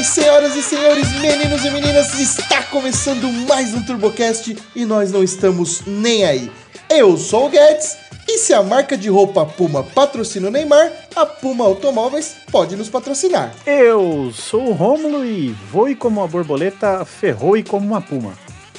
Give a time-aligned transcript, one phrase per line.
[0.00, 2.18] bem, senhoras e senhores, meninos e meninas?
[2.18, 6.50] Está começando mais um TurboCast e nós não estamos nem aí.
[6.88, 11.26] Eu sou o Guedes e se a marca de roupa Puma patrocina o Neymar, a
[11.26, 13.52] Puma Automóveis pode nos patrocinar.
[13.66, 18.32] Eu sou o Rômulo e voe como uma borboleta, ferroe como uma puma.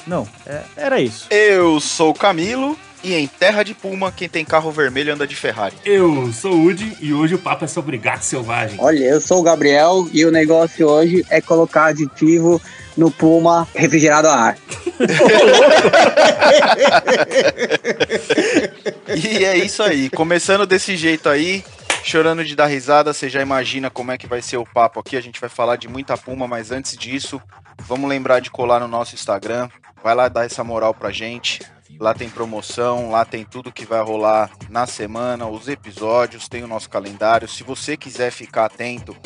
[0.06, 1.26] Não, é, era isso.
[1.30, 5.34] Eu sou o Camilo e em terra de Puma, quem tem carro vermelho anda de
[5.34, 5.76] Ferrari.
[5.84, 8.78] Eu sou o Udi e hoje o papo é sobre gato selvagem.
[8.80, 12.60] Olha, eu sou o Gabriel e o negócio hoje é colocar aditivo
[12.96, 14.58] no Puma refrigerado a ar.
[19.16, 20.08] e é isso aí.
[20.10, 21.64] Começando desse jeito aí,
[22.04, 25.16] chorando de dar risada, você já imagina como é que vai ser o papo aqui.
[25.16, 27.40] A gente vai falar de muita Puma, mas antes disso,
[27.80, 29.68] vamos lembrar de colar no nosso Instagram.
[30.02, 31.60] Vai lá dar essa moral pra gente.
[32.02, 36.66] Lá tem promoção, lá tem tudo que vai rolar na semana, os episódios, tem o
[36.66, 37.46] nosso calendário.
[37.46, 39.16] Se você quiser ficar atento,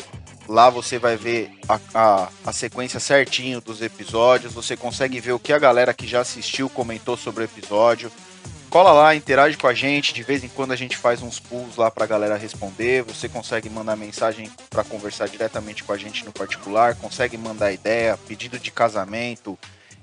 [0.47, 4.53] lá você vai ver a, a, a, sequência certinho dos episódios.
[4.53, 8.11] Você consegue ver o que a galera que já assistiu comentou sobre o episódio.
[8.69, 10.13] Cola lá, interage com a gente.
[10.13, 13.01] De vez em quando a gente faz uns pulls lá pra galera responder.
[13.05, 16.93] Você consegue mandar mensagem para conversar diretamente com a gente no particular.
[16.93, 19.57] Consegue mandar ideia, pedido de casamento,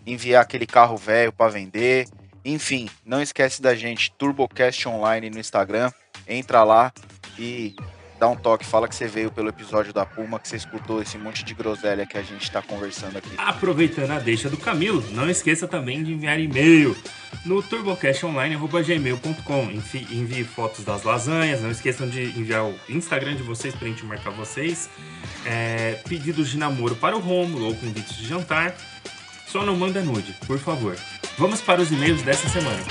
[0.05, 2.09] enviar aquele carro velho para vender.
[2.45, 5.91] Enfim, não esquece da gente, TurboCast Online no Instagram.
[6.29, 6.93] Entra lá
[7.39, 7.75] e
[8.19, 11.19] dá um toque, fala que você veio pelo episódio da Puma, que você escutou esse
[11.19, 13.33] monte de groselha que a gente está conversando aqui.
[13.37, 16.97] Aproveitando a deixa do Camilo, não esqueça também de enviar e-mail
[17.45, 19.71] no turbocastonline.gmail.com.
[20.11, 24.03] Envie, fotos das lasanhas, não esqueçam de enviar o Instagram de vocês para a gente
[24.05, 24.89] marcar vocês.
[25.45, 28.75] É, pedidos de namoro para o Romulo ou convites de jantar.
[29.55, 30.97] Só não manda nude, por favor.
[31.39, 32.83] Vamos para os e-mails dessa semana.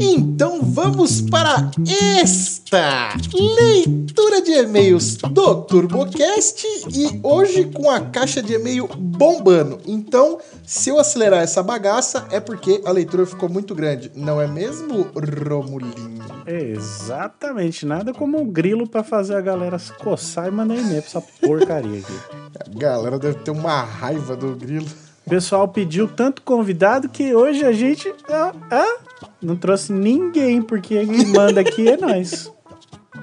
[0.00, 1.70] Então vamos para
[2.12, 9.80] esta leitura de e-mails do TurboCast e hoje com a caixa de e-mail bombando.
[9.86, 14.46] Então, se eu acelerar essa bagaça é porque a leitura ficou muito grande, não é
[14.46, 16.18] mesmo, Romulinho?
[16.46, 21.10] Exatamente, nada como um grilo para fazer a galera se coçar e mandar e-mail pra
[21.10, 22.12] essa porcaria aqui.
[22.58, 24.86] A galera deve ter uma raiva do grilo.
[25.28, 28.96] O pessoal pediu tanto convidado que hoje a gente ah, ah,
[29.42, 32.50] não trouxe ninguém, porque quem manda aqui é nós.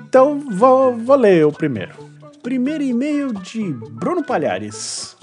[0.07, 1.93] Então vou, vou ler o primeiro.
[2.43, 5.17] Primeiro e-mail de Bruno Palhares.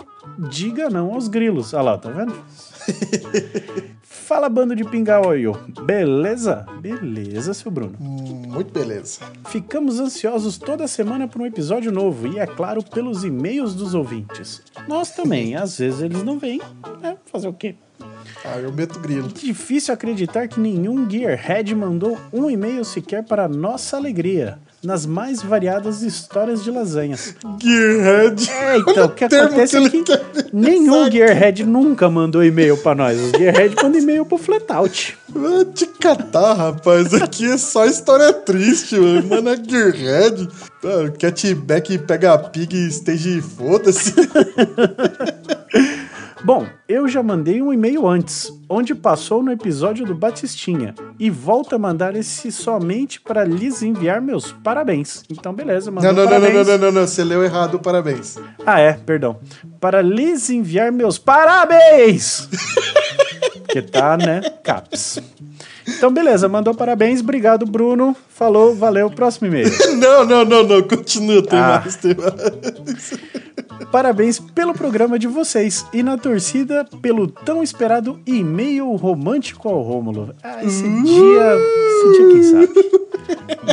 [0.50, 1.72] Diga não aos grilos.
[1.72, 2.34] Olha lá, tá vendo?
[4.22, 5.59] Fala, bando de pingaoio.
[5.84, 6.65] Beleza?
[6.81, 7.97] Beleza, seu Bruno.
[7.99, 9.19] Muito beleza.
[9.49, 14.62] Ficamos ansiosos toda semana por um episódio novo e, é claro, pelos e-mails dos ouvintes.
[14.87, 16.61] Nós também, às vezes eles não vêm,
[17.00, 17.16] né?
[17.27, 17.75] Fazer o quê?
[18.44, 19.28] Ah, eu meto grilo.
[19.28, 24.59] Difícil acreditar que nenhum Gearhead mandou um e-mail sequer para nossa alegria.
[24.82, 27.37] Nas mais variadas histórias de lasanhas.
[27.62, 28.50] Gearhead.
[28.50, 30.03] É, então, o que acontece é que
[30.53, 33.20] nenhum Gearhead nunca mandou e-mail para nós.
[33.20, 35.16] Os Gearhead mandam e-mail pro Flatout.
[35.28, 37.15] Vai te catar, rapaz.
[37.15, 39.28] Aqui é só história triste, mano.
[39.28, 40.48] Mano, é Gearhead.
[41.16, 44.12] Catback pega a pig e stage foda-se.
[46.44, 51.76] Bom, eu já mandei um e-mail antes, onde passou no episódio do Batistinha, e volto
[51.76, 55.22] a mandar esse somente para lhes enviar meus parabéns.
[55.31, 56.54] Então, beleza, mandou não, não, parabéns.
[56.54, 58.38] Não, não, não, não, não, você leu errado, parabéns.
[58.66, 59.38] Ah, é, perdão.
[59.81, 62.48] Para lhes enviar meus parabéns!
[63.62, 65.20] Porque tá, né, caps.
[65.86, 68.16] Então, beleza, mandou parabéns, obrigado, Bruno.
[68.28, 69.70] Falou, valeu, próximo e-mail.
[69.97, 71.81] não, não, não, não, continua, tem ah.
[71.82, 73.14] mais, tem mais.
[73.91, 80.34] Parabéns pelo programa de vocês e na torcida pelo tão esperado e-mail romântico ao Rômulo.
[80.43, 81.03] Ah, esse uh.
[81.03, 81.56] dia.
[81.56, 82.93] Esse dia, quem sabe?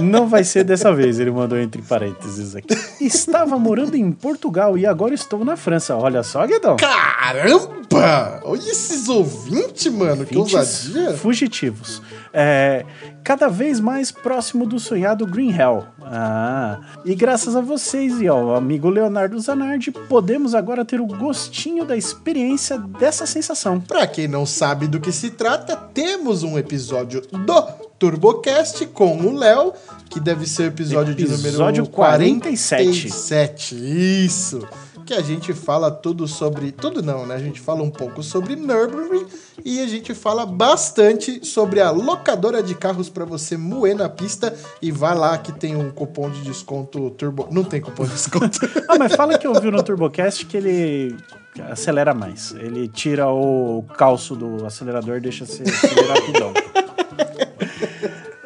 [0.02, 2.76] Não vai ser dessa vez, ele mandou entre parênteses aqui.
[3.02, 5.96] Estava morando em Portugal e agora estou na França.
[5.96, 6.76] Olha só, Guedão.
[6.76, 8.42] Caramba!
[8.44, 11.14] Olha esses ouvintes, mano, que ousadia.
[11.14, 12.02] Fugitivos.
[12.32, 12.86] É,
[13.30, 15.86] cada vez mais próximo do sonhado Green Hell.
[16.02, 21.86] Ah, e graças a vocês e ao amigo Leonardo Zanardi, podemos agora ter o gostinho
[21.86, 23.80] da experiência dessa sensação.
[23.80, 27.62] Para quem não sabe do que se trata, temos um episódio do
[28.00, 29.74] TurboCast com o Léo,
[30.10, 32.84] que deve ser o episódio, episódio de número 47.
[32.84, 33.76] 47.
[34.26, 34.68] Isso
[35.10, 36.72] que a gente fala tudo sobre.
[36.72, 37.34] Tudo não, né?
[37.34, 39.26] A gente fala um pouco sobre Nürburgring
[39.66, 44.56] e a gente fala bastante sobre a locadora de carros para você moer na pista.
[44.80, 47.48] E vai lá que tem um cupom de desconto turbo.
[47.50, 48.60] Não tem cupom de desconto.
[48.88, 51.18] ah, mas fala que ouviu no TurboCast que ele
[51.72, 52.52] acelera mais.
[52.52, 56.54] Ele tira o calço do acelerador e deixa acelerar rapidão.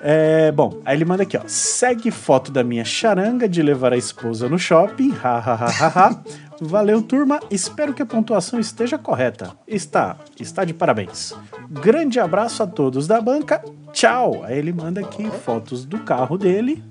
[0.06, 1.42] É, bom, aí ele manda aqui, ó.
[1.48, 5.14] Segue foto da minha charanga de levar a esposa no shopping.
[5.24, 6.24] Ha, ha, ha, ha, ha.
[6.66, 7.40] Valeu, turma.
[7.52, 9.52] Espero que a pontuação esteja correta.
[9.68, 11.34] Está, está de parabéns.
[11.70, 13.64] Grande abraço a todos da banca.
[13.92, 14.44] Tchau.
[14.44, 16.84] Aí ele manda aqui fotos do carro dele.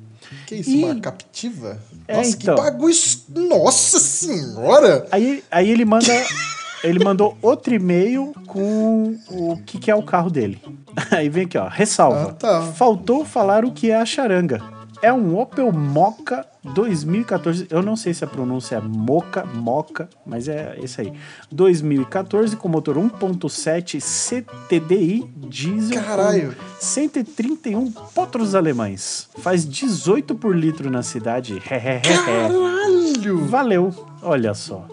[0.46, 0.84] Que isso, e...
[0.84, 1.80] uma captiva?
[2.06, 2.54] É, Nossa, então...
[2.54, 2.94] que bagulho.
[3.28, 5.06] Nossa senhora!
[5.10, 6.12] Aí, aí ele manda.
[6.82, 10.60] ele mandou outro e-mail com o que, que é o carro dele.
[11.10, 11.69] Aí vem aqui, ó.
[11.69, 12.30] Ressalva.
[12.30, 12.62] Ah, tá.
[12.72, 14.62] Faltou falar o que é a charanga.
[15.02, 17.66] É um Opel Mocha 2014.
[17.69, 21.12] Eu não sei se a pronúncia é Mocha, Mocha, mas é esse aí.
[21.50, 26.00] 2014 com motor 1.7 CTDI diesel.
[26.00, 26.56] Caralho.
[26.78, 29.28] 131 potros alemães.
[29.38, 31.60] Faz 18 por litro na cidade.
[31.60, 33.44] Caralho!
[33.46, 33.93] Valeu.
[34.22, 34.87] Olha só.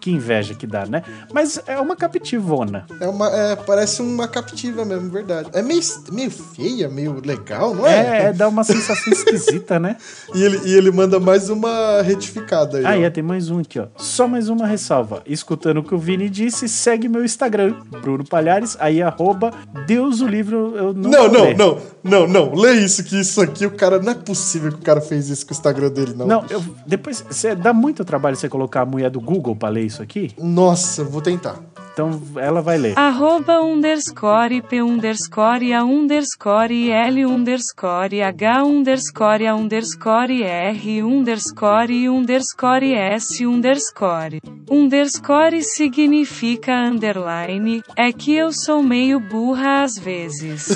[0.00, 1.02] Que inveja que dá, né?
[1.32, 2.86] Mas é uma captivona.
[3.00, 5.50] É uma, é, parece uma captiva mesmo, verdade.
[5.52, 5.80] É meio,
[6.12, 7.98] meio feia, meio legal, não é?
[7.98, 9.96] É, é dá uma sensação esquisita, né?
[10.34, 12.84] E ele, e ele manda mais uma retificada aí.
[12.84, 13.86] Ah, é, tem mais um aqui, ó.
[13.96, 15.22] Só mais uma ressalva.
[15.26, 19.52] Escutando o que o Vini disse, segue meu Instagram, Bruno Palhares, aí arroba
[19.86, 22.54] Deus o livro, eu não Não, não, não, não, não.
[22.54, 25.46] Lê isso, que isso aqui, o cara, não é possível que o cara fez isso
[25.46, 26.26] com o Instagram dele, não.
[26.26, 29.84] Não, eu, depois, cê, dá muito trabalho você colocar a mulher do Google pra ler
[29.88, 30.30] isso aqui?
[30.38, 31.58] Nossa, vou tentar.
[31.98, 32.96] Então ela vai ler.
[32.96, 42.94] Arroba underscore P underscore A underscore L underscore H underscore A underscore R underscore underscore
[42.94, 44.40] S underscore.
[44.70, 50.68] Underscore significa underline, é que eu sou meio burra às vezes.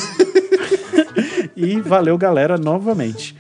[1.57, 3.37] e valeu galera novamente.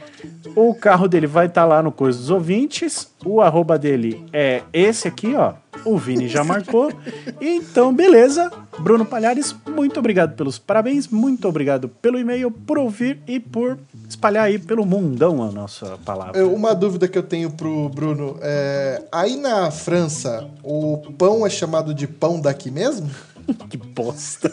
[0.54, 3.10] O carro dele vai estar tá lá no Coisa dos Ouvintes.
[3.25, 5.54] O arroba dele é esse aqui, ó.
[5.84, 6.93] O Vini já marcou.
[7.40, 8.50] Então, beleza.
[8.78, 13.78] Bruno Palhares, muito obrigado pelos parabéns, muito obrigado pelo e-mail, por ouvir e por
[14.08, 16.46] espalhar aí pelo mundão a nossa palavra.
[16.46, 21.94] Uma dúvida que eu tenho pro Bruno é: aí na França, o pão é chamado
[21.94, 23.10] de pão daqui mesmo?
[23.69, 24.50] que bosta.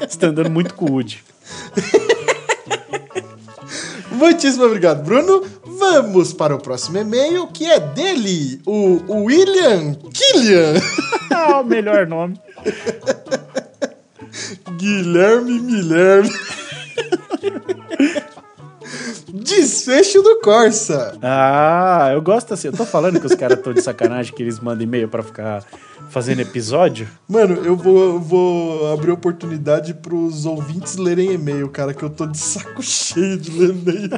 [0.00, 1.22] Você tá andando muito com o Woody.
[4.16, 5.42] Muitíssimo obrigado, Bruno.
[5.64, 10.74] Vamos para o próximo e-mail, que é dele, o William Killian.
[11.30, 12.40] ah, o melhor nome.
[14.78, 16.30] Guilherme Guilherme.
[19.42, 21.16] Desfecho do Corsa.
[21.22, 22.68] Ah, eu gosto assim.
[22.68, 25.64] Eu tô falando que os caras estão de sacanagem que eles mandam e-mail para ficar
[26.08, 27.08] fazendo episódio?
[27.28, 32.38] Mano, eu vou, vou abrir oportunidade pros ouvintes lerem e-mail, cara, que eu tô de
[32.38, 34.10] saco cheio de ler e-mail.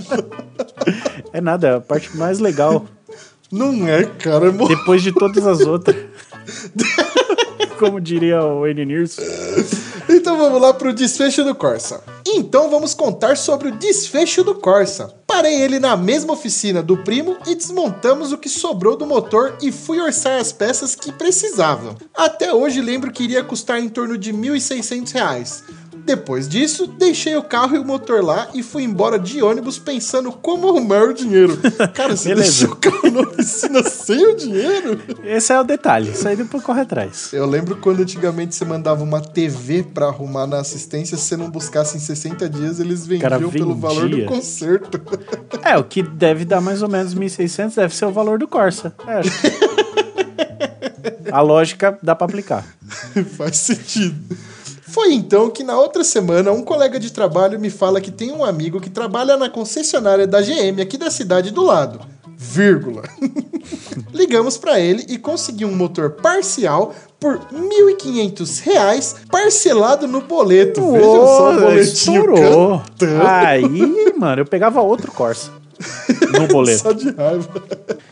[1.33, 2.87] é nada, é a parte mais legal.
[3.51, 4.49] Não é, cara.
[4.49, 5.97] É Depois de todas as outras.
[7.79, 8.85] Como diria o N.
[8.85, 9.23] Nilsson.
[10.29, 12.05] Então vamos lá pro desfecho do Corsa.
[12.27, 15.15] Então vamos contar sobre o desfecho do Corsa.
[15.27, 19.73] Parei ele na mesma oficina do primo e desmontamos o que sobrou do motor e
[19.73, 21.97] fui orçar as peças que precisavam.
[22.15, 25.63] Até hoje lembro que iria custar em torno de R$ 1.600.
[26.09, 30.33] Depois disso, deixei o carro e o motor lá e fui embora de ônibus pensando
[30.33, 31.59] como arrumar o dinheiro.
[31.93, 34.99] Cara, você deixou o carro na oficina sem o dinheiro?
[35.23, 37.31] Esse é o detalhe, isso aí depois corre atrás.
[37.31, 41.51] Eu lembro quando antigamente você mandava uma TV para arrumar na assistência, se você não
[41.51, 44.99] buscasse em 60 dias, eles vendiam pelo valor do conserto.
[45.63, 48.95] É, o que deve dar mais ou menos 1.600 deve ser o valor do Corsa.
[49.07, 49.21] É.
[51.31, 52.65] A lógica dá para aplicar.
[53.37, 54.17] Faz sentido.
[54.89, 58.45] Foi então que na outra semana um colega de trabalho me fala que tem um
[58.45, 62.01] amigo que trabalha na concessionária da GM aqui da cidade do lado.
[62.37, 63.03] Vírgula.
[64.15, 70.93] Ligamos para ele e consegui um motor parcial por R$ 1.500 parcelado no boleto.
[70.93, 72.83] Vejam só o boletinho estourou.
[73.27, 75.51] Aí, mano, eu pegava outro Corsa
[76.33, 76.83] no boleto.
[76.83, 77.63] Só de raiva.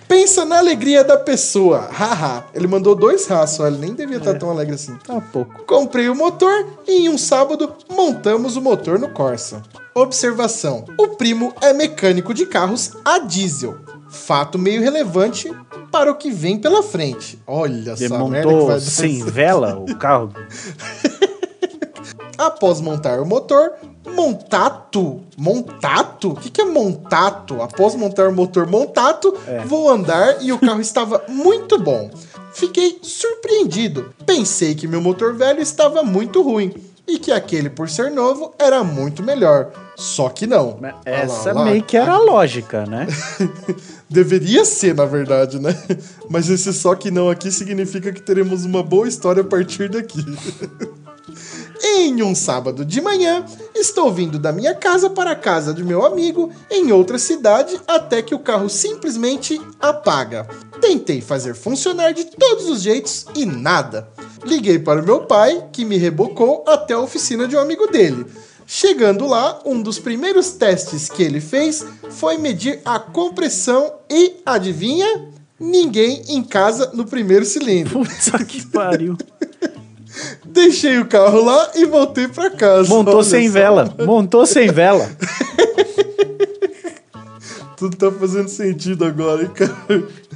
[0.09, 1.89] Pensa na alegria da pessoa.
[1.91, 2.45] Haha.
[2.55, 4.39] ele mandou dois raços, ele nem devia estar é.
[4.39, 4.97] tão alegre assim.
[5.05, 5.65] Tá pouco.
[5.65, 9.63] Comprei o motor e em um sábado montamos o motor no Corsa.
[9.95, 13.77] Observação: o primo é mecânico de carros a diesel.
[14.09, 15.53] Fato meio relevante
[15.91, 17.39] para o que vem pela frente.
[17.47, 20.33] Olha Ele só, montou sem vela o carro.
[22.39, 23.73] Após montar o motor,
[24.15, 25.21] Montato?
[25.37, 26.31] Montato?
[26.31, 27.61] O que, que é montato?
[27.63, 29.61] Após montar o motor montato, é.
[29.61, 32.11] vou andar e o carro estava muito bom.
[32.55, 34.15] Fiquei surpreendido.
[34.25, 36.73] Pensei que meu motor velho estava muito ruim.
[37.07, 39.71] e que aquele, por ser novo, era muito melhor.
[39.97, 40.79] Só que não.
[40.81, 43.07] Mas Essa meio que era a lógica, né?
[44.11, 45.75] Deveria ser, na verdade, né?
[46.29, 50.25] Mas esse só que não aqui significa que teremos uma boa história a partir daqui.
[51.83, 56.05] Em um sábado de manhã, estou vindo da minha casa para a casa de meu
[56.05, 60.47] amigo em outra cidade até que o carro simplesmente apaga.
[60.81, 64.09] Tentei fazer funcionar de todos os jeitos e nada.
[64.45, 68.27] Liguei para o meu pai, que me rebocou até a oficina de um amigo dele.
[68.67, 75.31] Chegando lá, um dos primeiros testes que ele fez foi medir a compressão e, adivinha?
[75.59, 78.01] Ninguém em casa no primeiro cilindro.
[78.05, 79.17] Puta que pariu.
[80.45, 82.89] Deixei o carro lá e voltei para casa.
[82.89, 83.53] Montou sem só.
[83.53, 83.95] vela.
[84.05, 85.11] Montou sem vela.
[87.77, 89.77] Tudo tá fazendo sentido agora, hein, cara?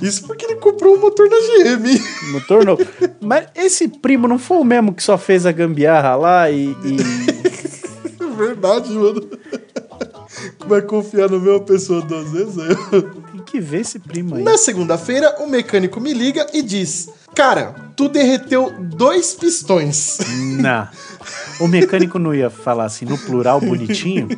[0.03, 1.99] Isso porque ele comprou um motor da GM.
[2.33, 2.87] Motor novo.
[3.19, 6.77] Mas esse primo não foi o mesmo que só fez a gambiarra lá e...
[6.85, 6.97] e...
[8.37, 9.27] Verdade, mano.
[10.67, 12.57] Vai confiar no mesma pessoa duas vezes?
[13.33, 14.43] Tem que ver esse primo aí.
[14.43, 20.19] Na segunda-feira, o mecânico me liga e diz: Cara, tu derreteu dois pistões.
[20.59, 20.89] Não.
[21.61, 24.29] O mecânico não ia falar assim no plural bonitinho.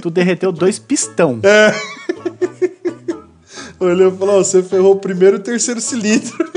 [0.00, 1.40] Tu derreteu dois pistão.
[1.42, 1.74] É.
[3.78, 6.50] Olhou e falou: você ferrou o primeiro e o terceiro cilindro.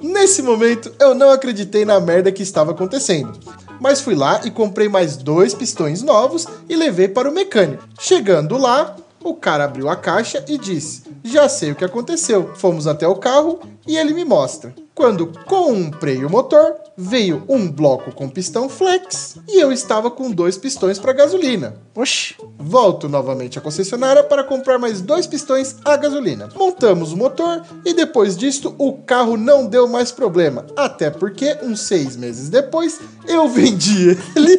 [0.00, 3.32] Nesse momento, eu não acreditei na merda que estava acontecendo.
[3.80, 7.82] Mas fui lá e comprei mais dois pistões novos e levei para o mecânico.
[7.98, 12.50] Chegando lá, o cara abriu a caixa e disse: Já sei o que aconteceu.
[12.54, 14.74] Fomos até o carro e ele me mostra.
[14.94, 20.56] Quando comprei o motor, veio um bloco com pistão flex e eu estava com dois
[20.56, 21.74] pistões para gasolina.
[21.96, 22.36] Oxi!
[22.56, 26.48] Volto novamente à concessionária para comprar mais dois pistões a gasolina.
[26.54, 30.64] Montamos o motor e depois disto o carro não deu mais problema.
[30.76, 34.56] Até porque, uns seis meses depois, eu vendi ele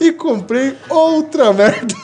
[0.00, 1.94] e comprei outra merda.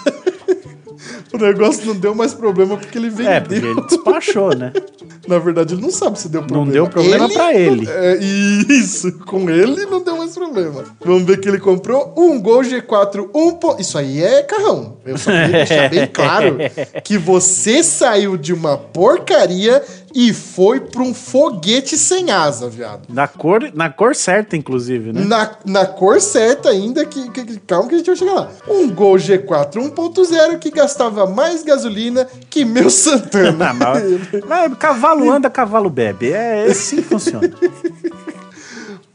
[1.32, 3.32] O negócio não deu mais problema porque ele vendeu.
[3.32, 4.72] É, porque ele despachou, né?
[5.26, 6.66] Na verdade, ele não sabe se deu problema.
[6.66, 7.88] Não deu problema ele, pra ele.
[7.88, 10.84] É, isso, com ele não deu mais problema.
[11.04, 13.80] Vamos ver que ele comprou um Gol G4 1.
[13.80, 14.98] Isso aí é carrão.
[15.04, 16.58] Eu só queria deixar bem claro
[17.02, 19.82] que você saiu de uma porcaria
[20.14, 23.08] e foi para um foguete sem asa, viado.
[23.08, 25.24] Na cor, na cor certa, inclusive, né?
[25.24, 28.50] Na, na cor certa ainda, que, que, calma que a gente vai chegar lá.
[28.68, 33.72] Um Gol G4 1.0 que gastava mais gasolina que meu Santana.
[33.74, 34.02] mas,
[34.46, 36.32] mas, cavalo anda, cavalo bebe.
[36.32, 37.50] É, é assim que funciona.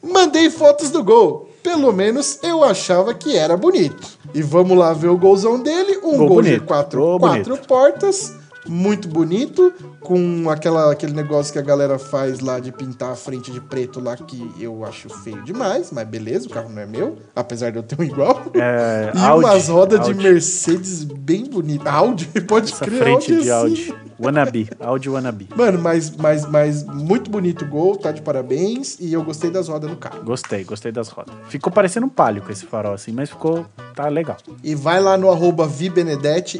[0.03, 1.49] Mandei fotos do Gol.
[1.63, 4.19] Pelo menos eu achava que era bonito.
[4.33, 5.97] E vamos lá ver o golzão dele.
[6.03, 7.57] Um Gol, Gol G4 quatro bonito.
[7.67, 13.15] portas muito bonito, com aquela, aquele negócio que a galera faz lá de pintar a
[13.15, 16.85] frente de preto lá, que eu acho feio demais, mas beleza, o carro não é
[16.85, 18.51] meu, apesar de eu ter um igual.
[18.53, 21.87] É, e Audi, umas rodas de Mercedes bem bonitas.
[21.87, 23.91] Audi, pode Essa crer, frente Audi de assim.
[23.91, 24.08] Audi.
[24.19, 25.47] Wannabe, Audi Wannabe.
[25.55, 28.97] Mano, mas, mas, mas muito bonito o gol, tá de parabéns.
[28.99, 30.23] E eu gostei das rodas no carro.
[30.23, 31.33] Gostei, gostei das rodas.
[31.47, 33.65] Ficou parecendo um palio com esse farol assim, mas ficou.
[33.95, 34.37] tá legal.
[34.63, 35.69] E vai lá no arroba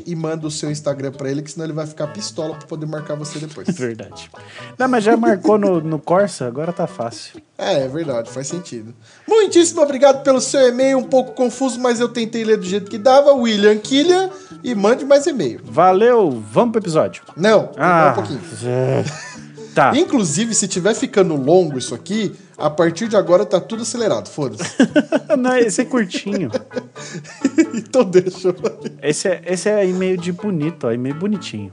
[0.06, 2.86] e manda o seu Instagram pra ele, que senão ele vai ficar pistola pra poder
[2.86, 3.68] marcar você depois.
[3.78, 4.30] Verdade.
[4.78, 7.42] Não, mas já marcou no, no Corsa, agora tá fácil.
[7.58, 8.94] É, é verdade, faz sentido.
[9.30, 12.98] Muitíssimo obrigado pelo seu e-mail, um pouco confuso, mas eu tentei ler do jeito que
[12.98, 13.32] dava.
[13.32, 14.32] William Killian,
[14.64, 15.62] e mande mais e-mail.
[15.64, 17.22] Valeu, vamos pro episódio.
[17.38, 18.42] Não, Ah, um pouquinho.
[18.66, 19.04] é.
[19.76, 19.96] Tá.
[19.96, 24.64] Inclusive, se tiver ficando longo isso aqui, a partir de agora tá tudo acelerado, foda-se.
[25.38, 26.50] Não, esse é curtinho.
[27.76, 28.54] então deixa.
[29.02, 31.72] Esse é, esse é e-mail de bonito, ó, e-mail bonitinho.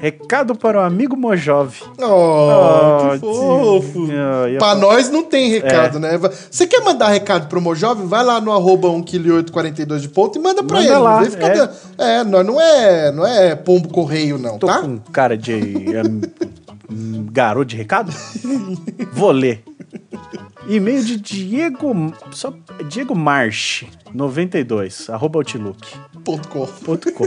[0.00, 1.82] Recado para o amigo Mojove.
[2.02, 3.32] Oh, que tio.
[3.34, 4.08] fofo.
[4.10, 6.18] Ah, ia Pra falar- nós não tem recado, né?
[6.50, 8.06] Você quer mandar recado pro Mojove?
[8.06, 10.98] Vai lá no arroba 1kg842 de ponto e manda pra Manda ele.
[10.98, 11.54] lá, ficar é.
[11.54, 14.80] dando- é, nós não é, não é pombo correio, não, Tô tá?
[14.80, 16.20] com cara de um,
[16.90, 18.10] um garoto de recado?
[19.12, 19.62] Vou ler.
[20.66, 22.52] E-mail de Diego, só,
[22.88, 25.86] Diego March, 92, arroba outlook.
[26.24, 26.66] Ponto com.
[26.66, 27.24] ponto com.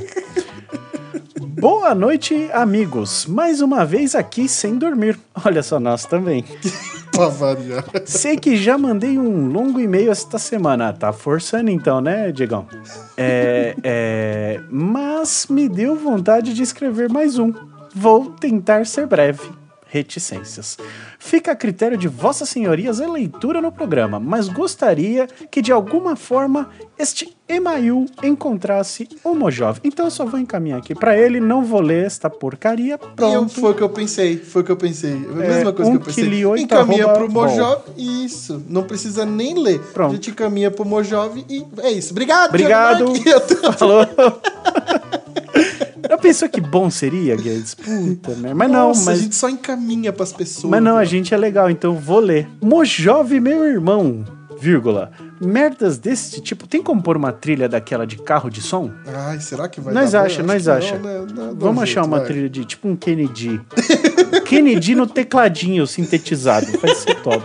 [1.59, 3.25] Boa noite, amigos.
[3.25, 5.19] Mais uma vez aqui sem dormir.
[5.45, 6.43] Olha só, nós também.
[7.37, 7.85] Variar.
[8.05, 10.91] Sei que já mandei um longo e-mail esta semana.
[10.91, 12.67] Tá forçando então, né, Diegão?
[13.15, 17.53] É, é, mas me deu vontade de escrever mais um.
[17.93, 19.47] Vou tentar ser breve.
[19.87, 20.77] reticências.
[21.25, 26.17] Fica a critério de vossas senhorias a leitura no programa, mas gostaria que de alguma
[26.17, 29.79] forma este Email encontrasse o Mojove.
[29.85, 33.33] Então eu só vou encaminhar aqui para ele, não vou ler esta porcaria, pronto.
[33.33, 35.13] Eu, foi o que eu pensei, foi o que eu pensei.
[35.13, 36.43] A É, mesma coisa um que eu pensei.
[36.61, 38.61] Encaminha pro Mojove, isso.
[38.67, 39.79] Não precisa nem ler.
[39.79, 40.11] Pronto.
[40.11, 42.11] A gente encaminha pro Mojove e é isso.
[42.11, 43.05] Obrigado, Obrigado.
[43.05, 43.23] Marque.
[46.09, 47.73] Eu pensou que bom seria, Guedes?
[47.75, 48.55] Puta merda.
[48.55, 49.19] Mas não, Nossa, mas.
[49.19, 50.69] a gente só encaminha pras pessoas.
[50.69, 51.05] Mas não, a cara.
[51.05, 52.47] gente é legal, então vou ler.
[52.61, 54.23] Mojove, meu irmão,
[54.59, 55.11] vírgula.
[55.41, 56.67] Merdas desse tipo.
[56.67, 58.91] Tem como pôr uma trilha daquela de carro de som?
[59.05, 60.97] Ai, será que vai Nós dar acha, nós acha.
[60.97, 61.33] não, né?
[61.33, 62.27] Dá- dá um Vamos achar jeito, uma vai.
[62.27, 63.59] trilha de tipo um Kennedy.
[64.45, 66.65] Kennedy no tecladinho sintetizado.
[66.79, 67.43] Vai ser top.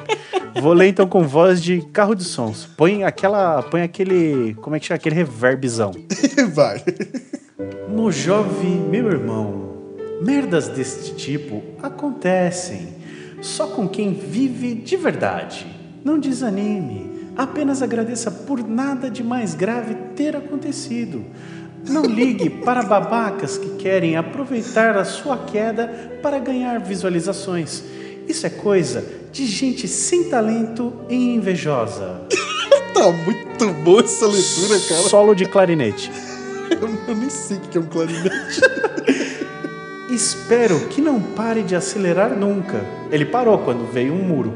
[0.61, 2.69] Vou ler então com voz de carro de sons.
[2.77, 3.63] Põe aquela.
[3.63, 4.55] Põe aquele.
[4.61, 4.97] Como é que chama?
[4.97, 5.93] Aquele reverbzão.
[6.55, 6.83] Vai.
[7.89, 9.75] Mojove, meu irmão,
[10.23, 12.95] merdas deste tipo acontecem
[13.43, 15.67] só com quem vive de verdade.
[16.05, 21.25] Não desanime, apenas agradeça por nada de mais grave ter acontecido.
[21.89, 27.83] Não ligue para babacas que querem aproveitar a sua queda para ganhar visualizações.
[28.29, 32.23] Isso é coisa de gente sem talento e invejosa.
[32.95, 35.03] Tá muito boa essa leitura, cara.
[35.03, 36.11] Solo de clarinete.
[36.71, 38.61] Eu, eu nem sei o que é um clarinete.
[40.11, 42.81] Espero que não pare de acelerar nunca.
[43.11, 44.55] Ele parou quando veio um muro.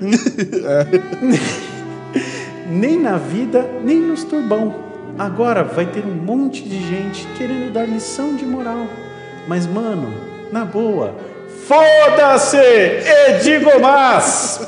[2.68, 4.86] nem na vida, nem nos turbão.
[5.18, 8.86] Agora vai ter um monte de gente querendo dar lição de moral.
[9.48, 10.12] Mas, mano,
[10.52, 11.14] na boa,
[11.66, 12.56] foda-se!
[12.58, 14.60] E digo mais!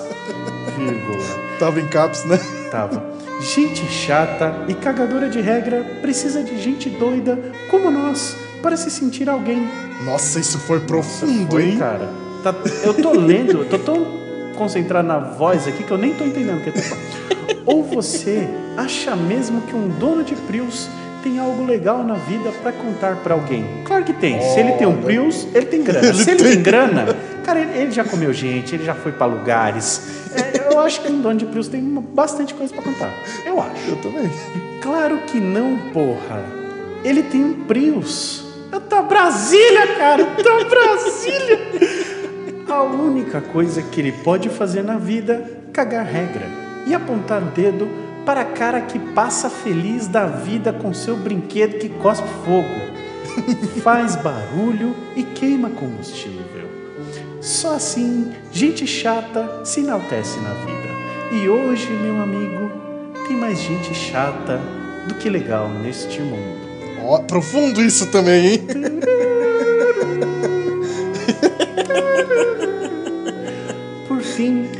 [1.58, 2.38] Tava em caps, né?
[2.70, 3.17] Tava.
[3.40, 7.38] Gente chata e cagadora de regra precisa de gente doida
[7.70, 9.68] como nós para se sentir alguém.
[10.04, 11.78] Nossa, isso foi profundo, Foi, hein?
[11.78, 12.08] cara.
[12.42, 14.06] Tá- eu tô lendo, eu tô tão
[14.56, 17.62] concentrado na voz aqui que eu nem tô entendendo o que tô falando.
[17.64, 20.88] Ou você acha mesmo que um dono de Prius
[21.22, 23.64] tem algo legal na vida pra contar pra alguém?
[23.84, 24.40] Claro que tem.
[24.40, 26.08] Se ele tem um Prius, ele tem grana.
[26.08, 26.52] Ele Se ele tem.
[26.54, 27.06] tem grana,
[27.44, 30.00] cara, ele, ele já comeu gente, ele já foi pra lugares.
[30.34, 33.12] É, eu acho que um dono de Prius tem uma- bastante coisa pra contar.
[33.44, 33.90] Eu acho.
[33.90, 34.30] Eu também.
[34.82, 36.42] Claro que não, porra.
[37.04, 38.44] Ele tem um Prius.
[38.72, 40.22] Eu tô Brasília, cara.
[40.22, 41.58] Eu tô Brasília.
[42.68, 45.32] A única coisa que ele pode fazer na vida
[45.68, 46.46] é cagar regra
[46.86, 47.88] e apontar o dedo
[48.26, 54.16] para a cara que passa feliz da vida com seu brinquedo que cospe fogo, faz
[54.16, 56.68] barulho e queima combustível.
[57.40, 60.77] Só assim, gente chata se enaltece na vida.
[61.30, 62.70] E hoje, meu amigo,
[63.26, 64.58] tem mais gente chata
[65.06, 66.58] do que legal neste mundo.
[67.04, 68.66] Ó, profundo isso também, hein?
[74.08, 74.70] Por fim,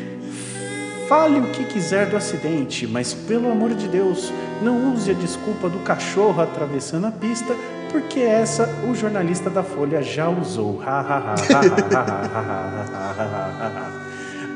[1.07, 4.33] fale o que quiser do acidente, mas pelo amor de Deus,
[4.63, 7.55] não use a desculpa do cachorro atravessando a pista,
[7.93, 10.83] porque essa o jornalista da Folha já usou.
[10.85, 12.45] Ha, ha, ha, ha, ha, ha, ha, ha,
[12.93, 14.08] ha, ha, ha, ha.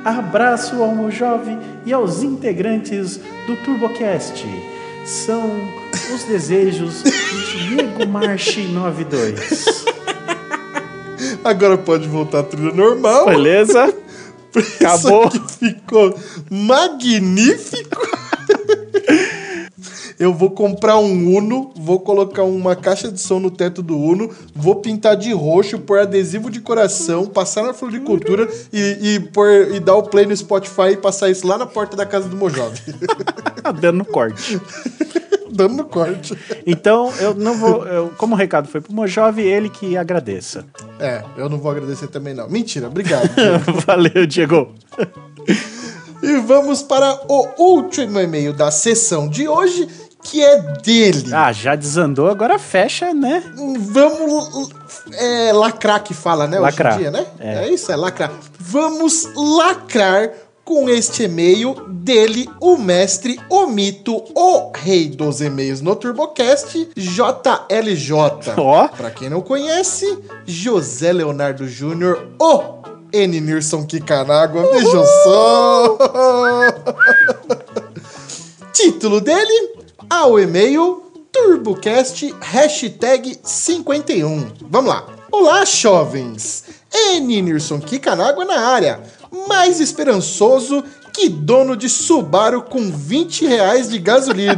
[0.05, 4.47] Abraço ao Mojove e aos integrantes do TurboCast.
[5.05, 5.51] São
[6.15, 9.85] os desejos de Diego Marchi 92.
[11.45, 13.27] Agora pode voltar a trilha normal.
[13.27, 13.95] Beleza?
[14.81, 15.31] Acabou.
[15.31, 16.19] Ficou
[16.51, 18.22] magnífico.
[20.23, 24.31] Eu vou comprar um Uno, vou colocar uma caixa de som no teto do Uno,
[24.55, 29.81] vou pintar de roxo, pôr adesivo de coração, passar na floricultura e, e, pôr, e
[29.81, 32.81] dar o play no Spotify e passar isso lá na porta da casa do Mojove.
[33.63, 34.61] Tá dando corte.
[35.51, 36.39] Dando no corte.
[36.65, 37.85] Então, eu não vou.
[37.85, 40.65] eu- como o recado foi pro Mojove, ele que agradeça.
[41.01, 42.49] É, eu não vou agradecer também não.
[42.49, 43.29] Mentira, obrigado.
[43.85, 44.73] Valeu, Diego.
[46.23, 49.89] e vamos para o último e-mail da sessão de hoje,
[50.23, 51.33] que é dele.
[51.33, 53.43] Ah, já desandou, agora fecha, né?
[53.79, 54.71] Vamos
[55.13, 56.59] é, lacrar que fala, né?
[56.59, 56.95] Lacrar.
[56.95, 57.27] Hoje em dia, né?
[57.39, 57.65] É.
[57.65, 57.71] É.
[57.71, 58.33] isso, é lacrar.
[58.59, 60.31] Vamos lacrar
[60.65, 68.55] com este e-mail dele, o mestre, o mito, o rei dos e-mails no TurboCast, JLJ.
[68.57, 68.89] Ó.
[68.89, 72.83] Pra quem não conhece, José Leonardo Júnior, o
[73.13, 73.41] N.
[73.41, 74.71] Nilson Kikanágua.
[74.73, 75.99] Vejam só.
[78.73, 84.53] Título dele, ao e-mail TurboCast hashtag 51.
[84.69, 85.07] Vamos lá.
[85.31, 86.65] Olá, jovens.
[86.93, 87.43] N.
[87.43, 89.01] Nilson Kikanágua na área.
[89.49, 94.57] Mais esperançoso que dono de Subaru com 20 reais de gasolina.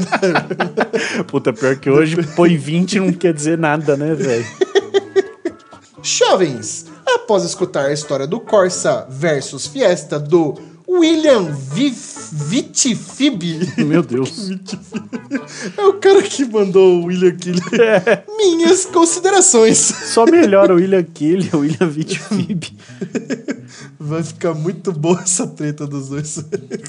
[1.29, 4.47] Puta, pior que hoje põe 20 não quer dizer nada, né, velho?
[6.03, 10.55] Jovens, Após escutar a história do Corsa versus Fiesta do
[10.89, 11.45] William
[12.37, 13.43] Vitifib.
[13.79, 14.51] Meu Deus.
[15.79, 17.55] é o cara que mandou o William Kill.
[17.85, 18.25] É.
[18.37, 19.79] Minhas considerações.
[19.79, 22.65] Só melhora o William Kill o William Vitifib.
[23.99, 26.45] Vai ficar muito boa essa treta dos dois.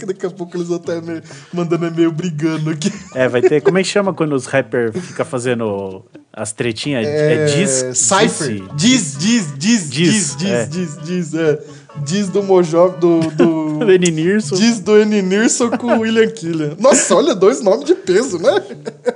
[0.05, 1.21] Daqui a pouco eles vão estar meio,
[1.53, 2.91] mandando meio brigando aqui.
[3.13, 3.61] É, vai ter.
[3.61, 6.03] Como é que chama quando os rappers ficam fazendo
[6.33, 7.05] as tretinhas?
[7.05, 7.97] É, é diz.
[7.97, 8.63] Cypher.
[8.75, 10.65] Diz, diz, diz, diz, diz, é.
[10.65, 11.59] diz, diz, é.
[12.03, 13.19] Diz do Mojó, do.
[13.31, 14.55] do, do Eninirson.
[14.55, 16.75] Diz do Eninirson com o William Killian.
[16.79, 18.61] Nossa, olha, dois nomes de peso, né?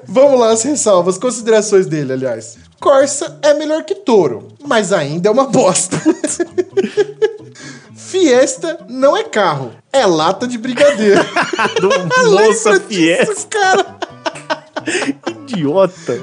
[0.08, 2.58] Vamos lá, as ressalvas, considerações dele, aliás.
[2.80, 5.98] Corsa é melhor que touro, mas ainda é uma bosta.
[7.94, 11.22] Fiesta não é carro, é lata de brigadeiro.
[11.80, 11.90] do
[12.34, 12.80] Fiesta.
[12.80, 13.98] Disso, cara.
[15.28, 16.18] Idiota.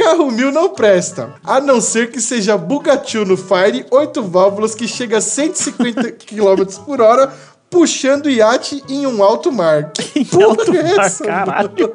[0.00, 4.88] Carro mil não presta, a não ser que seja Bugatti no Fire, 8 válvulas que
[4.88, 7.30] chega a 150 km por hora,
[7.68, 9.92] puxando iate em um alto mar.
[10.00, 11.26] Que porra alto é essa?
[11.26, 11.92] Mar, caralho.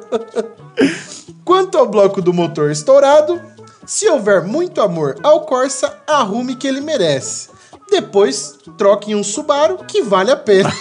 [1.44, 3.42] Quanto ao bloco do motor estourado,
[3.84, 7.48] se houver muito amor ao Corsa, arrume que ele merece.
[7.90, 10.72] Depois, troque em um Subaru que vale a pena.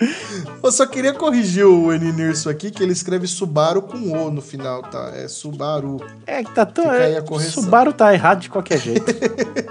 [0.62, 4.82] Eu só queria corrigir o Eninirso aqui, que ele escreve Subaru com O no final,
[4.82, 5.12] tá?
[5.14, 6.00] É Subaru.
[6.26, 6.90] É que tá tão.
[6.90, 9.04] É, Subaru tá errado de qualquer jeito.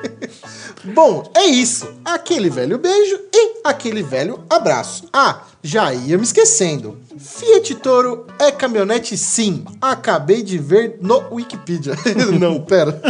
[0.94, 1.92] Bom, é isso.
[2.06, 5.10] Aquele velho beijo e aquele velho abraço.
[5.12, 6.98] Ah, já ia me esquecendo.
[7.18, 9.66] Fiat Toro é caminhonete sim.
[9.82, 11.94] Acabei de ver no Wikipedia.
[12.40, 13.00] Não, pera.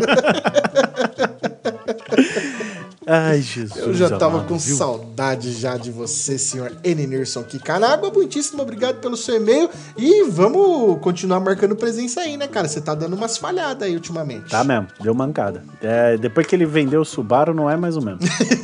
[3.11, 3.75] Ai, Jesus.
[3.75, 4.75] Eu já tava amado, com viu?
[4.75, 8.11] saudade já de você, senhor Eninirson Kikanaga.
[8.11, 9.67] Muitíssimo obrigado pelo seu e-mail.
[9.97, 12.67] E vamos continuar marcando presença aí, né, cara?
[12.67, 14.51] Você tá dando umas falhadas aí ultimamente.
[14.51, 15.63] Tá mesmo, deu mancada.
[15.81, 18.19] É, depois que ele vendeu o Subaru, não é mais o mesmo.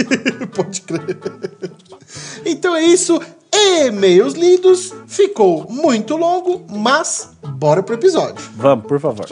[0.53, 1.17] Pode crer.
[2.45, 3.19] Então é isso.
[3.57, 4.93] E-mails lidos.
[5.07, 8.43] Ficou muito longo, mas bora pro episódio.
[8.55, 9.25] Vamos, por favor.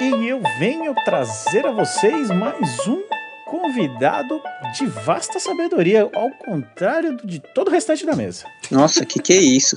[0.00, 3.02] E eu venho trazer a vocês mais um
[3.46, 4.40] convidado
[4.74, 8.44] de vasta sabedoria, ao contrário de todo o restante da mesa.
[8.70, 9.76] Nossa, que que é isso?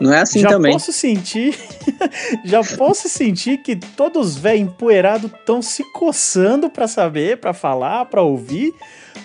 [0.00, 0.72] Não é assim já também.
[0.72, 1.58] Posso sentir,
[2.44, 8.22] já posso sentir que todos velho empoeirados estão se coçando para saber, para falar, para
[8.22, 8.72] ouvir,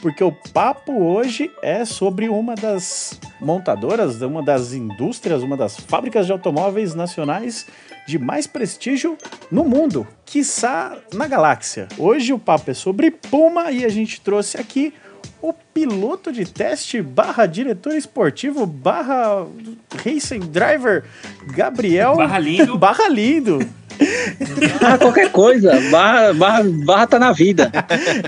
[0.01, 6.25] porque o papo hoje é sobre uma das montadoras, uma das indústrias, uma das fábricas
[6.25, 7.67] de automóveis nacionais
[8.05, 9.17] de mais prestígio
[9.49, 11.87] no mundo, quiçá na galáxia.
[11.97, 14.93] Hoje o papo é sobre Puma e a gente trouxe aqui
[15.41, 19.45] o piloto de teste barra diretor esportivo barra
[20.03, 21.03] racing driver
[21.55, 23.59] Gabriel barra lindo barra lindo
[24.81, 27.71] ah, qualquer coisa, barra, barra, barra tá na vida.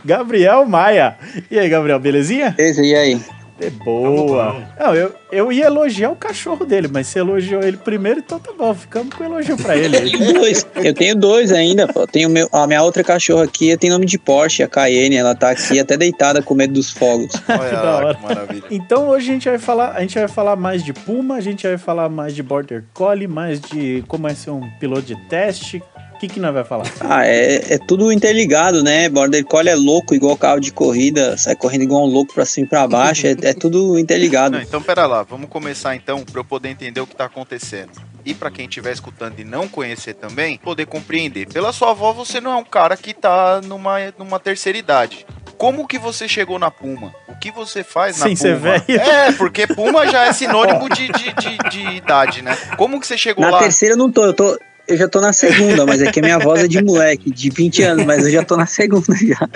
[0.06, 1.18] Gabriel Maia.
[1.50, 2.54] E aí, Gabriel, belezinha?
[2.58, 3.20] Esse, e aí?
[3.60, 4.68] É boa.
[4.78, 8.52] Não, eu, eu ia elogiar o cachorro dele, mas você elogiou ele primeiro, então tá
[8.58, 9.96] bom, ficamos com elogio pra ele.
[9.96, 12.06] Eu tenho dois, eu tenho dois ainda, pô.
[12.06, 15.52] Tenho meu, a minha outra cachorra aqui tem nome de Porsche, a Cayenne, ela tá
[15.52, 17.32] aqui até deitada com medo dos fogos.
[17.48, 18.16] Olha, que da hora.
[18.16, 18.64] Que maravilha.
[18.70, 21.66] Então hoje a gente vai falar, a gente vai falar mais de Puma, a gente
[21.66, 25.82] vai falar mais de Border Collie, mais de como é ser um piloto de teste,
[26.16, 26.86] o que, que nós vai falar?
[27.02, 29.10] Ah, é, é tudo interligado, né?
[29.10, 32.66] Border Collie é louco, igual carro de corrida, sai correndo igual um louco pra cima
[32.66, 34.56] e pra baixo, é, é tudo interligado.
[34.56, 37.92] Não, então, pera lá, vamos começar então pra eu poder entender o que tá acontecendo.
[38.26, 41.48] E para quem estiver escutando e não conhecer também, poder compreender.
[41.48, 45.26] Pela sua avó, você não é um cara que tá numa, numa terceira idade.
[45.58, 47.14] Como que você chegou na Puma?
[47.28, 48.80] O que você faz Sem na ser Puma?
[48.80, 49.02] velho.
[49.02, 52.58] É, porque Puma já é sinônimo de, de, de, de idade, né?
[52.78, 53.58] Como que você chegou na lá?
[53.58, 56.20] Na terceira eu não tô, eu tô, eu já tô na segunda, mas é que
[56.20, 59.16] a minha voz é de moleque, de 20 anos, mas eu já tô na segunda
[59.16, 59.50] já.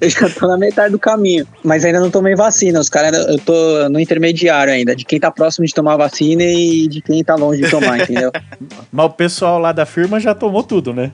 [0.00, 1.46] Eu já tô na metade do caminho.
[1.64, 2.80] Mas ainda não tomei vacina.
[2.80, 6.88] Os caras, eu tô no intermediário ainda, de quem tá próximo de tomar vacina e
[6.88, 8.30] de quem tá longe de tomar, entendeu?
[8.92, 11.12] Mas o pessoal lá da firma já tomou tudo, né?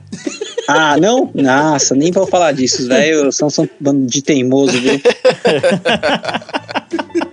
[0.67, 1.31] Ah, não?
[1.33, 3.31] Nossa, nem vou falar disso, velho.
[3.31, 3.67] São, são
[4.05, 4.99] de teimoso, viu?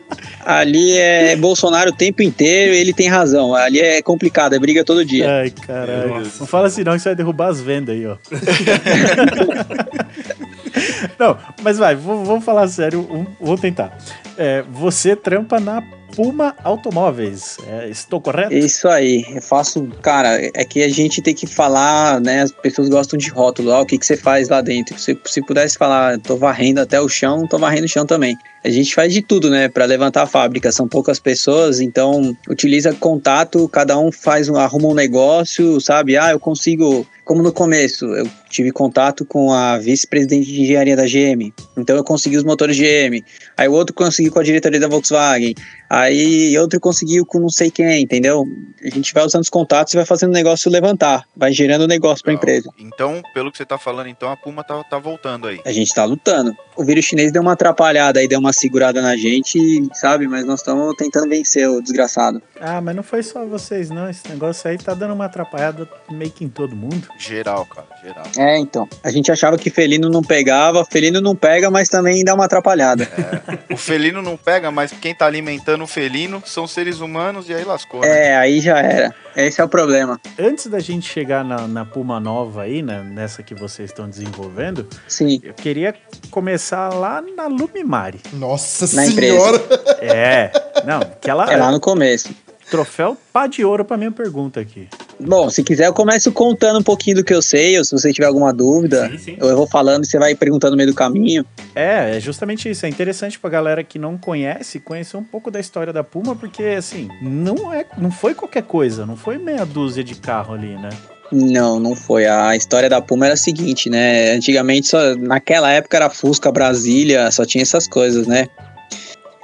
[0.44, 3.54] Ali é Bolsonaro o tempo inteiro e ele tem razão.
[3.54, 5.30] Ali é complicado, é briga todo dia.
[5.30, 6.30] Ai, caralho.
[6.38, 8.16] Não fala assim não que você vai derrubar as vendas aí, ó.
[11.18, 13.96] não, mas vai, vamos falar sério, vou tentar.
[14.36, 15.82] É, você trampa na
[16.14, 17.58] Puma Automóveis.
[17.66, 18.54] É, estou correto?
[18.54, 19.24] Isso aí.
[19.34, 19.86] Eu faço.
[20.00, 22.42] Cara, é que a gente tem que falar, né?
[22.42, 23.70] As pessoas gostam de rótulo.
[23.70, 24.98] Ó, o que, que você faz lá dentro?
[24.98, 28.36] Se, se pudesse falar, tô varrendo até o chão, tô varrendo o chão também.
[28.64, 30.72] A gente faz de tudo, né, para levantar a fábrica.
[30.72, 36.16] São poucas pessoas, então utiliza contato, cada um faz um, arruma um negócio, sabe?
[36.16, 41.04] Ah, eu consigo como no começo, eu tive contato com a vice-presidente de engenharia da
[41.04, 43.24] GM, então eu consegui os motores GM.
[43.56, 45.54] Aí o outro conseguiu com a diretoria da Volkswagen.
[45.94, 48.44] Aí outro conseguiu com não sei quem, entendeu?
[48.82, 52.24] A gente vai usando os contatos e vai fazendo o negócio levantar, vai gerando negócio
[52.24, 52.68] para a empresa.
[52.76, 55.60] Então, pelo que você tá falando, então a Puma tá, tá voltando aí.
[55.64, 56.52] A gente tá lutando.
[56.76, 60.26] O vírus chinês deu uma atrapalhada aí, deu uma segurada na gente, sabe?
[60.26, 62.42] Mas nós estamos tentando vencer o desgraçado.
[62.60, 64.10] Ah, mas não foi só vocês, não.
[64.10, 67.06] Esse negócio aí tá dando uma atrapalhada meio que em todo mundo.
[67.16, 68.24] Geral, cara, geral.
[68.36, 68.88] É, então.
[69.04, 73.04] A gente achava que felino não pegava, felino não pega, mas também dá uma atrapalhada.
[73.04, 73.72] É.
[73.72, 77.64] O felino não pega, mas quem tá alimentando o felino são seres humanos e aí
[77.64, 78.00] lascou.
[78.00, 78.28] Né?
[78.28, 79.14] É, aí já era.
[79.36, 80.20] Esse é o problema.
[80.38, 84.88] Antes da gente chegar na, na Puma nova aí, né, nessa que vocês estão desenvolvendo,
[85.08, 85.40] Sim.
[85.42, 85.94] eu queria
[86.30, 88.20] começar lá na Lumimari.
[88.32, 89.60] Nossa Na senhora!
[90.00, 90.50] É,
[90.84, 92.34] não, que ela É lá no começo.
[92.70, 94.88] Troféu pá de ouro pra minha pergunta aqui.
[95.20, 98.12] Bom, se quiser, eu começo contando um pouquinho do que eu sei, ou se você
[98.12, 99.36] tiver alguma dúvida, Sim, sim.
[99.40, 101.44] ou eu vou falando e você vai perguntando no meio do caminho.
[101.74, 102.84] É, é justamente isso.
[102.84, 106.62] É interessante pra galera que não conhece conhecer um pouco da história da Puma, porque
[106.64, 110.90] assim, não é, não foi qualquer coisa, não foi meia dúzia de carro ali, né?
[111.32, 112.26] Não, não foi.
[112.26, 114.32] A história da Puma era a seguinte, né?
[114.32, 118.46] Antigamente, só, naquela época era Fusca, Brasília, só tinha essas coisas, né?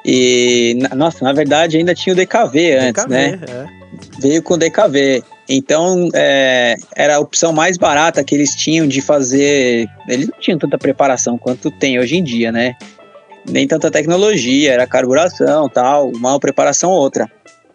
[0.05, 3.39] E, nossa, na verdade ainda tinha o DKV antes, DKV, né?
[3.49, 3.81] é.
[4.19, 5.23] Veio com o DKV.
[5.49, 9.89] Então, é, era a opção mais barata que eles tinham de fazer.
[10.09, 12.77] Eles não tinham tanta preparação quanto tem hoje em dia, né?
[13.49, 17.31] Nem tanta tecnologia, era carburação tal, uma preparação ou outra.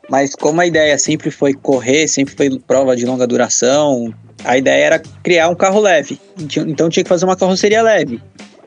[0.10, 4.86] Mas como a ideia sempre foi correr, sempre foi prova de longa duração, a ideia
[4.86, 6.20] era criar um carro leve.
[6.68, 8.22] Então tinha que fazer uma carroceria leve.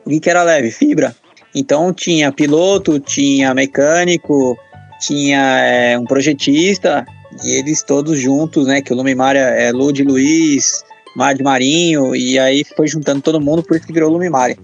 [0.05, 0.71] O que, que era leve?
[0.71, 1.15] Fibra.
[1.53, 4.57] Então tinha piloto, tinha mecânico,
[4.99, 7.05] tinha é, um projetista,
[7.43, 8.81] e eles todos juntos, né?
[8.81, 10.83] Que o Lumimar é, é Lud Luiz,
[11.15, 14.55] Mar de Marinho, e aí foi juntando todo mundo, por isso que virou Lumimar.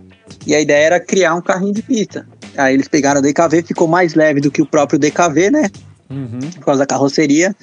[0.45, 2.27] E a ideia era criar um carrinho de pista.
[2.57, 5.69] Aí eles pegaram o DKV, ficou mais leve do que o próprio DKV, né?
[6.07, 6.39] Uhum.
[6.57, 7.55] por causa da carroceria.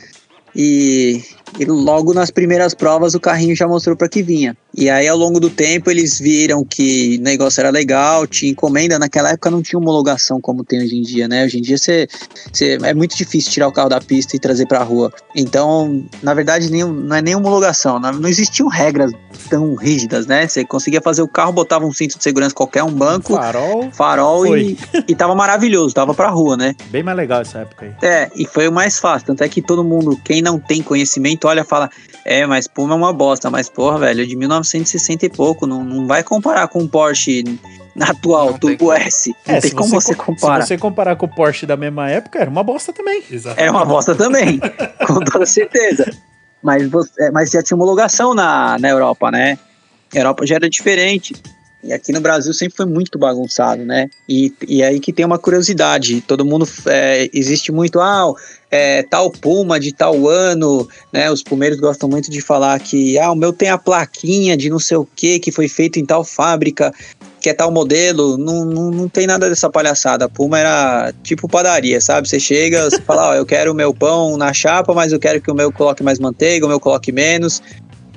[0.54, 1.22] E,
[1.58, 4.56] e logo nas primeiras provas o carrinho já mostrou para que vinha.
[4.74, 8.98] E aí ao longo do tempo eles viram que o negócio era legal, tinha encomenda.
[8.98, 11.44] Naquela época não tinha homologação como tem hoje em dia, né?
[11.44, 12.08] Hoje em dia você,
[12.50, 15.12] você- é muito difícil tirar o carro da pista e trazer para a rua.
[15.36, 17.98] Então, na verdade, nem, não é nem homologação.
[17.98, 19.12] Não, não existiam regras
[19.50, 20.46] tão rígidas, né?
[20.48, 24.56] Você conseguia fazer o carro, botava um cinto de segurança qualquer, um banco, Farol, farol
[24.56, 26.74] e, e tava maravilhoso, tava pra rua, né?
[26.90, 27.92] bem mais legal essa época aí.
[28.08, 29.26] É, e foi o mais fácil.
[29.28, 31.90] Tanto é que todo mundo, quem não tem conhecimento, olha e fala:
[32.24, 33.50] É, mas Puma é uma bosta.
[33.50, 35.66] Mas, porra, velho, é de 1960 e pouco.
[35.66, 37.44] Não, não vai comparar com o Porsche
[38.00, 38.92] atual, Não tem Turbo como.
[38.92, 39.34] S.
[39.46, 40.62] Não tem se como você co- comparar.
[40.62, 43.22] Se você comparar com o Porsche da mesma época, era uma bosta também.
[43.30, 43.60] Exato.
[43.60, 44.60] É uma bosta também,
[45.06, 46.10] com toda certeza.
[46.62, 49.58] Mas, você, é, mas já tinha homologação na, na Europa, né?
[50.14, 51.34] A Europa já era diferente.
[51.82, 54.08] E aqui no Brasil sempre foi muito bagunçado, né?
[54.28, 56.20] E, e aí que tem uma curiosidade.
[56.20, 56.66] Todo mundo.
[56.86, 57.98] é, existe muito.
[57.98, 58.32] Ah,
[58.70, 61.30] é, tal Puma de tal ano, né?
[61.30, 63.18] Os pumeiros gostam muito de falar que.
[63.18, 66.06] Ah, o meu tem a plaquinha de não sei o que, que foi feito em
[66.06, 66.92] tal fábrica,
[67.40, 68.38] que é tal modelo.
[68.38, 70.28] Não, não, não tem nada dessa palhaçada.
[70.28, 72.28] Puma era tipo padaria, sabe?
[72.28, 75.40] Você chega, você fala, ó, eu quero o meu pão na chapa, mas eu quero
[75.40, 77.60] que o meu coloque mais manteiga, o meu coloque menos.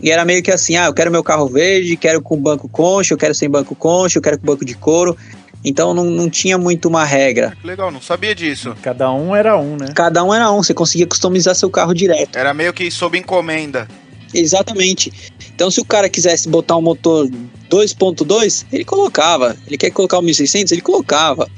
[0.01, 3.13] E era meio que assim, ah, eu quero meu carro verde, quero com banco concha,
[3.13, 5.17] eu quero sem banco concha, eu quero com banco de couro.
[5.63, 7.57] Então não, não tinha muito uma regra.
[7.59, 8.75] Que legal, não sabia disso.
[8.83, 9.87] Cada um era um, né?
[9.95, 12.37] Cada um era um, você conseguia customizar seu carro direto.
[12.37, 13.87] Era meio que sob encomenda.
[14.31, 15.11] Exatamente.
[15.55, 17.27] Então se o cara quisesse botar um motor
[17.69, 19.55] 2.2, ele colocava.
[19.65, 21.49] Ele quer colocar o 1600, ele colocava.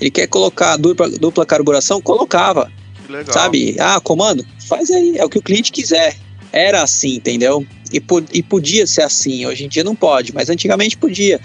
[0.00, 2.72] Ele quer colocar dupla, dupla carburação, colocava.
[3.04, 3.34] Que legal.
[3.34, 3.76] Sabe?
[3.78, 4.46] Ah, comando?
[4.66, 6.16] Faz aí, é o que o cliente quiser.
[6.50, 7.66] Era assim, entendeu?
[7.92, 9.46] E, e podia ser assim.
[9.46, 11.40] Hoje em dia não pode, mas antigamente podia.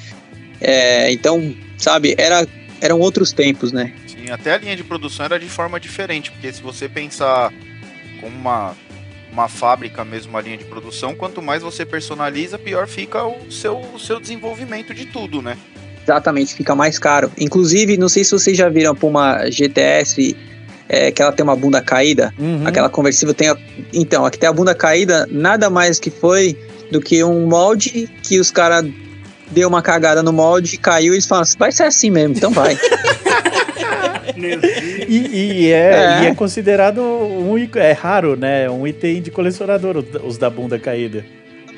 [0.62, 2.47] É, então, sabe, era,
[2.81, 3.93] eram outros tempos, né?
[4.08, 7.51] Sim, até a linha de produção era de forma diferente, porque se você pensar
[8.21, 8.75] como uma,
[9.31, 13.79] uma fábrica mesmo, uma linha de produção, quanto mais você personaliza, pior fica o seu,
[13.93, 15.58] o seu desenvolvimento de tudo, né?
[16.03, 17.31] Exatamente, fica mais caro.
[17.38, 20.36] Inclusive, não sei se vocês já viram para uma GTS
[20.88, 22.34] é, que ela tem uma bunda caída.
[22.38, 22.65] Uhum.
[22.65, 23.50] Aquela conversível tem.
[23.50, 23.58] A...
[23.93, 26.58] Então, aqui tem a bunda caída, nada mais que foi
[26.91, 28.86] do que um molde que os caras
[29.52, 32.78] deu uma cagada no molde, caiu e eles falam, vai ser assim mesmo, então vai.
[35.08, 36.24] e, e, é, é.
[36.24, 38.69] e é considerado um é raro, né?
[38.69, 41.26] Um item de colecionador, os da bunda caída.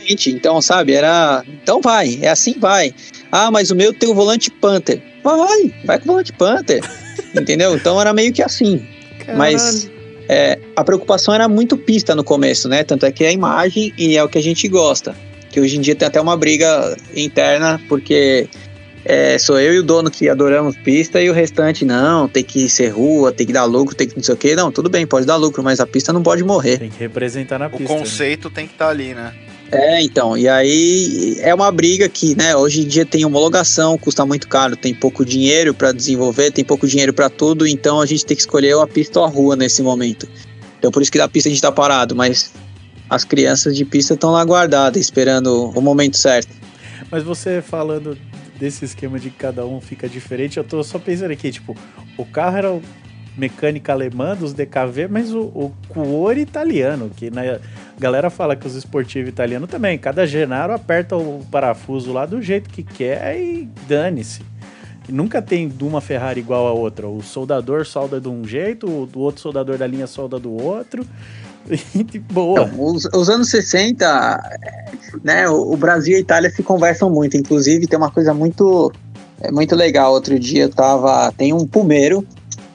[0.10, 1.44] Então, sabe, era.
[1.62, 2.94] Então vai, é assim vai.
[3.32, 5.02] Ah, mas o meu tem o volante Panther.
[5.22, 6.82] Vai, vai com o volante Panther.
[7.36, 7.76] Entendeu?
[7.76, 8.88] Então era meio que assim.
[9.28, 9.38] Caralho.
[9.38, 9.90] Mas
[10.30, 12.84] é, a preocupação era muito pista no começo, né?
[12.84, 15.14] Tanto é que é a imagem e é o que a gente gosta.
[15.50, 18.48] Que hoje em dia tem até uma briga interna, porque
[19.04, 22.70] é, sou eu e o dono que adoramos pista e o restante não, tem que
[22.70, 24.56] ser rua, tem que dar lucro, tem que não sei o quê.
[24.56, 26.78] Não, tudo bem, pode dar lucro, mas a pista não pode morrer.
[26.78, 27.92] Tem que representar na pista.
[27.92, 28.00] O né?
[28.02, 28.56] conceito né?
[28.56, 29.34] tem que estar tá ali, né?
[29.72, 34.26] É, então, e aí é uma briga que, né, hoje em dia tem homologação, custa
[34.26, 38.26] muito caro, tem pouco dinheiro para desenvolver, tem pouco dinheiro para tudo, então a gente
[38.26, 40.28] tem que escolher a pista ou a rua nesse momento.
[40.80, 42.54] Então por isso que da pista a gente tá parado, mas
[43.10, 46.50] as crianças de pista estão lá guardadas, esperando o momento certo.
[47.12, 48.18] Mas você falando
[48.58, 51.76] desse esquema de cada um fica diferente, eu tô só pensando aqui, tipo,
[52.18, 52.82] o carro era
[53.38, 57.60] mecânica alemã dos DKV, mas o, o Cuore italiano, que na né,
[58.00, 62.70] galera fala que os esportivos italianos também, cada Genaro aperta o parafuso lá do jeito
[62.70, 64.42] que quer e dane-se.
[65.08, 67.08] Nunca tem de uma Ferrari igual a outra.
[67.08, 71.06] O soldador solda de um jeito, o outro soldador da linha solda do outro.
[72.32, 72.62] Boa.
[72.62, 74.58] Então, os, os, anos 60,
[75.24, 77.38] né, o, o, Brasil e a Itália se conversam muito.
[77.38, 78.92] Inclusive, tem uma coisa muito,
[79.42, 80.12] é, muito legal.
[80.12, 81.32] Outro dia eu tava.
[81.32, 82.26] Tem um pumeiro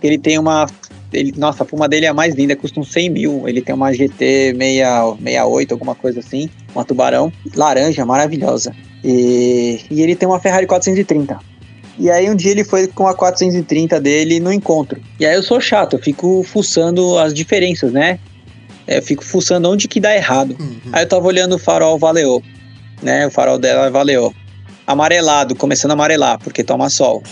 [0.07, 0.67] ele tem uma.
[1.13, 3.49] Ele, nossa, a Puma dele é a mais linda, custa uns 100 mil.
[3.49, 8.75] Ele tem uma GT 68, alguma coisa assim, uma tubarão, laranja, maravilhosa.
[9.05, 11.39] E, e ele tem uma Ferrari 430.
[11.99, 15.01] E aí um dia ele foi com a 430 dele no encontro.
[15.21, 18.19] E aí eu sou chato, eu fico fuçando as diferenças, né?
[18.87, 20.57] É, eu fico fuçando onde que dá errado.
[20.59, 20.81] Uhum.
[20.93, 22.43] Aí eu tava olhando o farol Valeo,
[23.03, 23.27] né?
[23.27, 24.35] O farol dela é Valeo.
[24.87, 27.23] Amarelado, começando a amarelar, porque toma sol.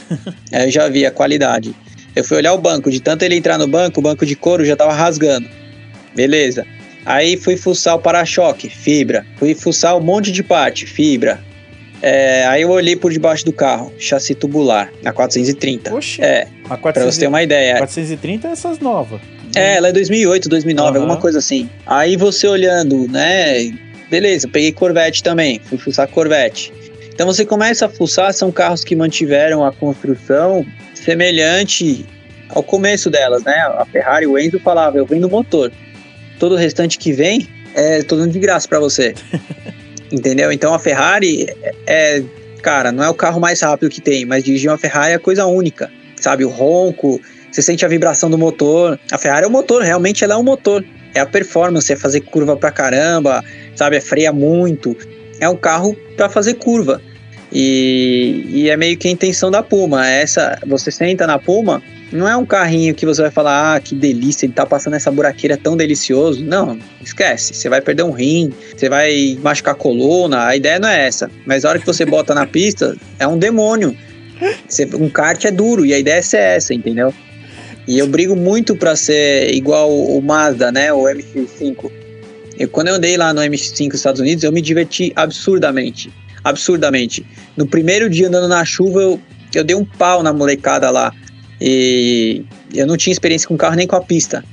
[0.53, 1.75] aí eu já vi a qualidade.
[2.15, 4.65] Eu fui olhar o banco, de tanto ele entrar no banco, o banco de couro
[4.65, 5.49] já tava rasgando.
[6.15, 6.67] Beleza.
[7.05, 9.25] Aí fui fuçar o para-choque, fibra.
[9.37, 11.41] Fui fuçar um monte de parte, fibra.
[12.03, 15.95] É, aí eu olhei por debaixo do carro, chassi tubular, a 430.
[15.95, 17.77] Oxe, é, a 400, pra você ter uma ideia.
[17.77, 19.21] 430 é essas novas.
[19.55, 20.97] É, ela é 2008, 2009, uhum.
[20.97, 21.69] alguma coisa assim.
[21.87, 23.71] Aí você olhando, né,
[24.09, 26.73] beleza, peguei Corvette também, fui fuçar Corvette.
[27.13, 30.65] Então você começa a fuçar, são carros que mantiveram a construção
[31.05, 32.05] semelhante
[32.49, 33.55] ao começo delas, né?
[33.79, 35.73] A Ferrari, o Enzo falava, eu vendo motor.
[36.39, 39.15] Todo o restante que vem é todo de graça para você.
[40.11, 40.51] Entendeu?
[40.51, 42.23] Então a Ferrari é, é,
[42.63, 45.47] cara, não é o carro mais rápido que tem, mas dirigir uma Ferrari é coisa
[45.47, 45.91] única.
[46.17, 48.99] Sabe, o ronco, você sente a vibração do motor.
[49.11, 50.85] A Ferrari é o motor, realmente ela é um motor.
[51.15, 53.43] É a performance, é fazer curva pra caramba,
[53.75, 54.97] sabe, é freia muito.
[55.41, 57.01] É um carro para fazer curva.
[57.53, 60.07] E, e é meio que a intenção da Puma.
[60.07, 61.83] Essa, você senta na Puma,
[62.13, 65.11] não é um carrinho que você vai falar, ah, que delícia, ele tá passando essa
[65.11, 66.45] buraqueira tão delicioso.
[66.45, 67.55] Não, esquece.
[67.55, 70.47] Você vai perder um rim, você vai machucar a coluna.
[70.47, 71.31] A ideia não é essa.
[71.47, 73.97] Mas a hora que você bota na pista, é um demônio.
[74.69, 77.13] Você, um kart é duro e a ideia é essa, entendeu?
[77.87, 80.93] E eu brigo muito para ser igual o Mazda, né?
[80.93, 81.91] O MX-5.
[82.59, 86.11] Eu, quando eu andei lá no MX-5 nos Estados Unidos, eu me diverti absurdamente
[86.45, 87.27] absurdamente.
[87.57, 89.21] No primeiro dia andando na chuva, eu,
[89.55, 91.13] eu dei um pau na molecada lá.
[91.61, 94.45] E eu não tinha experiência com carro nem com a pista,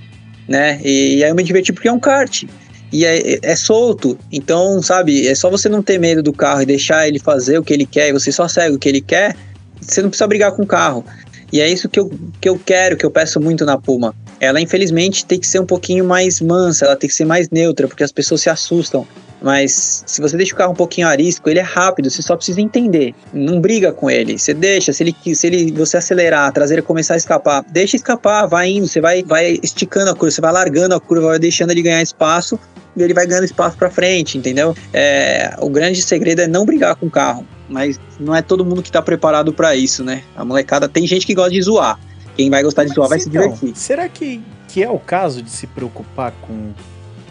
[0.48, 0.80] né?
[0.84, 2.44] E, e aí eu me diverti porque é um kart.
[2.92, 6.66] E é, é, solto, então, sabe, é só você não ter medo do carro e
[6.66, 9.36] deixar ele fazer o que ele quer, e você só segue o que ele quer,
[9.82, 11.04] você não precisa brigar com o carro.
[11.52, 14.14] E é isso que eu, que eu quero, que eu peço muito na Puma.
[14.40, 17.88] Ela, infelizmente, tem que ser um pouquinho mais mansa, ela tem que ser mais neutra,
[17.88, 19.08] porque as pessoas se assustam.
[19.42, 22.60] Mas se você deixa o carro um pouquinho arisco, ele é rápido, você só precisa
[22.60, 23.14] entender.
[23.32, 24.38] Não briga com ele.
[24.38, 28.48] Você deixa, se ele, se ele você acelerar, a traseira começar a escapar, deixa escapar,
[28.48, 31.72] vai indo, você vai, vai esticando a curva, você vai largando a curva, vai deixando
[31.72, 32.60] ele ganhar espaço
[32.96, 34.76] e ele vai ganhando espaço para frente, entendeu?
[34.92, 38.82] É, o grande segredo é não brigar com o carro, mas não é todo mundo
[38.82, 40.24] que tá preparado para isso, né?
[40.36, 42.00] A molecada tem gente que gosta de zoar.
[42.36, 43.76] Quem vai gostar de zoar vai então, se divertir.
[43.76, 46.72] Será que, que é o caso de se preocupar com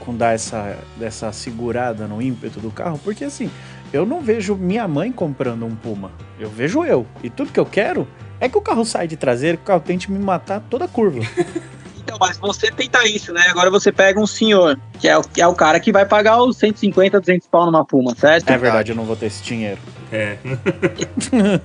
[0.06, 3.50] com dar essa, essa segurada no ímpeto do carro, porque assim,
[3.92, 6.12] eu não vejo minha mãe comprando um Puma.
[6.38, 7.04] Eu vejo eu.
[7.24, 8.06] E tudo que eu quero
[8.38, 11.20] é que o carro saia de traseiro, que o carro tente me matar toda curva.
[12.06, 13.46] Então, mas você tenta isso, né?
[13.48, 16.40] Agora você pega um senhor, que é o, que é o cara que vai pagar
[16.40, 18.48] os 150, 200 pau numa Puma, certo?
[18.48, 19.78] É verdade, eu não vou ter esse dinheiro.
[20.12, 20.38] É.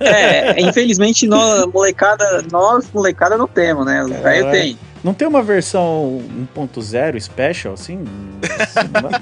[0.00, 4.02] é, infelizmente, nós, molecada, nós, molecada, não temos, né?
[4.02, 4.78] O velho é, tem.
[5.04, 6.20] Não tem uma versão
[6.56, 8.04] 1.0 special, assim?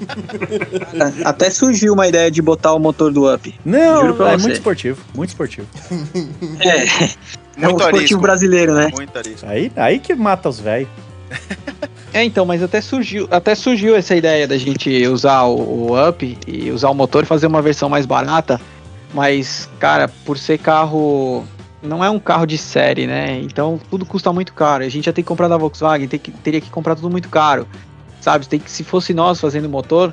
[1.24, 3.54] Até surgiu uma ideia de botar o motor do Up.
[3.64, 4.36] Não, é você.
[4.38, 5.66] muito esportivo, muito esportivo.
[6.60, 7.64] É.
[7.64, 8.20] é um esportivo arisco.
[8.20, 8.90] brasileiro, né?
[8.94, 9.46] Muito arisco.
[9.46, 10.88] Aí, aí que mata os velhos.
[12.12, 16.38] É, então, mas até surgiu, até surgiu essa ideia da gente usar o, o Up
[16.46, 18.60] e usar o motor e fazer uma versão mais barata.
[19.14, 21.44] Mas, cara, por ser carro.
[21.82, 23.40] Não é um carro de série, né?
[23.40, 24.84] Então tudo custa muito caro.
[24.84, 27.66] A gente já tem que comprar da Volkswagen, que, teria que comprar tudo muito caro.
[28.20, 28.46] Sabe?
[28.46, 30.12] Tem que, se fosse nós fazendo motor,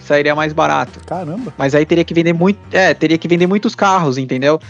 [0.00, 1.00] sairia mais barato.
[1.04, 1.52] Caramba.
[1.56, 2.58] Mas aí teria que vender muito.
[2.70, 4.60] É, teria que vender muitos carros, entendeu?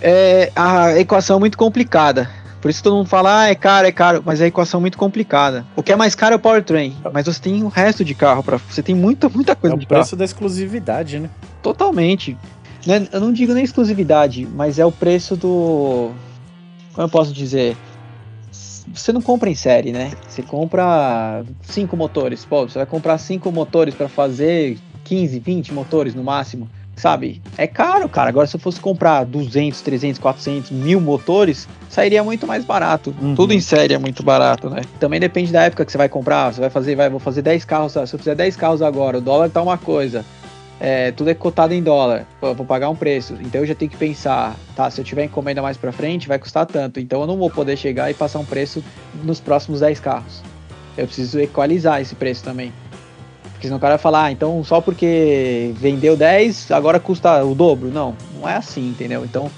[0.00, 2.30] É, a equação é muito complicada.
[2.60, 4.98] Por isso todo mundo fala, ah, é caro, é caro, mas a equação é muito
[4.98, 5.64] complicada.
[5.76, 8.42] O que é mais caro é o powertrain, mas você tem o resto de carro
[8.42, 9.98] para, você tem muita, muita coisa é de carro.
[9.98, 11.30] É o preço da exclusividade, né?
[11.62, 12.36] Totalmente.
[12.88, 16.12] É, eu não digo nem exclusividade, mas é o preço do,
[16.96, 17.76] como eu posso dizer,
[18.92, 20.12] você não compra em série, né?
[20.26, 22.42] Você compra cinco motores.
[22.44, 27.40] Pô, você vai comprar cinco motores para fazer 15, 20 motores no máximo, sabe?
[27.56, 28.28] É caro, cara.
[28.28, 33.14] Agora, se eu fosse comprar 200, 300, 400, mil motores, sairia muito mais barato.
[33.20, 33.34] Uhum.
[33.34, 34.82] Tudo em série é muito barato, né?
[34.98, 36.52] Também depende da época que você vai comprar.
[36.52, 37.92] Você vai fazer, vai, vou fazer 10 carros.
[37.92, 40.24] Se eu fizer 10 carros agora, o dólar tá uma coisa
[40.78, 43.90] é, tudo é cotado em dólar, Pô, vou pagar um preço, então eu já tenho
[43.90, 47.26] que pensar, tá, se eu tiver encomenda mais para frente, vai custar tanto, então eu
[47.26, 48.84] não vou poder chegar e passar um preço
[49.24, 50.42] nos próximos 10 carros.
[50.96, 52.72] Eu preciso equalizar esse preço também.
[53.56, 57.54] Porque senão o cara vai falar, ah, então só porque vendeu 10, agora custa o
[57.54, 57.88] dobro.
[57.88, 59.24] Não, não é assim, entendeu?
[59.24, 59.50] Então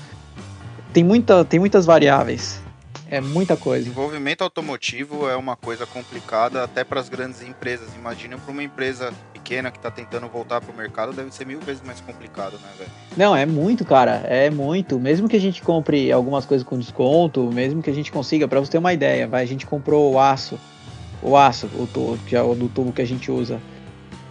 [0.92, 2.62] tem, muita, tem muitas variáveis.
[3.10, 3.84] É muita coisa.
[3.84, 7.88] Desenvolvimento automotivo é uma coisa complicada até para as grandes empresas.
[7.96, 11.58] Imagina para uma empresa pequena que está tentando voltar para o mercado, deve ser mil
[11.58, 12.90] vezes mais complicado, né, velho?
[13.16, 14.22] Não, é muito, cara.
[14.26, 15.00] É muito.
[15.00, 18.60] Mesmo que a gente compre algumas coisas com desconto, mesmo que a gente consiga, para
[18.60, 20.56] você ter uma ideia, vai, a gente comprou o aço,
[21.20, 23.60] o aço, o tubo, que é o do tubo que a gente usa.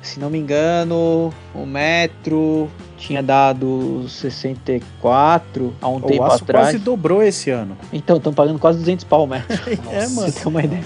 [0.07, 6.67] Se não me engano, o metro tinha dado 64 há um o tempo aço atrás.
[6.67, 7.77] quase dobrou esse ano.
[7.91, 9.53] Então, estão pagando quase 200 pau o metro.
[9.91, 10.31] é, mano.
[10.31, 10.83] Você tem uma ideia.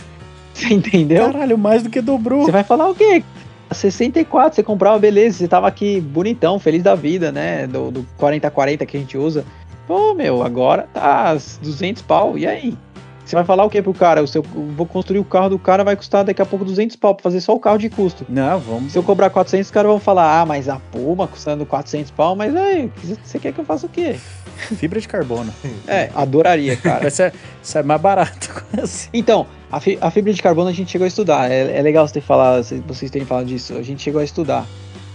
[0.54, 1.32] Você entendeu?
[1.32, 2.44] Caralho, mais do que dobrou.
[2.44, 3.24] Você vai falar o quê?
[3.72, 7.68] 64, você comprava, beleza, você tava aqui bonitão, feliz da vida, né?
[7.68, 9.46] Do, do 40-40 que a gente usa.
[9.88, 12.76] Pô, meu, agora tá 200 pau, e aí?
[13.26, 14.22] Você vai falar o que pro cara?
[14.22, 17.16] O seu, vou construir o carro do cara, vai custar daqui a pouco 200 pau
[17.16, 18.26] pra fazer só o carro de custo.
[18.28, 18.92] Não, vamos.
[18.92, 22.36] Se eu cobrar 400, os caras vão falar, ah, mas a Puma custando 400 pau,
[22.36, 22.92] mas aí,
[23.24, 24.16] você quer que eu faça o quê?
[24.78, 25.54] Fibra de carbono.
[25.88, 27.08] É, adoraria, cara.
[27.10, 28.64] Isso é, isso é mais barato.
[28.82, 29.10] Assim.
[29.14, 31.50] Então, a, fi, a, fibra de carbono a gente chegou a estudar.
[31.50, 33.74] É, é legal você ter falado, vocês terem falado disso.
[33.76, 34.66] A gente chegou a estudar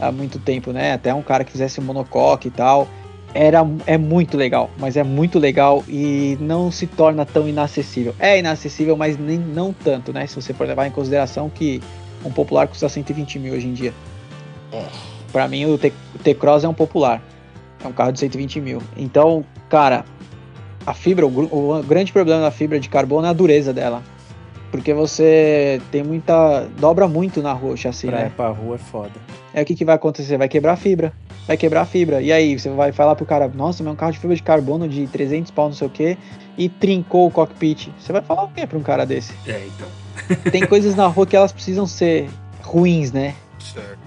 [0.01, 0.93] há muito tempo, né?
[0.93, 2.89] Até um cara que fizesse um monocoque e tal
[3.37, 8.15] era, é muito legal, mas é muito legal e não se torna tão inacessível.
[8.19, 10.27] É inacessível, mas nem, não tanto, né?
[10.27, 11.83] Se você for levar em consideração que
[12.25, 13.93] um popular custa 120 mil hoje em dia.
[14.73, 14.85] É.
[15.33, 17.23] Para mim, o T-Cross é um popular.
[17.85, 18.83] É um carro de 120 mil.
[18.97, 20.05] Então, cara,
[20.87, 24.03] a fibra, o, o grande problema da fibra de carbono é a dureza dela.
[24.71, 26.69] Porque você tem muita.
[26.79, 28.33] dobra muito na rua o chassi, pra, né?
[28.35, 29.13] Pra rua é foda.
[29.57, 30.37] É o que, que vai acontecer?
[30.37, 31.13] Vai quebrar a fibra
[31.47, 32.21] vai quebrar a fibra.
[32.21, 34.43] E aí, você vai falar pro cara, nossa, meu é um carro de fibra de
[34.43, 36.19] carbono de 300 pau, não sei o que,
[36.59, 37.89] e trincou o cockpit.
[37.99, 39.33] Você vai falar o quê pra um cara desse?
[39.47, 39.89] É, então.
[40.51, 42.29] Tem coisas na rua que elas precisam ser
[42.63, 43.35] ruins, né?
[43.61, 43.99] Certo.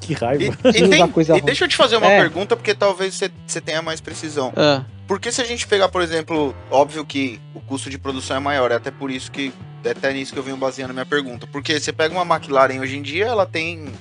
[0.00, 0.44] Que raiva.
[0.44, 2.20] E, e, tem, e deixa eu te fazer uma é.
[2.20, 4.52] pergunta, porque talvez você tenha mais precisão.
[4.56, 4.84] Ah.
[5.06, 8.72] Porque se a gente pegar, por exemplo, óbvio que o custo de produção é maior,
[8.72, 9.52] é até por isso que
[9.84, 11.46] é até nisso que eu venho baseando minha pergunta.
[11.46, 13.92] Porque você pega uma McLaren hoje em dia, ela tem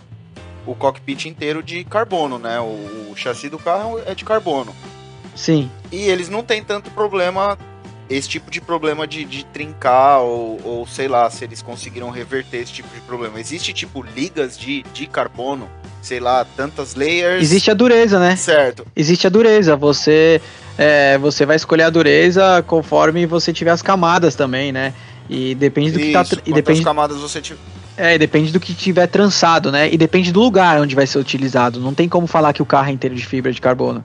[0.66, 2.60] o cockpit inteiro de carbono, né?
[2.60, 4.76] O, o chassi do carro é de carbono.
[5.36, 5.70] Sim.
[5.92, 7.58] E eles não têm tanto problema,
[8.10, 12.58] esse tipo de problema de, de trincar, ou, ou sei lá, se eles conseguiram reverter
[12.58, 13.40] esse tipo de problema.
[13.40, 15.70] Existe, tipo, ligas de, de carbono,
[16.02, 17.42] sei lá, tantas layers.
[17.42, 18.36] Existe a dureza, né?
[18.36, 18.86] Certo.
[18.96, 19.76] Existe a dureza.
[19.76, 20.42] Você,
[20.78, 24.94] é, você vai escolher a dureza conforme você tiver as camadas também, né?
[25.30, 26.42] E depende do Isso, que tá.
[26.46, 27.60] E depende camadas você tiver
[28.02, 29.88] é, depende do que tiver trançado, né?
[29.94, 31.80] E depende do lugar onde vai ser utilizado.
[31.80, 34.04] Não tem como falar que o carro é inteiro de fibra de carbono.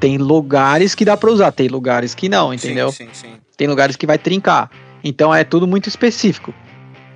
[0.00, 2.90] Tem lugares que dá para usar, tem lugares que não, entendeu?
[2.90, 3.34] Sim, sim, sim.
[3.54, 4.70] Tem lugares que vai trincar.
[5.04, 6.54] Então é tudo muito específico.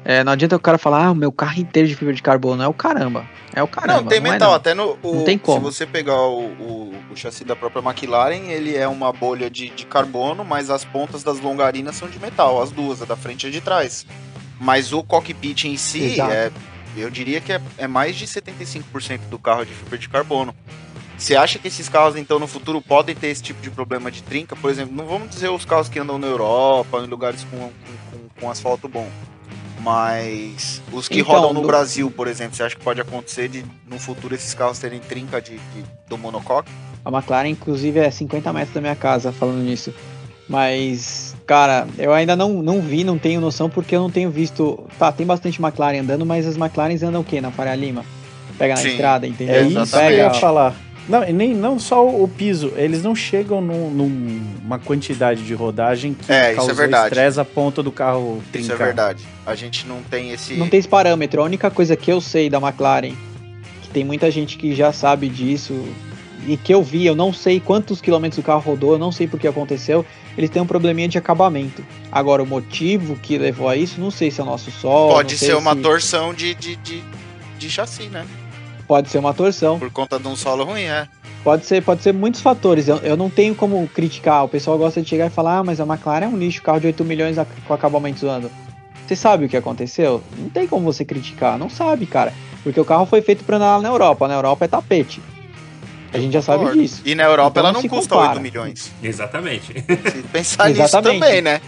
[0.05, 2.63] É, não adianta o cara falar, ah, o meu carro inteiro de fibra de carbono.
[2.63, 3.27] É o caramba.
[3.55, 4.03] É o caramba.
[4.03, 4.49] Não, tem não é metal.
[4.49, 4.57] É, não.
[4.57, 4.99] Até no.
[5.03, 5.71] O, não tem como.
[5.71, 9.71] Se você pegar o, o, o, chassi da própria McLaren, ele é uma bolha de,
[9.71, 12.63] de carbono, mas as pontas das longarinas são de metal.
[12.63, 14.07] As duas, a da frente e a de trás.
[14.61, 16.51] Mas o cockpit em si, é,
[16.97, 20.55] eu diria que é, é mais de 75% do carro de fibra de carbono.
[21.17, 24.23] Você acha que esses carros, então, no futuro podem ter esse tipo de problema de
[24.23, 24.55] trinca?
[24.55, 28.41] Por exemplo, não vamos dizer os carros que andam na Europa, em lugares com, com,
[28.41, 29.09] com asfalto bom.
[29.81, 31.67] Mas os que então, rodam no do...
[31.67, 35.41] Brasil, por exemplo, você acha que pode acontecer de no futuro esses carros terem trinca
[35.41, 36.71] de, de do monocoque?
[37.05, 39.93] A McLaren, inclusive, é 50 metros da minha casa, falando nisso.
[40.49, 44.81] Mas, cara, eu ainda não, não vi, não tenho noção, porque eu não tenho visto.
[44.99, 47.41] Tá, tem bastante McLaren andando, mas as McLarens andam o quê?
[47.41, 48.05] Na Faria Lima?
[48.57, 48.89] Pega na Sim.
[48.89, 49.57] estrada, entendeu?
[49.57, 50.35] É isso que eu ia Pega.
[50.35, 50.75] falar.
[51.09, 56.13] Não, e nem não só o piso, eles não chegam num- numa quantidade de rodagem
[56.15, 57.07] que É, isso é causou verdade.
[57.07, 58.75] estresse a ponto do carro Isso trincar.
[58.75, 59.25] é verdade.
[59.47, 60.55] A gente não tem esse.
[60.55, 61.41] Não tem esse parâmetro.
[61.41, 63.13] A única coisa que eu sei da McLaren,
[63.83, 65.83] que tem muita gente que já sabe disso,
[66.47, 69.27] e que eu vi, eu não sei quantos quilômetros o carro rodou, eu não sei
[69.27, 70.05] por que aconteceu,
[70.39, 71.85] eles têm um probleminha de acabamento.
[72.13, 75.11] Agora, o motivo que levou a isso, não sei se é o nosso sol.
[75.11, 77.03] Pode ser uma se- torção de, de, de,
[77.59, 78.25] de chassi, né?
[78.87, 79.79] Pode ser uma torção.
[79.81, 81.09] Por conta de um solo ruim, é.
[81.43, 82.87] Pode ser, pode ser muitos fatores.
[82.89, 84.45] Eu, eu não tenho como criticar.
[84.45, 86.81] O pessoal gosta de chegar e falar, ah, mas a McLaren é um lixo, carro
[86.81, 87.37] de 8 milhões
[87.67, 88.49] com acabamento zoando.
[89.07, 90.23] Você sabe o que aconteceu?
[90.39, 91.59] Não tem como você criticar.
[91.59, 92.33] Não sabe, cara.
[92.63, 94.29] Porque o carro foi feito pra andar na Europa.
[94.29, 95.21] Na Europa é tapete.
[96.13, 96.81] A gente já sabe Concordo.
[96.83, 97.03] disso.
[97.05, 98.33] E na Europa Então ela não custa compara.
[98.35, 98.93] 8 milhões.
[99.03, 99.73] Exatamente.
[99.75, 101.21] Se pensar nisso Exatamente.
[101.21, 101.61] também, né?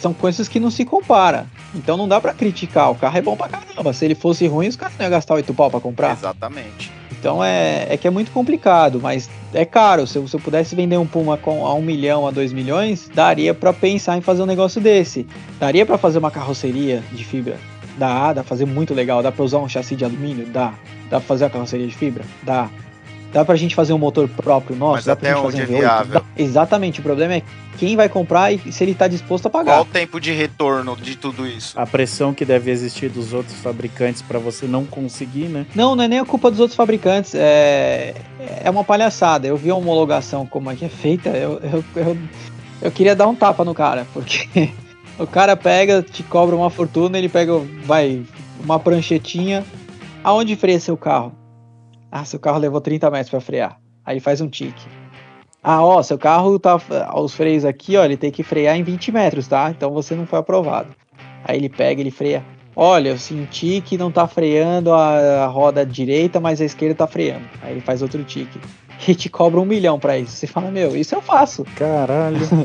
[0.00, 1.46] São coisas que não se compara.
[1.74, 2.90] Então não dá pra criticar.
[2.90, 3.92] O carro é bom pra caramba.
[3.92, 6.12] Se ele fosse ruim, os caras não iam gastar 8 pau pra comprar.
[6.12, 6.90] Exatamente.
[7.12, 10.06] Então é, é que é muito complicado, mas é caro.
[10.06, 13.10] Se eu, se eu pudesse vender um Puma com, a um milhão, a dois milhões,
[13.14, 15.26] daria pra pensar em fazer um negócio desse.
[15.58, 17.56] Daria pra fazer uma carroceria de fibra?
[17.96, 19.22] Dá, dá pra fazer muito legal.
[19.22, 20.44] Dá pra usar um chassi de alumínio?
[20.46, 20.74] Dá.
[21.08, 22.24] Dá pra fazer uma carroceria de fibra?
[22.42, 22.68] Dá.
[23.34, 24.94] Dá pra gente fazer um motor próprio nosso?
[24.94, 25.80] Mas dá pra até gente onde fazer é um V8?
[25.80, 26.20] viável?
[26.20, 26.22] Dá.
[26.38, 27.00] Exatamente.
[27.00, 27.42] O problema é
[27.76, 29.72] quem vai comprar e se ele tá disposto a pagar.
[29.72, 31.76] Qual o tempo de retorno de tudo isso?
[31.76, 35.66] A pressão que deve existir dos outros fabricantes pra você não conseguir, né?
[35.74, 37.34] Não, não é nem a culpa dos outros fabricantes.
[37.34, 38.14] É,
[38.62, 39.48] é uma palhaçada.
[39.48, 41.30] Eu vi a homologação como é que é feita.
[41.30, 42.18] Eu, eu, eu,
[42.82, 44.70] eu queria dar um tapa no cara, porque
[45.18, 48.22] o cara pega, te cobra uma fortuna, ele pega, vai,
[48.62, 49.64] uma pranchetinha.
[50.22, 51.43] Aonde freia seu carro?
[52.16, 53.80] Ah, seu carro levou 30 metros para frear.
[54.06, 54.86] Aí faz um tique.
[55.60, 56.78] Ah, ó, seu carro tá.
[57.16, 59.68] Os freios aqui, ó, ele tem que frear em 20 metros, tá?
[59.68, 60.94] Então você não foi aprovado.
[61.44, 62.44] Aí ele pega, ele freia.
[62.76, 67.06] Olha, eu senti que não tá freando a, a roda direita, mas a esquerda tá
[67.08, 67.46] freando.
[67.60, 68.60] Aí ele faz outro tique.
[69.08, 70.36] E te cobra um milhão pra isso.
[70.36, 71.64] Você fala, meu, isso eu faço.
[71.74, 72.38] Caralho.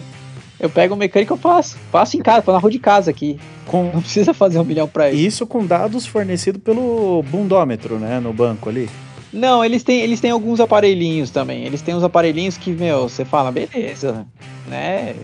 [0.60, 1.78] Eu pego o mecânico, eu faço.
[1.90, 3.40] Faço em casa, tô na rua de casa aqui.
[3.66, 5.22] Com Não precisa fazer um milhão pra isso.
[5.22, 8.20] isso com dados fornecidos pelo bundômetro, né?
[8.20, 8.90] No banco ali.
[9.32, 11.64] Não, eles têm, eles têm alguns aparelhinhos também.
[11.64, 14.26] Eles têm uns aparelhinhos que, meu, você fala, beleza,
[14.68, 15.16] né?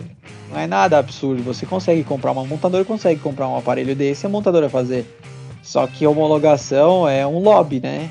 [0.52, 1.42] Não é nada absurdo.
[1.44, 5.06] Você consegue comprar, uma montadora consegue comprar um aparelho desse e a montadora fazer.
[5.64, 8.10] Só que homologação é um lobby, né?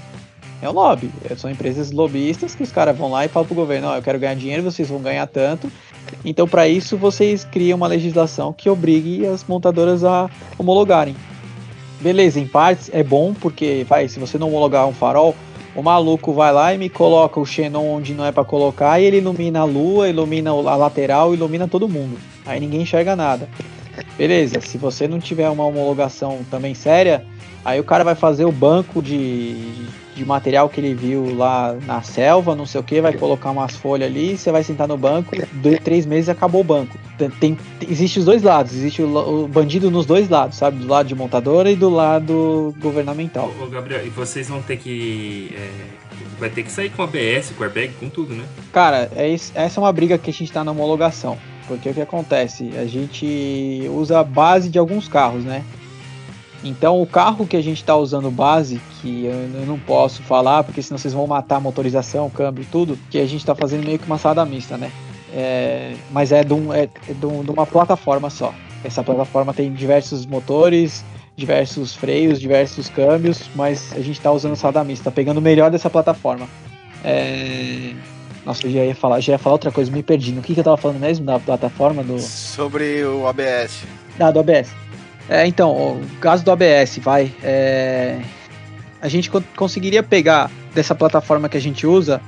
[0.60, 1.10] É um lobby.
[1.36, 4.18] São empresas lobistas que os caras vão lá e falam pro governo, ó, eu quero
[4.18, 5.70] ganhar dinheiro, vocês vão ganhar tanto.
[6.24, 10.28] Então, para isso, vocês criam uma legislação que obrigue as montadoras a
[10.58, 11.14] homologarem.
[12.00, 15.34] Beleza, em partes é bom, porque vai, se você não homologar um farol,
[15.74, 19.04] o maluco vai lá e me coloca o xenon onde não é pra colocar e
[19.04, 22.16] ele ilumina a lua, ilumina a lateral, ilumina todo mundo.
[22.46, 23.48] Aí ninguém enxerga nada.
[24.16, 27.24] Beleza, se você não tiver uma homologação também séria,
[27.64, 29.56] aí o cara vai fazer o banco de,
[30.14, 33.74] de material que ele viu lá na selva, não sei o que, vai colocar umas
[33.76, 36.96] folhas ali, você vai sentar no banco, dois, três meses acabou o banco.
[37.18, 37.58] Tem, tem-
[37.88, 40.78] existe os dois lados, existe o, o bandido nos dois lados, sabe?
[40.78, 43.52] Do lado de montadora e do lado governamental.
[43.60, 45.54] Ô, Gabriel, e vocês vão ter que.
[45.56, 45.70] é,
[46.38, 48.44] vai ter que sair com ABS, com airbag, com tudo, né?
[48.72, 51.36] Cara, é essa é uma briga que a gente tá na homologação.
[51.66, 52.72] Porque o que acontece?
[52.76, 55.64] A gente usa a base de alguns carros, né?
[56.64, 60.80] Então o carro que a gente tá usando base, que eu, não posso falar, porque
[60.80, 63.98] senão vocês vão matar a motorização, câmbio e tudo, que a gente tá fazendo meio
[63.98, 64.90] que uma salada mista, né?
[65.32, 68.54] É, mas é, de, um, é, de, um- de uma plataforma só.
[68.82, 71.04] Essa plataforma tem diversos motores,
[71.36, 75.70] diversos freios, diversos câmbios, mas a gente tá usando salada mista, tá pegando o melhor
[75.70, 76.48] dessa plataforma.
[77.02, 77.92] É,
[78.44, 80.32] nossa, eu já ia falar, já ia falar outra coisa, me perdi.
[80.32, 83.82] No que, que eu tava falando mesmo da plataforma do, Sobre o ABS.
[84.20, 84.70] ah, do ABS.
[85.28, 87.32] É, então, o caso do ABS, vai.
[87.42, 88.20] é,
[89.00, 92.20] a gente co- conseguiria pegar dessa plataforma que a gente usa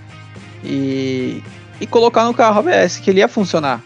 [0.65, 1.43] e,
[1.81, 3.83] e colocar no carro ABS, que ele ia funcionar.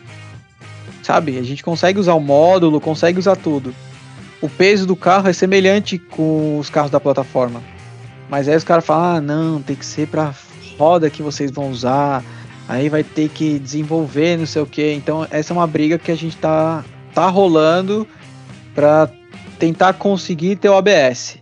[1.03, 1.39] Sabe?
[1.39, 3.75] A gente consegue usar o módulo, consegue usar tudo.
[4.41, 7.63] O peso do carro é semelhante com os carros da plataforma.
[8.29, 10.33] Mas aí os caras falam, ah, não, tem que ser pra
[10.79, 12.23] roda que vocês vão usar.
[12.69, 14.93] Aí vai ter que desenvolver, não sei o que.
[14.93, 16.85] Então essa é uma briga que a gente tá,
[17.15, 18.07] tá rolando
[18.75, 19.09] pra
[19.59, 21.39] tentar conseguir ter o ABS.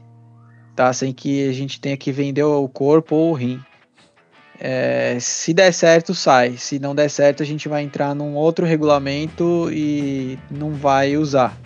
[0.75, 0.93] Tá?
[0.93, 3.61] Sem que a gente tenha que vender o corpo ou o rim.
[4.61, 6.57] É, se der certo, sai.
[6.57, 11.57] Se não der certo, a gente vai entrar num outro regulamento e não vai usar.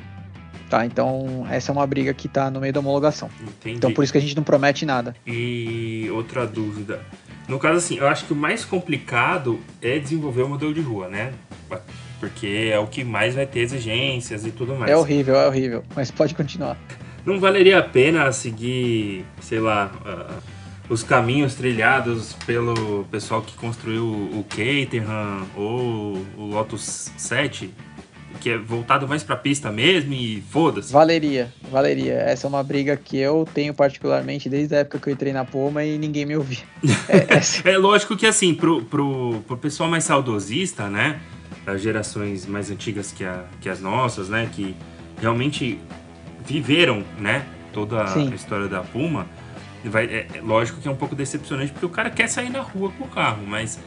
[0.69, 0.87] Tá?
[0.87, 3.29] Então, essa é uma briga que tá no meio da homologação.
[3.41, 3.77] Entendi.
[3.77, 5.15] Então, por isso que a gente não promete nada.
[5.27, 7.01] E outra dúvida.
[7.49, 11.09] No caso, assim, eu acho que o mais complicado é desenvolver o modelo de rua,
[11.09, 11.33] né?
[12.23, 14.89] Porque é o que mais vai ter exigências e tudo mais.
[14.89, 16.79] É horrível, é horrível, mas pode continuar.
[17.27, 20.41] Não valeria a pena seguir, sei lá, uh,
[20.89, 27.75] os caminhos trilhados pelo pessoal que construiu o Caterham ou o Lotus 7?
[28.41, 30.93] que é voltado mais pra pista mesmo e foda-se.
[30.93, 32.14] Valeria, valeria.
[32.14, 35.45] Essa é uma briga que eu tenho particularmente desde a época que eu entrei na
[35.45, 36.64] Puma e ninguém me ouvia.
[37.09, 41.20] É, é, é lógico que assim, pro, pro, pro pessoal mais saudosista, né?
[41.65, 44.49] Das gerações mais antigas que, a, que as nossas, né?
[44.53, 44.75] Que
[45.21, 45.79] realmente
[46.45, 47.45] viveram, né?
[47.73, 48.31] Toda Sim.
[48.33, 49.27] a história da Puma.
[49.85, 52.61] Vai, é, é, lógico que é um pouco decepcionante porque o cara quer sair na
[52.61, 53.81] rua com o carro, mas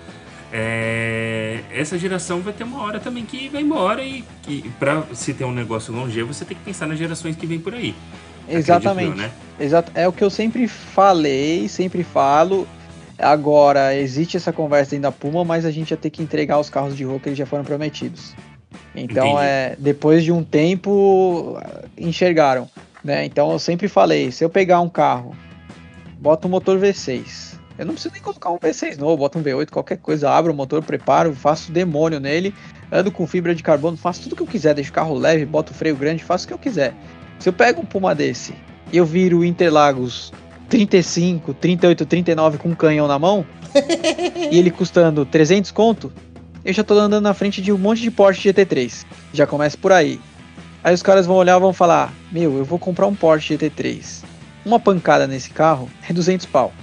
[0.52, 5.34] é, essa geração vai ter uma hora também que vai embora e que para se
[5.34, 7.96] ter um negócio longevo você tem que pensar nas gerações que vêm por aí.
[8.48, 9.18] Exatamente.
[9.18, 9.32] né?
[9.60, 9.92] Exato.
[9.96, 12.68] É o que eu sempre falei, sempre falo.
[13.18, 16.70] Agora, existe essa conversa ainda da Puma, mas a gente ia ter que entregar os
[16.70, 18.34] carros de rua que eles já foram prometidos.
[18.94, 19.44] Então, Entendi.
[19.44, 21.58] é, depois de um tempo,
[21.98, 22.70] enxergaram.
[23.04, 23.26] Né?
[23.26, 25.36] Então, eu sempre falei: se eu pegar um carro,
[26.20, 29.70] bota um motor V6, eu não preciso nem colocar um V6 novo, boto um V8,
[29.70, 32.54] qualquer coisa, abro o motor, preparo, faço demônio nele,
[32.92, 35.74] ando com fibra de carbono, faço tudo que eu quiser, deixo o carro leve, boto
[35.74, 36.94] o freio grande, faço o que eu quiser.
[37.38, 38.56] Se eu pego um Puma desse
[38.94, 40.32] e eu viro Interlagos
[40.70, 43.46] 35, 38, 39 com um canhão na mão,
[44.52, 46.12] e ele custando 300 conto,
[46.64, 49.06] eu já tô andando na frente de um monte de Porsche GT3.
[49.34, 50.20] Já começa por aí.
[50.84, 54.24] Aí os caras vão olhar e vão falar: Meu, eu vou comprar um Porsche GT3.
[54.66, 56.74] Uma pancada nesse carro é 200 pau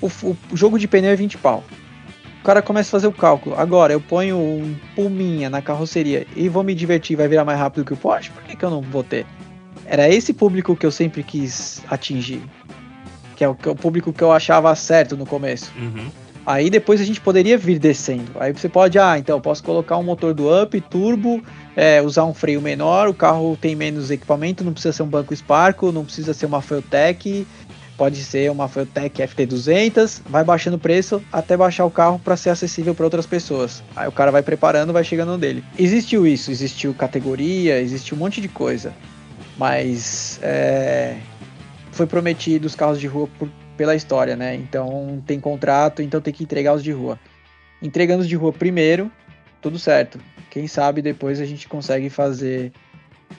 [0.00, 0.08] o,
[0.50, 1.64] o jogo de pneu é 20 pau.
[2.40, 3.56] O cara começa a fazer o cálculo.
[3.58, 7.84] Agora, eu ponho um Puminha na carroceria e vou me divertir vai virar mais rápido
[7.84, 8.30] que o Porsche?
[8.30, 9.26] Por que, que eu não vou ter?
[9.84, 12.42] Era esse público que eu sempre quis atingir.
[13.38, 15.72] Que é o, que é o público que eu achava certo no começo.
[15.78, 16.10] Uhum.
[16.44, 18.32] Aí depois a gente poderia vir descendo.
[18.40, 21.40] Aí você pode, ah, então eu posso colocar um motor do Up, turbo,
[21.76, 25.36] é, usar um freio menor, o carro tem menos equipamento, não precisa ser um banco
[25.36, 27.46] Sparco, não precisa ser uma Fueltech,
[27.96, 32.50] pode ser uma Fueltech FT200, vai baixando o preço até baixar o carro para ser
[32.50, 33.84] acessível para outras pessoas.
[33.94, 35.62] Aí o cara vai preparando, vai chegando dele.
[35.78, 38.92] Existiu isso, existiu categoria, existiu um monte de coisa,
[39.56, 41.18] mas é,
[41.98, 44.54] foi prometido os carros de rua por, pela história, né?
[44.54, 47.18] Então tem contrato, então tem que entregar os de rua.
[47.82, 49.10] Entregando os de rua primeiro,
[49.60, 50.20] tudo certo.
[50.48, 52.72] Quem sabe depois a gente consegue fazer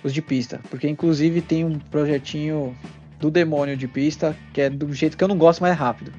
[0.03, 2.76] os de pista, porque inclusive tem um projetinho
[3.18, 6.12] do demônio de pista, que é do jeito que eu não gosto, mas é rápido.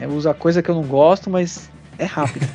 [0.00, 2.46] É, usa coisa que eu não gosto, mas é rápido.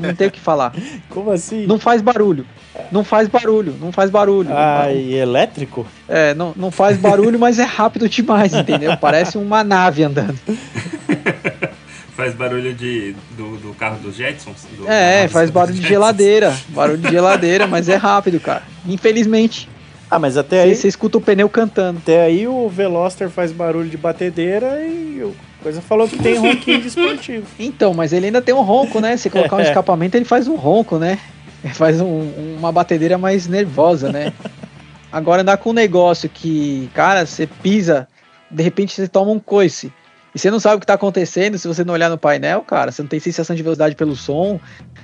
[0.00, 0.72] não tem o que falar.
[1.08, 1.66] Como assim?
[1.66, 2.46] Não faz barulho.
[2.90, 4.50] Não faz barulho, não faz barulho.
[4.52, 5.86] Ah, e elétrico?
[6.08, 8.96] É, não, não faz barulho, mas é rápido demais, entendeu?
[8.96, 10.38] Parece uma nave andando.
[12.16, 14.66] faz barulho de, do, do carro dos Jetsons?
[14.76, 16.54] Do é, faz barulho de geladeira.
[16.68, 18.62] Barulho de geladeira, mas é rápido, cara.
[18.86, 19.68] Infelizmente.
[20.10, 20.74] Ah, mas até aí.
[20.74, 21.98] Você escuta o pneu cantando.
[21.98, 25.34] Até aí o Veloster faz barulho de batedeira e o
[25.64, 27.46] coisa falou que tem ronquinho esportivo.
[27.58, 29.16] Então, mas ele ainda tem um ronco, né?
[29.16, 31.18] Se colocar um escapamento, ele faz um ronco, né?
[31.64, 34.32] Ele faz um, uma batedeira mais nervosa, né?
[35.10, 38.06] Agora andar com um negócio que, cara, você pisa,
[38.50, 39.90] de repente você toma um coice.
[40.34, 42.90] E você não sabe o que está acontecendo se você não olhar no painel, cara.
[42.92, 44.60] Você não tem sensação de velocidade pelo som.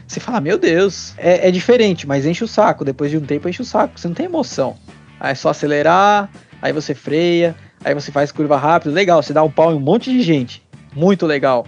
[0.07, 2.85] Você fala, meu Deus, é, é diferente, mas enche o saco.
[2.85, 3.99] Depois de um tempo, enche o saco.
[3.99, 4.77] Você não tem emoção.
[5.21, 6.29] Aí é só acelerar,
[6.61, 7.55] aí você freia,
[7.85, 10.63] aí você faz curva rápida, legal, você dá um pau em um monte de gente,
[10.95, 11.67] muito legal.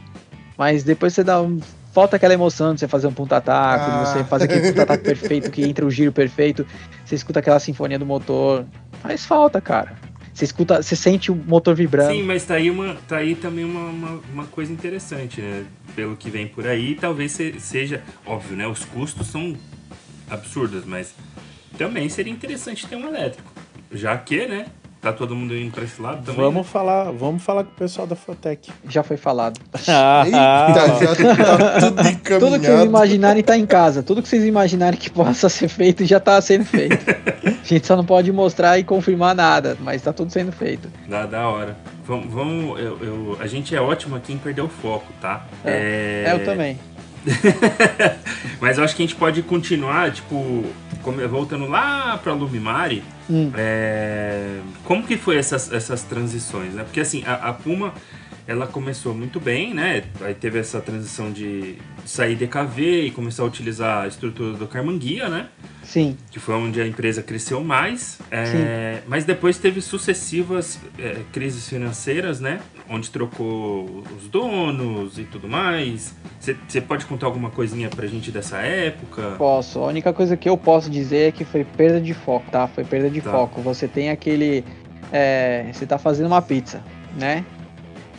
[0.57, 1.61] Mas depois você dá um,
[1.93, 3.99] falta aquela emoção de você fazer um ponta-ataque, ah.
[3.99, 6.67] de você fazer aquele ponta-ataque perfeito que entra o giro perfeito,
[7.05, 8.65] você escuta aquela sinfonia do motor.
[9.03, 9.97] Faz falta, cara.
[10.33, 12.13] Você escuta, você sente o motor vibrando.
[12.15, 15.67] Sim, mas tá aí, uma, tá aí também uma, uma, uma coisa interessante, né?
[15.95, 18.67] Pelo que vem por aí, talvez seja, óbvio, né?
[18.67, 19.55] Os custos são
[20.31, 21.15] absurdos, mas
[21.77, 23.53] também seria interessante ter um elétrico.
[23.93, 24.67] Já que, né?
[25.03, 26.41] Tá todo mundo indo pra esse lado também.
[26.41, 26.73] Vamos né?
[26.73, 28.71] falar, vamos falar com o pessoal da Fotec.
[28.89, 29.61] Já foi falado.
[29.89, 32.39] Ah, Eita, já tá tudo encaminhado.
[32.39, 34.03] Tudo que vocês imaginarem tá em casa.
[34.03, 37.05] Tudo que vocês imaginarem que possa ser feito já tá sendo feito.
[37.45, 40.89] A gente só não pode mostrar e confirmar nada, mas tá tudo sendo feito.
[41.09, 41.77] Da, da hora.
[42.05, 45.47] Vamos, vamos eu, eu, a gente é ótimo aqui em perder o foco, tá?
[45.65, 46.33] É, é...
[46.33, 46.79] eu também.
[48.61, 50.65] Mas eu acho que a gente pode continuar, tipo,
[51.29, 53.03] voltando lá para Lumimari.
[53.29, 53.53] Hum.
[53.57, 56.85] É, como que foi essas, essas transições, né?
[56.85, 57.95] Porque assim, a, a Puma
[58.47, 60.05] ela começou muito bem, né?
[60.21, 65.29] Aí teve essa transição de sair DKV e começar a utilizar a estrutura do Carmanguia,
[65.29, 65.49] né?
[65.85, 66.17] Sim.
[66.31, 68.19] Que foi onde a empresa cresceu mais.
[68.31, 72.61] É, mas depois teve sucessivas é, crises financeiras, né?
[72.89, 76.15] Onde trocou os donos e tudo mais.
[76.41, 79.35] Você pode contar alguma coisinha pra gente dessa época?
[79.39, 79.79] Posso.
[79.81, 82.67] A única coisa que eu posso dizer é que foi perda de foco, tá?
[82.67, 83.31] Foi perda de tá.
[83.31, 83.61] foco.
[83.61, 84.65] Você tem aquele.
[85.13, 86.83] É, você tá fazendo uma pizza,
[87.17, 87.45] né?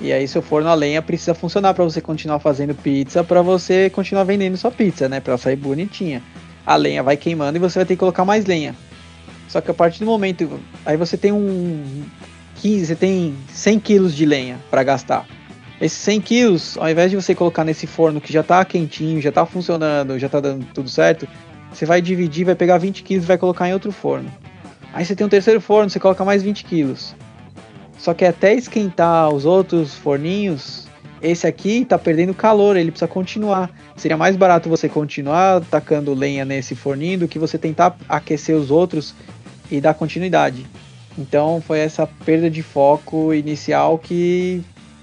[0.02, 3.89] E aí seu forno a lenha precisa funcionar para você continuar fazendo pizza, para você
[3.89, 5.20] continuar vendendo sua pizza, né?
[5.20, 6.22] Para sair bonitinha.
[6.66, 8.76] A lenha vai queimando e você vai ter que colocar mais lenha.
[9.48, 12.04] Só que a partir do momento, aí você tem um
[12.58, 15.28] 15, você tem 100 quilos de lenha para gastar.
[15.80, 19.30] Esses 100 quilos, ao invés de você colocar nesse forno que já está quentinho, já
[19.30, 21.28] está funcionando, já está dando tudo certo,
[21.72, 24.32] você vai dividir, vai pegar 20 quilos e vai colocar em outro forno.
[24.94, 27.16] Aí você tem um terceiro forno, você coloca mais 20 quilos.
[27.98, 30.88] Só que até esquentar os outros forninhos,
[31.22, 33.72] esse aqui tá perdendo calor, ele precisa continuar.
[33.96, 38.70] Seria mais barato você continuar tacando lenha nesse forninho do que você tentar aquecer os
[38.70, 39.16] outros
[39.72, 40.66] e dar continuidade.
[41.18, 44.62] Então foi essa perda de foco inicial que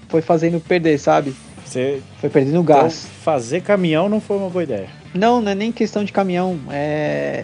[0.09, 1.33] foi fazendo perder, sabe?
[1.65, 2.01] Você...
[2.19, 3.05] Foi perdendo gás.
[3.05, 4.89] Então, fazer caminhão não foi uma boa ideia.
[5.13, 6.59] Não, não é nem questão de caminhão.
[6.69, 7.43] É,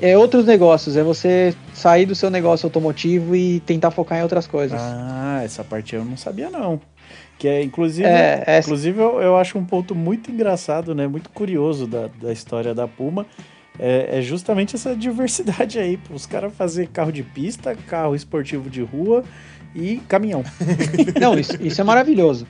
[0.00, 0.96] é outros negócios.
[0.96, 4.80] É você sair do seu negócio automotivo e tentar focar em outras coisas.
[4.80, 6.80] Ah, essa parte eu não sabia não.
[7.38, 8.58] Que é, inclusive, é, é...
[8.60, 11.06] inclusive eu, eu acho um ponto muito engraçado, né?
[11.06, 13.26] Muito curioso da, da história da Puma.
[13.78, 15.98] É, é justamente essa diversidade aí.
[16.10, 19.22] Os caras fazer carro de pista, carro esportivo de rua
[19.74, 20.42] e caminhão.
[21.20, 22.46] Não, isso, isso é maravilhoso.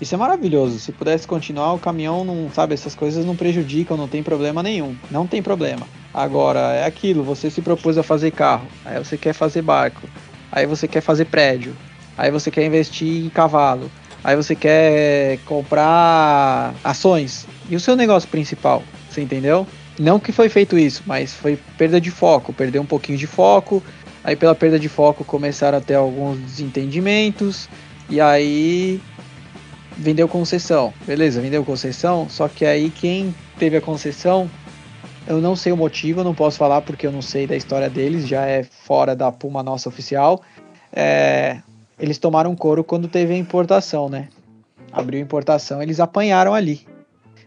[0.00, 0.78] Isso é maravilhoso.
[0.78, 4.96] Se pudesse continuar, o caminhão não, sabe, essas coisas não prejudicam, não tem problema nenhum.
[5.08, 5.86] Não tem problema.
[6.18, 10.08] Agora, é aquilo, você se propôs a fazer carro, aí você quer fazer barco,
[10.50, 11.76] aí você quer fazer prédio,
[12.16, 13.88] aí você quer investir em cavalo,
[14.24, 17.46] aí você quer comprar ações.
[17.70, 19.64] E o seu negócio principal, você entendeu?
[19.96, 23.80] Não que foi feito isso, mas foi perda de foco, perdeu um pouquinho de foco,
[24.24, 27.68] aí pela perda de foco começaram a ter alguns desentendimentos,
[28.10, 29.00] e aí
[29.96, 30.92] vendeu concessão.
[31.06, 34.50] Beleza, vendeu concessão, só que aí quem teve a concessão
[35.28, 37.90] eu não sei o motivo, eu não posso falar porque eu não sei da história
[37.90, 40.40] deles, já é fora da Puma nossa oficial.
[40.90, 41.60] É,
[41.98, 44.28] eles tomaram couro quando teve a importação, né?
[44.90, 46.86] Abriu a importação, eles apanharam ali.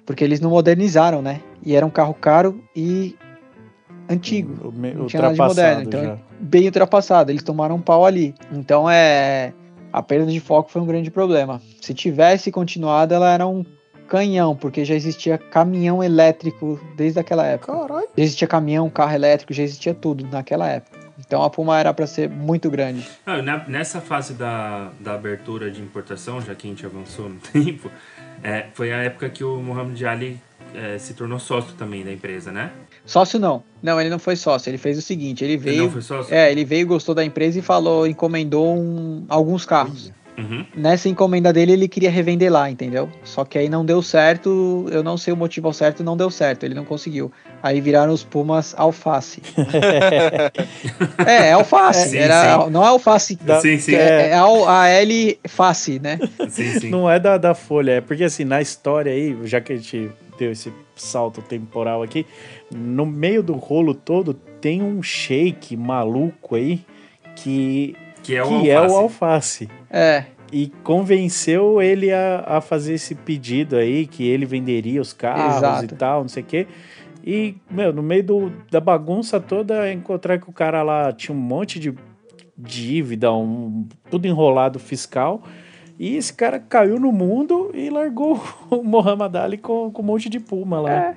[0.05, 1.41] Porque eles não modernizaram, né?
[1.65, 3.15] E era um carro caro e
[4.07, 4.67] antigo.
[4.67, 5.81] O, não tinha nada de moderno.
[5.81, 6.17] Então, já.
[6.39, 7.31] bem ultrapassado.
[7.31, 8.35] Eles tomaram um pau ali.
[8.51, 9.53] Então é.
[9.91, 11.61] A perda de foco foi um grande problema.
[11.81, 13.65] Se tivesse continuado, ela era um
[14.11, 17.71] canhão, porque já existia caminhão elétrico desde aquela época.
[17.71, 18.07] Caralho.
[18.17, 20.99] Já existia caminhão, carro elétrico, já existia tudo naquela época.
[21.17, 23.07] Então a Puma era para ser muito grande.
[23.25, 27.89] Ah, nessa fase da, da abertura de importação, já que a gente avançou no tempo,
[28.43, 30.41] é, foi a época que o Mohamed Ali
[30.75, 32.69] é, se tornou sócio também da empresa, né?
[33.05, 33.63] Sócio não.
[33.81, 34.69] Não, ele não foi sócio.
[34.69, 35.75] Ele fez o seguinte, ele veio.
[35.75, 36.35] Ele não foi sócio?
[36.35, 40.11] É, ele veio, gostou da empresa e falou, encomendou um, alguns carros.
[40.41, 40.65] Uhum.
[40.75, 43.09] Nessa encomenda dele, ele queria revender lá, entendeu?
[43.23, 46.31] Só que aí não deu certo, eu não sei o motivo ao certo, não deu
[46.31, 47.31] certo, ele não conseguiu.
[47.61, 49.41] Aí viraram os Pumas alface.
[51.25, 52.09] é, é alface.
[52.09, 52.69] Sim, Era, sim.
[52.71, 53.35] Não é alface.
[53.35, 53.95] Da, sim, sim.
[53.95, 56.19] É, é a, L face, né?
[56.49, 56.89] Sim, sim.
[56.89, 60.09] Não é da, da Folha, é porque assim, na história aí, já que a gente
[60.39, 62.25] deu esse salto temporal aqui,
[62.71, 66.81] no meio do rolo todo tem um shake maluco aí
[67.35, 68.71] que que é o que alface.
[68.71, 69.69] É, o alface.
[69.91, 70.25] É.
[70.51, 75.93] E convenceu ele a, a fazer esse pedido aí, que ele venderia os carros Exato.
[75.93, 76.67] e tal, não sei o quê.
[77.25, 81.39] E, meu, no meio do, da bagunça toda, encontrar que o cara lá tinha um
[81.39, 81.93] monte de
[82.57, 85.41] dívida, um, tudo enrolado fiscal.
[85.99, 90.29] E esse cara caiu no mundo e largou o Muhammad Ali com, com um monte
[90.29, 90.91] de puma lá.
[90.91, 91.15] É.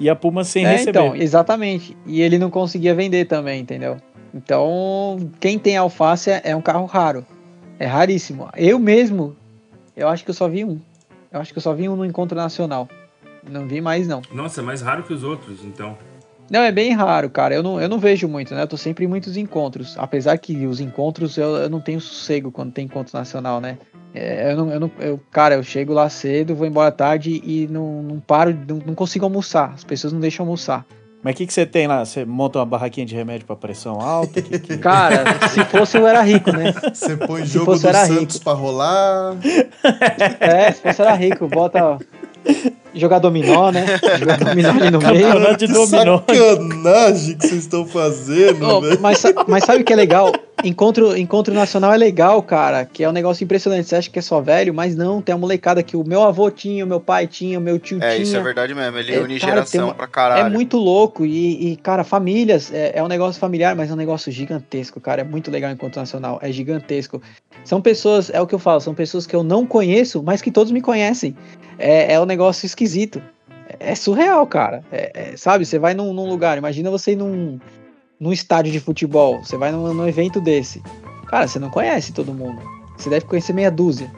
[0.00, 0.90] E a puma sem é, receber.
[0.90, 1.96] Então, exatamente.
[2.06, 3.98] E ele não conseguia vender também, entendeu?
[4.34, 7.24] Então, quem tem alface é, é um carro raro.
[7.82, 8.48] É raríssimo.
[8.56, 9.34] Eu mesmo,
[9.96, 10.78] eu acho que eu só vi um.
[11.32, 12.88] Eu acho que eu só vi um no encontro nacional.
[13.50, 14.22] Não vi mais, não.
[14.32, 15.98] Nossa, é mais raro que os outros, então.
[16.48, 17.56] Não, é bem raro, cara.
[17.56, 18.62] Eu não, eu não vejo muito, né?
[18.62, 19.98] Eu tô sempre em muitos encontros.
[19.98, 23.76] Apesar que os encontros eu, eu não tenho sossego quando tem encontro nacional, né?
[24.14, 27.66] É, eu não, eu não, eu, cara, eu chego lá cedo, vou embora tarde e
[27.66, 29.72] não, não paro, não, não consigo almoçar.
[29.72, 30.86] As pessoas não deixam almoçar.
[31.22, 32.04] Mas o que, que você tem lá?
[32.04, 34.42] Você monta uma barraquinha de remédio para pressão alta?
[34.42, 34.76] Que, que...
[34.78, 36.74] Cara, se fosse eu era rico, né?
[36.92, 39.36] Você põe se jogo do Santos para rolar.
[40.40, 41.98] É, se fosse eu era rico, bota
[42.92, 43.86] jogar dominó, né?
[44.18, 45.28] Jogar dominó ali no meio.
[45.28, 46.18] Campeonato de dominó.
[46.18, 50.32] Sacanagem que vocês estão fazendo, oh, mas, mas sabe o que é legal?
[50.64, 53.88] Encontro, encontro nacional é legal, cara, que é um negócio impressionante.
[53.88, 56.50] Você acha que é só velho, mas não, tem uma molecada que o meu avô
[56.50, 58.22] tinha, o meu pai tinha, o meu tio É, tinha.
[58.22, 58.96] isso é verdade mesmo.
[58.98, 60.46] Ele É, une cara, geração uma- pra caralho.
[60.46, 63.96] É muito louco e, e, cara, famílias, é, é um negócio familiar, mas é um
[63.96, 65.22] negócio gigantesco, cara.
[65.22, 67.20] É muito legal o encontro nacional, é gigantesco.
[67.64, 70.50] São pessoas, é o que eu falo, são pessoas que eu não conheço, mas que
[70.50, 71.36] todos me conhecem.
[71.78, 73.20] É, é um negócio esquisito.
[73.80, 74.82] É, é surreal, cara.
[74.92, 77.58] É- é, sabe, você vai num, num lugar, imagina você ir num,
[78.22, 80.80] num estádio de futebol, você vai num, num evento desse.
[81.26, 82.62] Cara, você não conhece todo mundo.
[82.96, 84.08] Você deve conhecer meia dúzia.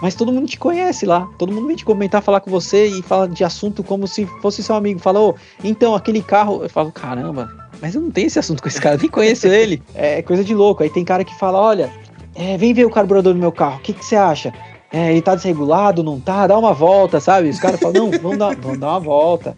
[0.00, 1.28] Mas todo mundo te conhece lá.
[1.36, 4.62] Todo mundo vem te comentar, falar com você e fala de assunto como se fosse
[4.62, 4.98] seu amigo.
[4.98, 6.62] Fala, ô, então, aquele carro.
[6.62, 7.50] Eu falo, caramba,
[7.82, 9.82] mas eu não tenho esse assunto com esse cara, nem conheço ele.
[9.94, 10.82] É coisa de louco.
[10.82, 11.92] Aí tem cara que fala, olha,
[12.34, 14.54] é, vem ver o carburador do meu carro, o que, que você acha?
[14.90, 16.46] É, ele tá desregulado, não tá?
[16.46, 17.50] Dá uma volta, sabe?
[17.50, 19.54] Os caras falam, não, vamos dar, vamos dar uma volta.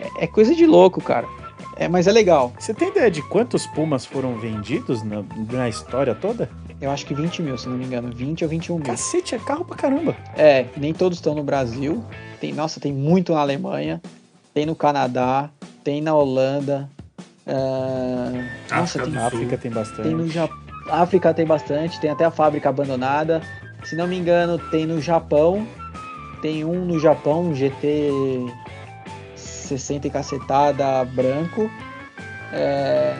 [0.00, 1.28] É, é coisa de louco, cara.
[1.76, 2.52] É, mas é legal.
[2.58, 6.48] Você tem ideia de quantos Pumas foram vendidos na, na história toda?
[6.80, 8.10] Eu acho que 20 mil, se não me engano.
[8.14, 8.84] 20 ou 21 mil.
[8.86, 10.16] Cacete, é carro pra caramba.
[10.36, 12.04] É, nem todos estão no Brasil.
[12.40, 14.00] Tem, nossa, tem muito na Alemanha,
[14.52, 15.50] tem no Canadá,
[15.82, 16.88] tem na Holanda.
[17.46, 19.26] ah, nossa, tem, Na.
[19.26, 20.02] África tem bastante.
[20.02, 20.58] tem no Japão.
[20.90, 23.42] África tem bastante, tem até a fábrica abandonada.
[23.84, 25.66] Se não me engano, tem no Japão.
[26.42, 28.10] Tem um no Japão, um GT
[29.64, 31.70] 60 e cacetada branco.
[32.52, 33.14] É,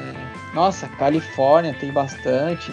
[0.55, 2.72] Nossa, Califórnia tem bastante.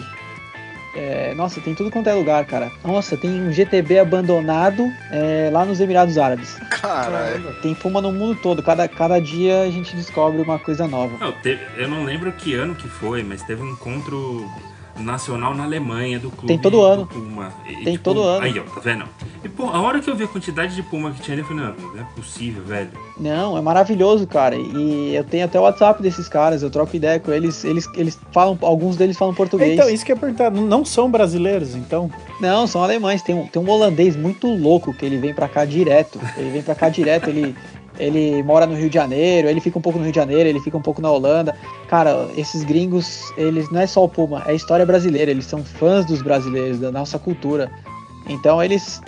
[0.94, 2.70] É, Nossa, tem tudo quanto é lugar, cara.
[2.84, 6.54] Nossa, tem um GTB abandonado é, lá nos Emirados Árabes.
[6.70, 7.54] Caralho.
[7.62, 8.62] Tem Puma no mundo todo.
[8.62, 11.16] Cada, cada dia a gente descobre uma coisa nova.
[11.18, 11.34] Não,
[11.76, 14.50] eu não lembro que ano que foi, mas teve um encontro
[14.98, 16.46] nacional na Alemanha do clube.
[16.48, 17.06] Tem todo ano.
[17.06, 17.52] Puma.
[17.68, 18.44] E, Tem todo ano.
[18.44, 19.04] Aí, ó, tá vendo?
[19.44, 21.46] E, pô, a hora que eu vi a quantidade de Puma que tinha ali, eu
[21.46, 22.90] falei, não, não é possível, velho.
[23.18, 24.54] Não, é maravilhoso, cara.
[24.56, 27.64] E eu tenho até o WhatsApp desses caras, eu troco ideia com eles.
[27.64, 29.72] Eles, eles falam, alguns deles falam português.
[29.72, 32.10] Então, isso que eu ia perguntar, não- não são brasileiros, então?
[32.40, 33.22] Não, são alemães.
[33.22, 36.20] Tem um, tem um holandês muito louco que ele vem pra cá direto.
[36.36, 37.54] Ele vem pra cá direto, ele,
[37.98, 40.60] ele mora no Rio de Janeiro, ele fica um pouco no Rio de Janeiro, ele
[40.60, 41.56] fica um pouco na Holanda.
[41.88, 45.30] Cara, esses gringos, eles não é só o Puma, é a história brasileira.
[45.30, 47.70] Eles são fãs dos brasileiros, da nossa cultura.
[48.28, 49.00] Então eles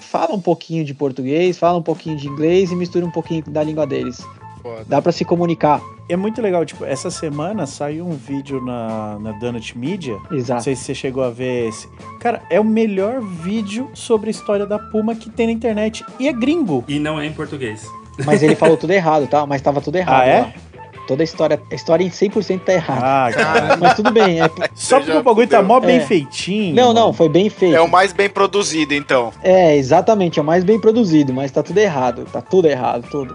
[0.00, 3.62] falam um pouquinho de português, falam um pouquinho de inglês e misturam um pouquinho da
[3.62, 4.24] língua deles.
[4.62, 4.84] Foda.
[4.86, 5.80] Dá pra se comunicar.
[6.08, 10.18] É muito legal, tipo, essa semana saiu um vídeo na, na Donut Media.
[10.30, 10.62] Não Exato.
[10.62, 11.86] sei se você chegou a ver esse.
[12.18, 16.04] Cara, é o melhor vídeo sobre a história da Puma que tem na internet.
[16.18, 16.82] E é gringo.
[16.88, 17.86] E não é em português.
[18.24, 19.46] Mas ele falou tudo errado, tá?
[19.46, 20.22] Mas tava tudo errado.
[20.22, 20.40] Ah, é?
[20.40, 20.52] lá.
[21.06, 23.00] Toda a história, a história em 100% tá errada.
[23.02, 23.76] Ah, cara.
[23.78, 26.00] Mas tudo bem, é, Só porque o bagulho tá mó bem É.
[26.00, 26.74] feitinho.
[26.74, 27.12] Não, não, mano.
[27.14, 27.74] foi bem feito.
[27.74, 29.32] É o mais bem produzido, então.
[29.42, 33.34] É, exatamente, é o mais bem produzido, mas tá tudo errado, tá tudo errado, tudo.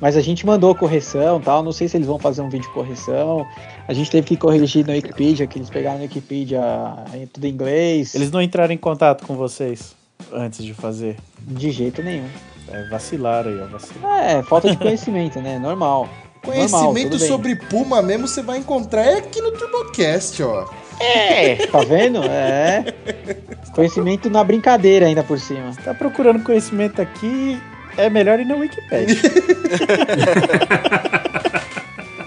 [0.00, 2.74] Mas a gente mandou correção tal, não sei se eles vão fazer um vídeo de
[2.74, 3.46] correção.
[3.86, 6.60] A gente teve que corrigir na Wikipedia, que eles pegaram na Wikipedia
[7.14, 8.12] em tudo em inglês.
[8.16, 9.94] Eles não entraram em contato com vocês
[10.32, 11.16] antes de fazer.
[11.46, 12.26] De jeito nenhum.
[12.68, 13.66] É, vacilaram aí, ó.
[13.66, 14.24] Vacilaram.
[14.24, 15.58] É, falta de conhecimento, né?
[15.58, 16.08] Normal.
[16.44, 17.28] Normal, Conhecimento bem.
[17.28, 20.68] sobre Puma mesmo você vai encontrar é aqui no TurboCast, ó.
[21.00, 22.22] É, tá vendo?
[22.22, 22.84] É.
[23.74, 25.72] Conhecimento na brincadeira ainda por cima.
[25.82, 27.60] Tá procurando conhecimento aqui,
[27.96, 29.16] é melhor ir na Wikipedia.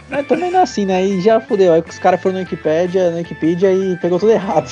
[0.09, 0.97] Mas também não é assim, né?
[0.97, 1.73] Aí já fudeu.
[1.73, 4.69] Aí os caras foram no Wikipedia, no Wikipedia e pegou tudo errado.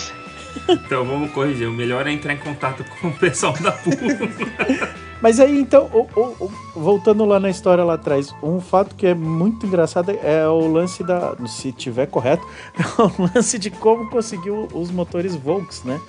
[0.67, 1.67] Então vamos corrigir.
[1.67, 3.95] O melhor é entrar em contato com o pessoal da Puma.
[5.25, 9.07] Mas aí, então, o- o- o- voltando lá na história lá atrás, um fato que
[9.07, 11.33] é muito engraçado é o lance da.
[11.47, 12.45] Se tiver correto,
[12.77, 15.99] é o lance de como conseguiu os motores Volks, né?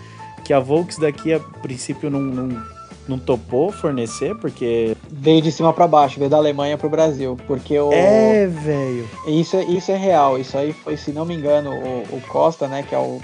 [0.45, 2.63] Que a Volks daqui, a princípio, não, não,
[3.09, 4.95] não topou fornecer, porque.
[5.11, 7.39] Veio de cima pra baixo, veio da Alemanha pro Brasil.
[7.47, 7.91] Porque o.
[7.95, 9.09] É, velho.
[9.27, 10.39] Isso, é- isso é real.
[10.39, 12.83] Isso aí foi, se não me engano, o, o Costa, né?
[12.87, 13.19] Que é o,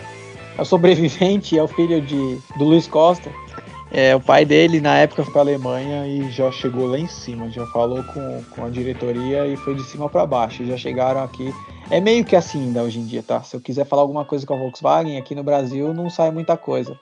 [0.57, 3.31] é o sobrevivente, é o filho de, do Luiz Costa.
[3.95, 7.51] É, o pai dele, na época, foi pra Alemanha e já chegou lá em cima.
[7.51, 10.65] Já falou com, com a diretoria e foi de cima pra baixo.
[10.65, 11.53] Já chegaram aqui.
[11.91, 13.43] É meio que assim ainda hoje em dia, tá?
[13.43, 16.57] Se eu quiser falar alguma coisa com a Volkswagen, aqui no Brasil não sai muita
[16.57, 16.99] coisa.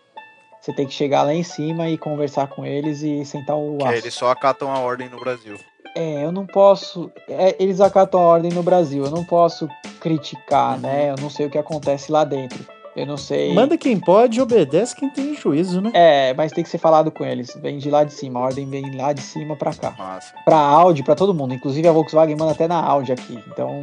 [0.60, 3.84] Você tem que chegar lá em cima e conversar com eles e sentar o Que
[3.84, 3.94] aço.
[3.94, 5.56] eles só acatam a ordem no Brasil.
[5.94, 7.10] É, eu não posso.
[7.28, 9.04] é, eles acatam a ordem no Brasil.
[9.04, 9.68] Eu não posso
[10.00, 11.10] criticar, né?
[11.10, 12.64] Eu não sei o que acontece lá dentro.
[12.96, 13.54] Eu não sei.
[13.54, 15.90] Manda quem pode, obedece quem tem juízo, né?
[15.94, 17.56] É, mas tem que ser falado com eles.
[17.62, 18.40] Vem de lá de cima.
[18.40, 19.94] A ordem vem lá de cima pra cá.
[19.96, 20.34] Massa.
[20.44, 21.54] Pra Audi, pra todo mundo.
[21.54, 23.38] Inclusive a Volkswagen manda até na Audi aqui.
[23.48, 23.80] Então,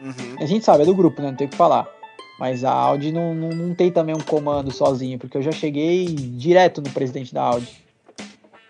[0.00, 0.36] Uhum.
[0.40, 1.28] a gente sabe, é do grupo, né?
[1.28, 1.88] Não tem o que falar.
[2.38, 6.06] Mas a Audi não, não, não tem também um comando sozinho, porque eu já cheguei
[6.06, 7.82] direto no presidente da Audi.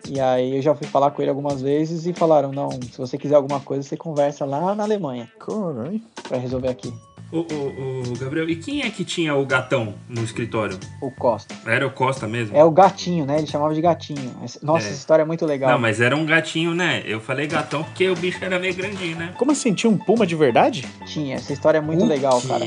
[0.09, 3.15] E aí eu já fui falar com ele algumas vezes e falaram, não, se você
[3.15, 6.01] quiser alguma coisa, você conversa lá na Alemanha Caralho.
[6.27, 6.91] pra resolver aqui.
[7.31, 10.79] O, o, o, Gabriel, e quem é que tinha o gatão no escritório?
[10.99, 11.53] O Costa.
[11.65, 12.57] Era o Costa mesmo?
[12.57, 13.37] É o gatinho, né?
[13.37, 14.33] Ele chamava de gatinho.
[14.63, 14.89] Nossa, é.
[14.89, 15.69] essa história é muito legal.
[15.69, 17.03] Não, mas era um gatinho, né?
[17.05, 19.33] Eu falei gatão porque o bicho era meio grandinho, né?
[19.37, 19.73] Como assim?
[19.75, 20.87] Tinha um puma de verdade?
[21.05, 21.35] Tinha.
[21.35, 22.47] Essa história é muito o legal, quê?
[22.47, 22.65] cara.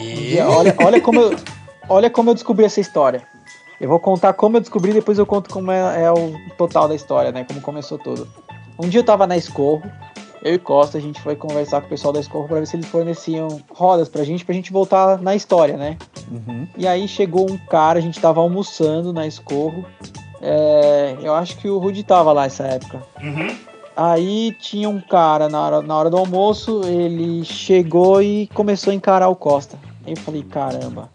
[0.49, 1.37] olha, olha, como eu,
[1.89, 3.27] olha como eu descobri essa história.
[3.81, 6.95] Eu vou contar como eu descobri, depois eu conto como é, é o total da
[6.95, 7.45] história, né?
[7.45, 8.29] Como começou tudo.
[8.79, 9.83] Um dia eu tava na Escorro,
[10.43, 12.76] eu e Costa, a gente foi conversar com o pessoal da Escorro para ver se
[12.76, 15.97] eles forneciam rodas pra gente, pra gente voltar na história, né?
[16.30, 16.66] Uhum.
[16.76, 19.84] E aí chegou um cara, a gente tava almoçando na Escorro.
[20.40, 23.03] É, eu acho que o Rudy tava lá nessa época.
[23.22, 23.57] Uhum.
[23.97, 28.95] Aí tinha um cara na hora, na hora do almoço, ele chegou e começou a
[28.95, 29.78] encarar o Costa.
[30.05, 31.09] Aí eu falei, caramba.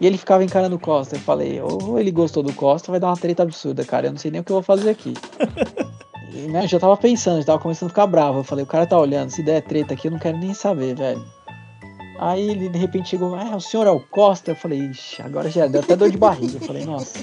[0.00, 1.14] E ele ficava encarando o Costa.
[1.14, 4.08] Eu falei, ou ele gostou do Costa, vai dar uma treta absurda, cara.
[4.08, 5.14] Eu não sei nem o que eu vou fazer aqui.
[6.34, 8.40] né, já tava pensando, já tava começando a ficar bravo.
[8.40, 10.94] Eu falei, o cara tá olhando, se der treta aqui, eu não quero nem saber,
[10.94, 11.24] velho.
[12.18, 14.52] Aí ele de repente chegou, ah, o senhor é o Costa?
[14.52, 16.58] Eu falei, ixi, agora já deu até dor de barriga.
[16.58, 17.18] Eu falei, nossa.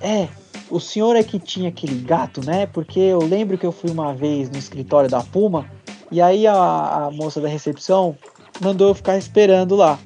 [0.00, 0.28] É,
[0.70, 2.66] o senhor é que tinha aquele gato, né?
[2.66, 5.66] Porque eu lembro que eu fui uma vez no escritório da Puma
[6.12, 8.16] e aí a, a moça da recepção
[8.60, 9.98] mandou eu ficar esperando lá.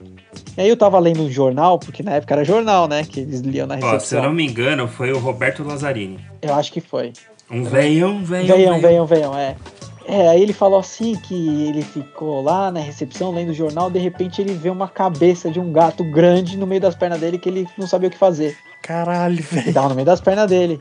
[0.56, 3.04] E aí eu tava lendo um jornal, porque na época era jornal, né?
[3.04, 3.96] Que eles liam na recepção.
[3.96, 6.18] Ó, se eu não me engano, foi o Roberto Lazzarini.
[6.40, 7.12] Eu acho que foi.
[7.54, 8.80] Um veião, veião, veião.
[8.80, 9.54] Veião, veião, é.
[10.06, 13.98] É, aí ele falou assim que ele ficou lá na recepção lendo o jornal, de
[13.98, 17.48] repente ele vê uma cabeça de um gato grande no meio das pernas dele que
[17.48, 18.56] ele não sabia o que fazer.
[18.82, 19.72] Caralho, velho.
[19.72, 20.78] Tava no meio das pernas dele.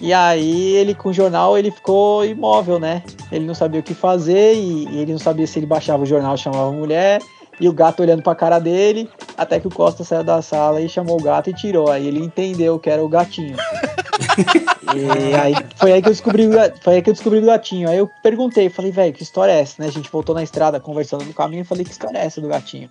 [0.00, 3.02] E aí ele com o jornal ele ficou imóvel, né?
[3.32, 6.06] Ele não sabia o que fazer e, e ele não sabia se ele baixava o
[6.06, 7.22] jornal, chamava a mulher
[7.60, 10.88] e o gato olhando pra cara dele, até que o Costa saiu da sala e
[10.88, 11.90] chamou o gato e tirou.
[11.90, 13.56] Aí ele entendeu que era o gatinho.
[14.94, 16.48] e aí foi aí que eu descobri,
[16.82, 17.88] foi aí que eu descobri o gatinho.
[17.88, 19.88] Aí eu perguntei, falei, velho, que história é essa, né?
[19.88, 22.48] A gente voltou na estrada conversando no caminho e falei, que história é essa do
[22.48, 22.90] gatinho?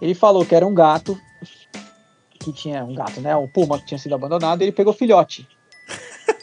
[0.00, 1.18] Ele falou que era um gato,
[2.38, 3.36] que tinha um gato, né?
[3.36, 5.46] Um puma que tinha sido abandonado, e ele pegou filhote.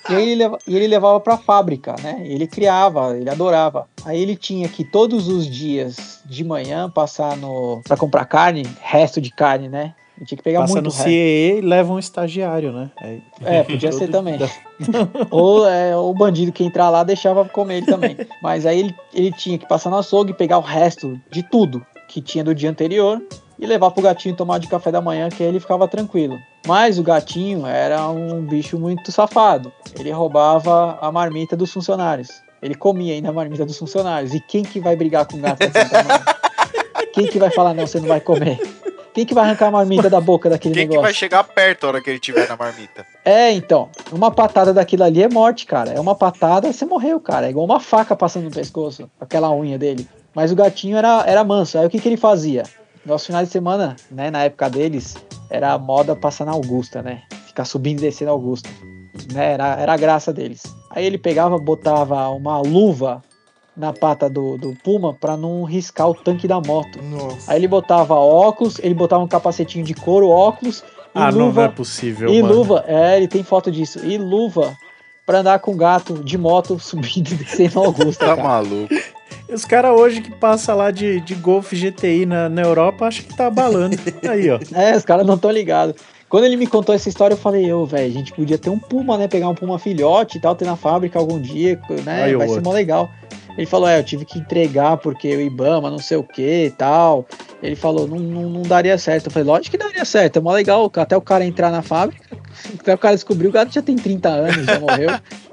[0.09, 2.21] E ele, leva, e ele levava para a fábrica, né?
[2.25, 3.87] Ele criava, ele adorava.
[4.05, 9.19] Aí ele tinha que todos os dias de manhã passar no para comprar carne, resto
[9.19, 9.93] de carne, né?
[10.17, 12.89] Ele tinha que pegar Passa muito no CEE e leva um estagiário, né?
[12.99, 14.39] É, é podia ser também.
[15.29, 18.17] ou é, o bandido que entrar lá deixava comer ele também.
[18.41, 21.85] Mas aí ele, ele tinha que passar no açougue e pegar o resto de tudo
[22.07, 23.21] que tinha do dia anterior
[23.59, 26.37] e levar pro gatinho tomar de café da manhã, que aí ele ficava tranquilo.
[26.67, 29.71] Mas o gatinho era um bicho muito safado.
[29.97, 32.27] Ele roubava a marmita dos funcionários.
[32.61, 34.33] Ele comia ainda a marmita dos funcionários.
[34.33, 35.59] E quem que vai brigar com o gato
[37.13, 38.59] Quem que vai falar, não, você não vai comer?
[39.13, 40.99] Quem que vai arrancar a marmita da boca daquele Quem negócio?
[40.99, 43.05] Quem que vai chegar perto a hora que ele tiver na marmita?
[43.23, 43.89] É, então.
[44.11, 45.91] Uma patada daquilo ali é morte, cara.
[45.91, 47.47] É uma patada, você morreu, cara.
[47.47, 50.05] É igual uma faca passando no pescoço, aquela unha dele.
[50.35, 51.79] Mas o gatinho era, era manso.
[51.79, 52.63] Aí o que, que ele fazia?
[53.05, 55.15] Nos finais de semana, né, na época deles,
[55.49, 57.23] era a moda passar na Augusta, né?
[57.47, 58.69] Ficar subindo e descendo Augusta.
[59.33, 59.53] Né?
[59.53, 60.63] Era, era a graça deles.
[60.91, 63.21] Aí ele pegava, botava uma luva
[63.75, 67.01] na pata do, do Puma para não riscar o tanque da moto.
[67.03, 67.51] Nossa.
[67.51, 70.83] Aí ele botava óculos, ele botava um capacetinho de couro, óculos
[71.13, 71.61] e ah, luva.
[71.61, 72.33] não, é possível.
[72.33, 72.55] E mano.
[72.55, 73.99] luva, é, ele tem foto disso.
[74.03, 74.75] E luva
[75.25, 78.25] para andar com gato de moto subindo e descendo Augusta.
[78.25, 78.47] tá cara.
[78.47, 78.93] maluco.
[79.49, 83.35] Os caras hoje que passa lá de, de Golf GTI na, na Europa, acham que
[83.35, 83.95] tá abalando.
[84.29, 84.59] Aí, ó.
[84.73, 85.95] É, os caras não estão ligados.
[86.29, 88.77] Quando ele me contou essa história, eu falei, ô, velho, a gente podia ter um
[88.77, 89.29] Puma, né?
[89.29, 92.23] Pegar um Puma filhote e tal, ter na fábrica algum dia, né?
[92.23, 93.09] Aí, vai ser mó legal.
[93.57, 96.71] Ele falou, é, eu tive que entregar porque o Ibama, não sei o que e
[96.71, 97.25] tal.
[97.63, 99.27] Ele falou, não, não, não, daria certo.
[99.27, 100.91] Eu falei, lógico que daria certo, é mó legal.
[100.95, 102.23] Até o cara entrar na fábrica,
[102.79, 105.09] até o cara descobriu, o gato já tem 30 anos, já morreu.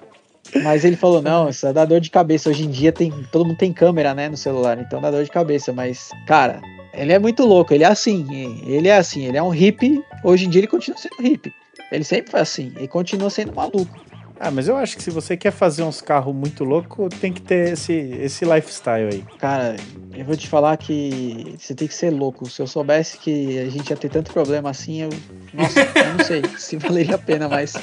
[0.62, 2.50] Mas ele falou, não, isso dá dor de cabeça.
[2.50, 5.30] Hoje em dia tem, todo mundo tem câmera, né, no celular, então dá dor de
[5.30, 5.72] cabeça.
[5.72, 6.60] Mas, cara,
[6.92, 10.02] ele é muito louco, ele é assim, ele é assim, ele é um hippie.
[10.22, 11.52] Hoje em dia ele continua sendo hippie.
[11.90, 14.04] Ele sempre foi assim, e continua sendo maluco.
[14.38, 17.40] Ah, mas eu acho que se você quer fazer uns carros muito loucos, tem que
[17.40, 19.24] ter esse, esse lifestyle aí.
[19.38, 19.76] Cara,
[20.12, 22.48] eu vou te falar que você tem que ser louco.
[22.50, 25.10] Se eu soubesse que a gente ia ter tanto problema assim, eu.
[25.52, 27.74] Nossa, eu não sei se valeria a pena, mas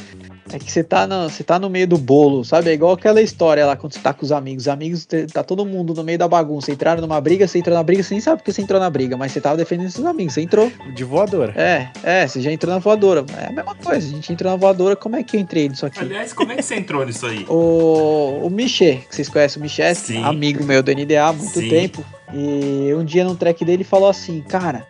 [0.49, 2.69] é que você tá, no, você tá no meio do bolo, sabe?
[2.69, 4.63] É igual aquela história lá quando você tá com os amigos.
[4.63, 6.71] Os amigos, tá todo mundo no meio da bagunça.
[6.71, 9.15] Entraram numa briga, você entrou na briga, você nem sabe porque você entrou na briga,
[9.15, 10.71] mas você tava defendendo seus amigos, você entrou.
[10.95, 11.53] De voadora.
[11.55, 13.25] É, é, você já entrou na voadora.
[13.37, 15.85] É a mesma coisa, a gente entrou na voadora, como é que eu entrei nisso
[15.85, 15.99] aqui?
[15.99, 17.45] Aliás, como é que você entrou nisso aí?
[17.47, 19.83] O, o Michê, que vocês conhecem o Michê,
[20.23, 21.69] amigo meu do NDA há muito Sim.
[21.69, 22.03] tempo.
[22.33, 24.87] E um dia num track dele falou assim, cara,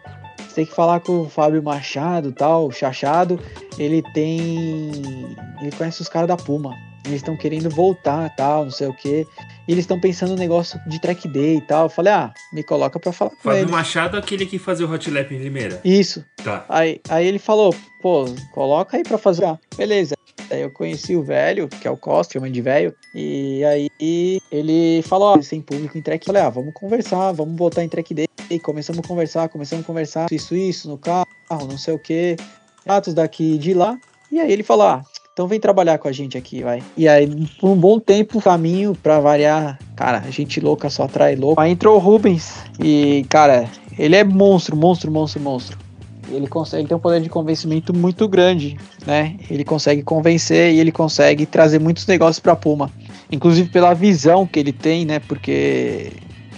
[0.51, 3.39] você tem que falar com o Fábio Machado, tal, Chachado.
[3.79, 4.91] Ele tem.
[5.61, 6.75] Ele conhece os caras da Puma.
[7.05, 9.25] eles estão querendo voltar, tal, não sei o quê.
[9.67, 11.85] E eles estão pensando no negócio de track day e tal.
[11.85, 13.71] Eu falei, ah, me coloca pra falar com Fábio ele.
[13.71, 15.79] Machado é aquele que fazia o Hot Lap em Limeira.
[15.85, 16.23] Isso.
[16.43, 16.65] Tá.
[16.67, 19.45] Aí, aí ele falou, pô, coloca aí pra fazer.
[19.45, 20.15] Ah, beleza.
[20.51, 23.89] Eu conheci o velho, que é o Costa, chama de velho, e aí
[24.51, 26.25] ele falou, ó, sem público em track.
[26.25, 28.27] Falei, ah, vamos conversar, vamos botar em track day.
[28.49, 32.35] E começamos a conversar, começamos a conversar, isso, isso, no carro, não sei o que,
[32.85, 33.97] atos daqui e de lá.
[34.31, 36.83] E aí ele falou, ah, então vem trabalhar com a gente aqui, vai.
[36.97, 37.27] E aí,
[37.59, 41.61] por um bom tempo, caminho pra variar, cara, gente louca só atrai louco.
[41.61, 45.77] Aí entrou o Rubens e, cara, ele é monstro, monstro, monstro, monstro.
[46.31, 49.35] Ele consegue, tem um poder de convencimento muito grande, né?
[49.49, 52.89] Ele consegue convencer e ele consegue trazer muitos negócios para Puma,
[53.31, 55.19] inclusive pela visão que ele tem, né?
[55.19, 56.11] Porque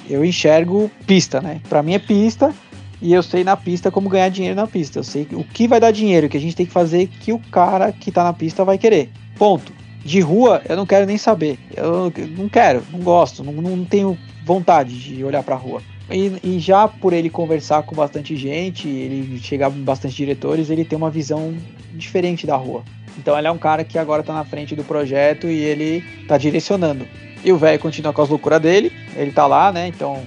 [0.09, 1.61] eu enxergo pista, né?
[1.67, 2.53] Para mim é pista
[3.01, 4.99] e eu sei na pista como ganhar dinheiro na pista.
[4.99, 7.39] Eu sei o que vai dar dinheiro, que a gente tem que fazer que o
[7.39, 9.09] cara que tá na pista vai querer.
[9.37, 9.73] Ponto.
[10.05, 11.57] De rua, eu não quero nem saber.
[11.75, 15.81] Eu não quero, não gosto, não, não tenho vontade de olhar pra rua.
[16.11, 20.83] E, e, já por ele conversar com bastante gente, ele chegar com bastante diretores, ele
[20.83, 21.53] tem uma visão
[21.93, 22.83] diferente da rua.
[23.17, 26.37] Então ele é um cara que agora tá na frente do projeto e ele tá
[26.37, 27.07] direcionando.
[27.43, 29.87] E o velho continua com as loucuras dele, ele tá lá, né?
[29.87, 30.21] Então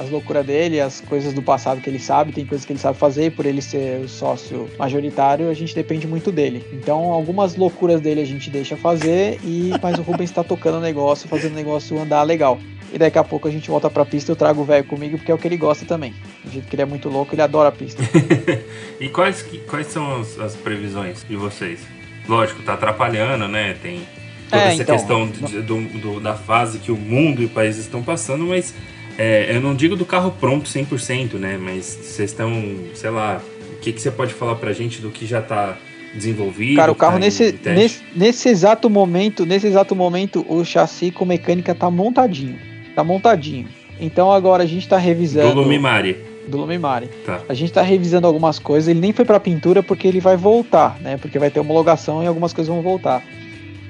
[0.00, 2.96] as loucuras dele, as coisas do passado que ele sabe, tem coisas que ele sabe
[2.96, 6.64] fazer, e por ele ser o sócio majoritário, a gente depende muito dele.
[6.72, 10.80] Então, algumas loucuras dele a gente deixa fazer, e mas o Rubens está tocando o
[10.80, 12.58] negócio, fazendo o negócio andar legal.
[12.92, 15.30] E daqui a pouco a gente volta pra pista, eu trago o velho comigo, porque
[15.30, 16.14] é o que ele gosta também.
[16.44, 18.02] Do jeito que ele é muito louco, ele adora a pista.
[19.00, 21.80] e quais, quais são as, as, previsões de vocês?
[22.28, 23.76] Lógico, tá atrapalhando, né?
[23.80, 24.02] Tem
[24.50, 27.48] toda é, essa então, questão de, do, do, da fase que o mundo e o
[27.48, 28.74] país estão passando, mas
[29.16, 31.58] é, eu não digo do carro pronto 100%, né?
[31.60, 32.52] Mas vocês estão,
[32.94, 33.40] sei lá,
[33.72, 35.76] o que, que você pode falar pra gente do que já tá
[36.12, 36.76] desenvolvido?
[36.76, 41.24] Cara, o carro tá nesse, nesse, nesse exato momento, nesse exato momento, o chassi com
[41.24, 42.69] mecânica tá montadinho.
[42.94, 43.68] Tá montadinho.
[44.00, 45.54] Então agora a gente tá revisando.
[45.54, 46.16] Do Lumimari.
[46.48, 47.08] Do Lumimari.
[47.24, 47.40] Tá.
[47.48, 48.88] A gente tá revisando algumas coisas.
[48.88, 51.16] Ele nem foi pra pintura porque ele vai voltar, né?
[51.16, 53.22] Porque vai ter homologação e algumas coisas vão voltar.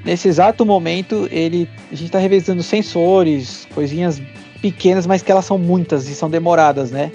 [0.05, 4.21] Nesse exato momento, ele, a gente tá revisando sensores, coisinhas
[4.61, 7.13] pequenas, mas que elas são muitas e são demoradas, né?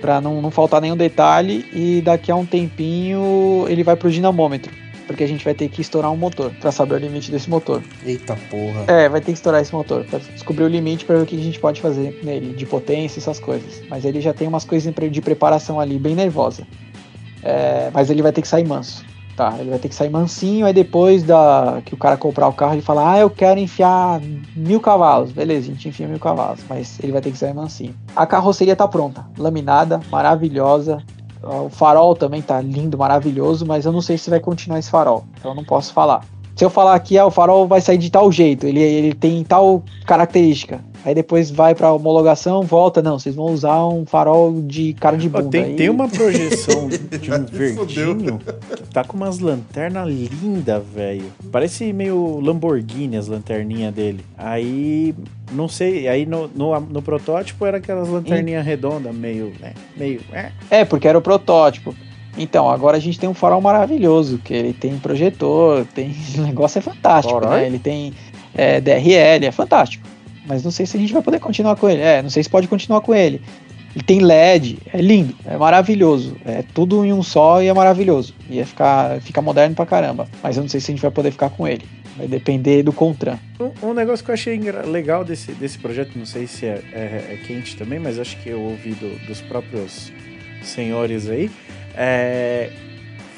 [0.00, 1.64] Pra não, não faltar nenhum detalhe.
[1.72, 4.81] E daqui a um tempinho ele vai pro dinamômetro.
[5.06, 7.82] Porque a gente vai ter que estourar um motor para saber o limite desse motor.
[8.04, 8.84] Eita porra.
[8.86, 11.36] É, vai ter que estourar esse motor para descobrir o limite para ver o que
[11.36, 13.82] a gente pode fazer nele, de potência, essas coisas.
[13.88, 16.66] Mas ele já tem umas coisas de preparação ali bem nervosa.
[17.42, 19.04] É, mas ele vai ter que sair manso.
[19.36, 22.52] Tá, ele vai ter que sair mansinho, aí depois da que o cara comprar o
[22.52, 24.20] carro, ele fala, ah, eu quero enfiar
[24.54, 25.32] mil cavalos.
[25.32, 27.94] Beleza, a gente enfia mil cavalos, mas ele vai ter que sair mansinho.
[28.14, 31.02] A carroceria tá pronta, laminada, maravilhosa.
[31.42, 35.24] O farol também tá lindo, maravilhoso, mas eu não sei se vai continuar esse farol,
[35.38, 36.24] então não posso falar.
[36.54, 39.42] Se eu falar aqui, ah, o farol vai sair de tal jeito, ele, ele tem
[39.42, 40.84] tal característica.
[41.04, 43.02] Aí depois vai pra homologação, volta.
[43.02, 45.50] Não, vocês vão usar um farol de cara de bunda.
[45.50, 51.24] tem, tem uma projeção de um verdinho que tá com umas lanternas lindas, velho.
[51.50, 54.24] Parece meio Lamborghini as lanterninhas dele.
[54.38, 55.14] Aí,
[55.50, 60.20] não sei, aí no, no, no protótipo era aquelas lanterninhas redondas, meio, né, meio...
[60.32, 60.52] É.
[60.70, 61.94] é, porque era o protótipo.
[62.36, 66.14] Então, agora a gente tem um farol maravilhoso, que ele tem projetor, tem.
[66.38, 67.66] O negócio é fantástico, né?
[67.66, 68.14] Ele tem
[68.54, 70.06] é, DRL, é fantástico.
[70.52, 72.02] Mas não sei se a gente vai poder continuar com ele.
[72.02, 73.40] É, não sei se pode continuar com ele.
[73.94, 76.36] Ele tem LED, é lindo, é maravilhoso.
[76.44, 78.34] É tudo em um só e é maravilhoso.
[78.50, 80.28] Ia ficar, fica moderno pra caramba.
[80.42, 81.86] Mas eu não sei se a gente vai poder ficar com ele.
[82.18, 83.38] Vai depender do Contran.
[83.58, 87.32] Um, um negócio que eu achei legal desse, desse projeto, não sei se é, é,
[87.32, 90.12] é quente também, mas acho que eu ouvi do, dos próprios
[90.62, 91.50] senhores aí,
[91.96, 92.70] é,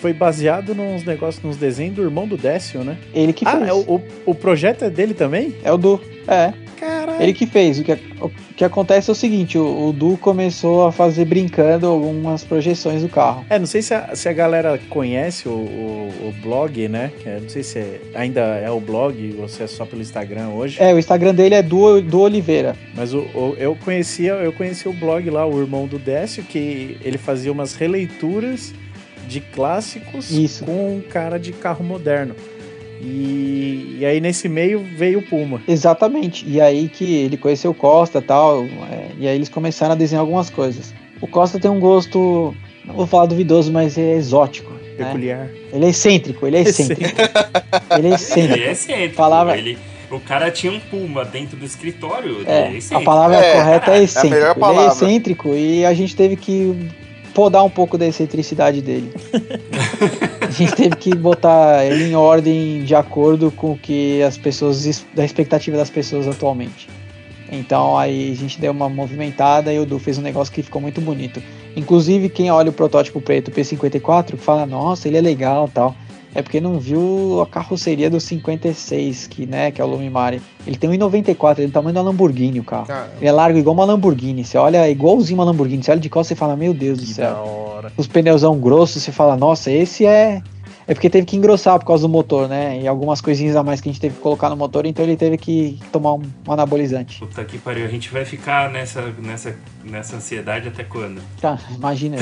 [0.01, 2.99] foi baseado nos negócios, nos desenhos do irmão do Décio, né?
[3.15, 3.69] Ele que ah, fez.
[3.71, 5.55] Ah, o, o projeto é dele também?
[5.63, 6.01] É o do.
[6.27, 6.64] É.
[6.79, 7.23] Caralho.
[7.23, 7.79] Ele que fez.
[7.79, 11.87] O que, o que acontece é o seguinte: o, o Du começou a fazer brincando
[11.87, 13.45] algumas projeções do carro.
[13.49, 17.13] É, não sei se a, se a galera conhece o, o, o blog, né?
[17.25, 20.49] É, não sei se é, ainda é o blog ou se é só pelo Instagram
[20.49, 20.83] hoje.
[20.83, 22.77] É, o Instagram dele é do, do Oliveira.
[22.95, 23.25] Mas o,
[23.59, 27.75] eu conhecia eu conhecia o blog lá, o irmão do Décio, que ele fazia umas
[27.75, 28.73] releituras
[29.27, 30.65] de clássicos Isso.
[30.65, 32.35] com um cara de carro moderno.
[33.05, 35.61] E, e, aí nesse meio veio o Puma.
[35.69, 36.49] Exatamente.
[36.49, 38.65] E aí que ele conheceu o Costa tal.
[38.65, 40.95] É, e aí eles começaram a desenhar algumas coisas.
[41.21, 44.73] O Costa tem um gosto, não vou falar duvidoso, mas é exótico.
[44.73, 45.05] Né?
[45.05, 45.47] Peculiar.
[45.47, 45.51] Né?
[45.73, 47.03] Ele é excêntrico, ele é excêntrico.
[47.99, 48.55] ele é excêntrico.
[48.55, 49.17] Ele é excêntrico.
[49.17, 49.59] Palavra...
[49.59, 49.79] Ele,
[50.11, 52.43] o cara tinha um Puma dentro do escritório.
[52.47, 54.65] É, é a palavra é, correta é excêntrico.
[54.65, 56.91] É ele é excêntrico e a gente teve que
[57.35, 59.13] podar um pouco da excentricidade dele.
[60.55, 65.25] gente teve que botar ele em ordem de acordo com o que as pessoas, da
[65.25, 66.89] expectativa das pessoas atualmente.
[67.51, 70.81] Então aí a gente deu uma movimentada e o Du fez um negócio que ficou
[70.81, 71.43] muito bonito.
[71.77, 75.95] Inclusive quem olha o protótipo preto P54 fala, nossa, ele é legal tal.
[76.35, 80.43] É porque não viu a carroceria do 56, que, né, que é o Lumimari.
[80.67, 82.87] Ele tem 1,94, ele é do tamanho da Lamborghini, o carro.
[82.87, 83.13] Caramba.
[83.21, 84.45] Ele é largo igual uma Lamborghini.
[84.45, 85.83] Você olha igualzinho uma Lamborghini.
[85.83, 87.83] Você olha de costas e fala, meu Deus que do céu.
[87.97, 90.43] Os pneuzão grossos, você fala, nossa, esse é
[90.87, 92.81] é porque teve que engrossar por causa do motor, né?
[92.81, 95.17] E algumas coisinhas a mais que a gente teve que colocar no motor, então ele
[95.17, 97.19] teve que tomar um, anabolizante.
[97.19, 101.21] Puta que pariu, a gente vai ficar nessa, nessa, nessa ansiedade até quando?
[101.41, 102.17] Tá, imagina.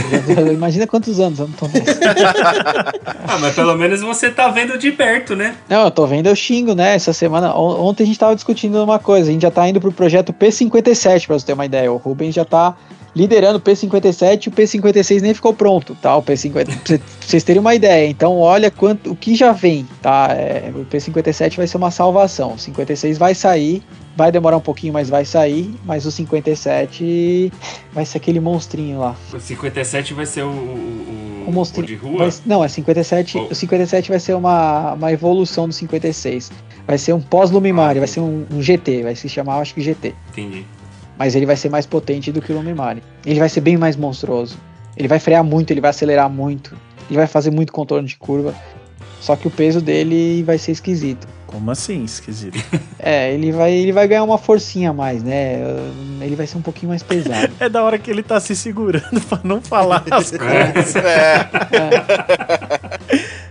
[0.52, 2.00] imagina quantos anos eu não tô nessa.
[3.26, 5.56] ah, mas pelo menos você tá vendo de perto, né?
[5.68, 6.94] Não, eu tô vendo, eu xingo, né?
[6.94, 7.54] Essa semana.
[7.54, 11.26] Ontem a gente tava discutindo uma coisa, a gente já tá indo pro projeto P57,
[11.26, 11.92] pra você ter uma ideia.
[11.92, 12.76] O Rubens já tá
[13.14, 16.16] liderando o P57 e o P56 nem ficou pronto, tá?
[16.16, 18.08] O P50, pra vocês terem uma ideia.
[18.08, 20.28] Então, olha quanto o que já vem, tá?
[20.30, 22.54] É, o P57 vai ser uma salvação.
[22.54, 23.82] O 56 vai sair,
[24.16, 25.74] vai demorar um pouquinho, mas vai sair.
[25.84, 27.52] Mas o 57
[27.92, 29.14] vai ser aquele monstrinho lá.
[29.32, 32.30] O 57 vai ser o, o, o monstrinho o de rua?
[32.30, 33.38] Vai, não, é 57.
[33.38, 33.42] Oh.
[33.44, 36.50] O 57 vai ser uma, uma evolução do 56.
[36.86, 39.80] Vai ser um pós-Lumimari, ah, vai ser um, um GT, vai se chamar, acho que
[39.80, 40.14] GT.
[40.30, 40.64] Entendi
[41.22, 43.00] mas ele vai ser mais potente do que o Lumimari.
[43.24, 44.58] Ele vai ser bem mais monstruoso.
[44.96, 46.76] Ele vai frear muito, ele vai acelerar muito,
[47.08, 48.52] ele vai fazer muito contorno de curva.
[49.20, 51.28] Só que o peso dele vai ser esquisito.
[51.46, 52.58] Como assim, esquisito?
[52.98, 55.58] É, ele vai, ele vai ganhar uma forcinha a mais, né?
[56.20, 57.52] Ele vai ser um pouquinho mais pesado.
[57.58, 60.96] é da hora que ele tá se segurando pra não falar as coisas.
[60.96, 61.48] É.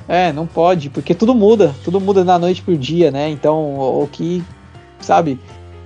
[0.08, 0.28] é.
[0.28, 0.34] é.
[0.34, 3.30] não pode, porque tudo muda, tudo muda da noite pro dia, né?
[3.30, 4.42] Então, o que,
[5.02, 5.38] sabe,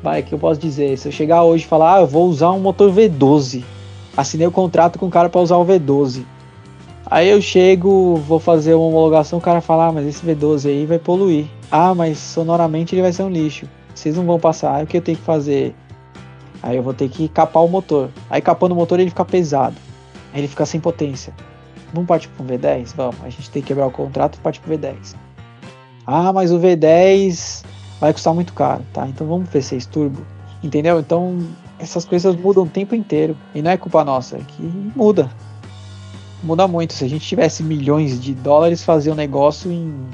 [0.05, 0.95] vai, que eu posso dizer?
[0.99, 3.63] Se eu chegar hoje e falar, ah, eu vou usar um motor V12,
[4.15, 6.23] assinei o contrato com o cara para usar o V12.
[7.07, 10.85] Aí eu chego, vou fazer uma homologação, o cara fala, ah, mas esse V12 aí
[10.85, 11.47] vai poluir.
[11.71, 13.67] Ah, mas sonoramente ele vai ser um lixo.
[13.95, 14.75] Vocês não vão passar.
[14.75, 15.73] Aí o que eu tenho que fazer?
[16.61, 18.09] Aí eu vou ter que capar o motor.
[18.29, 19.75] Aí capando o motor ele fica pesado.
[20.33, 21.33] Aí ele fica sem potência.
[21.91, 22.93] Vamos partir para um V10?
[22.95, 23.15] Vamos.
[23.23, 25.15] A gente tem que quebrar o contrato e partir para o V10.
[26.05, 27.63] Ah, mas o V10
[27.99, 29.07] vai custar muito caro, tá?
[29.07, 30.25] Então vamos V6 Turbo,
[30.63, 30.99] entendeu?
[30.99, 31.39] Então
[31.79, 34.63] essas coisas mudam o tempo inteiro e não é culpa nossa, é que
[34.95, 35.29] muda.
[36.43, 36.93] Muda muito.
[36.93, 40.05] Se a gente tivesse milhões de dólares, fazer um negócio em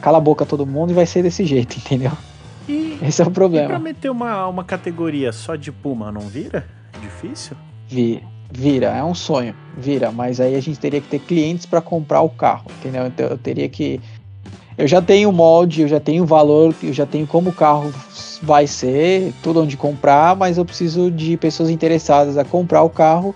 [0.00, 2.12] cala a boca todo mundo e vai ser desse jeito, entendeu?
[2.68, 3.66] E, Esse é o problema.
[3.66, 6.66] E pra meter uma, uma categoria só de Puma, não vira?
[7.00, 7.56] Difícil?
[7.86, 8.22] Vira.
[8.50, 12.20] Vira, é um sonho, vira, mas aí a gente teria que ter clientes para comprar
[12.20, 13.04] o carro, entendeu?
[13.04, 14.00] Então eu teria que
[14.78, 17.92] eu já tenho molde, eu já tenho valor, eu já tenho como o carro
[18.42, 23.34] vai ser, tudo onde comprar, mas eu preciso de pessoas interessadas a comprar o carro.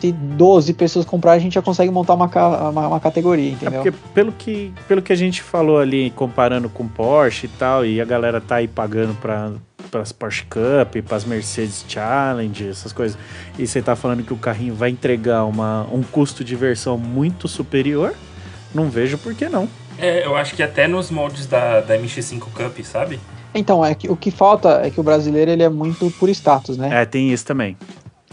[0.00, 2.26] Se 12 pessoas comprar, a gente já consegue montar uma,
[2.68, 3.80] uma, uma categoria, é entendeu?
[3.80, 7.84] É porque pelo que, pelo que a gente falou ali, comparando com Porsche e tal,
[7.84, 9.52] e a galera tá aí pagando para
[9.90, 13.16] para as Porsche Cup, para as Mercedes Challenge, essas coisas,
[13.56, 17.46] e você tá falando que o carrinho vai entregar uma, um custo de versão muito
[17.46, 18.12] superior,
[18.74, 19.68] não vejo por que não.
[19.98, 23.18] É, eu acho que até nos moldes da, da MX5 Cup, sabe?
[23.54, 26.76] Então, é que o que falta é que o brasileiro ele é muito por status,
[26.76, 27.02] né?
[27.02, 27.76] É, tem isso também.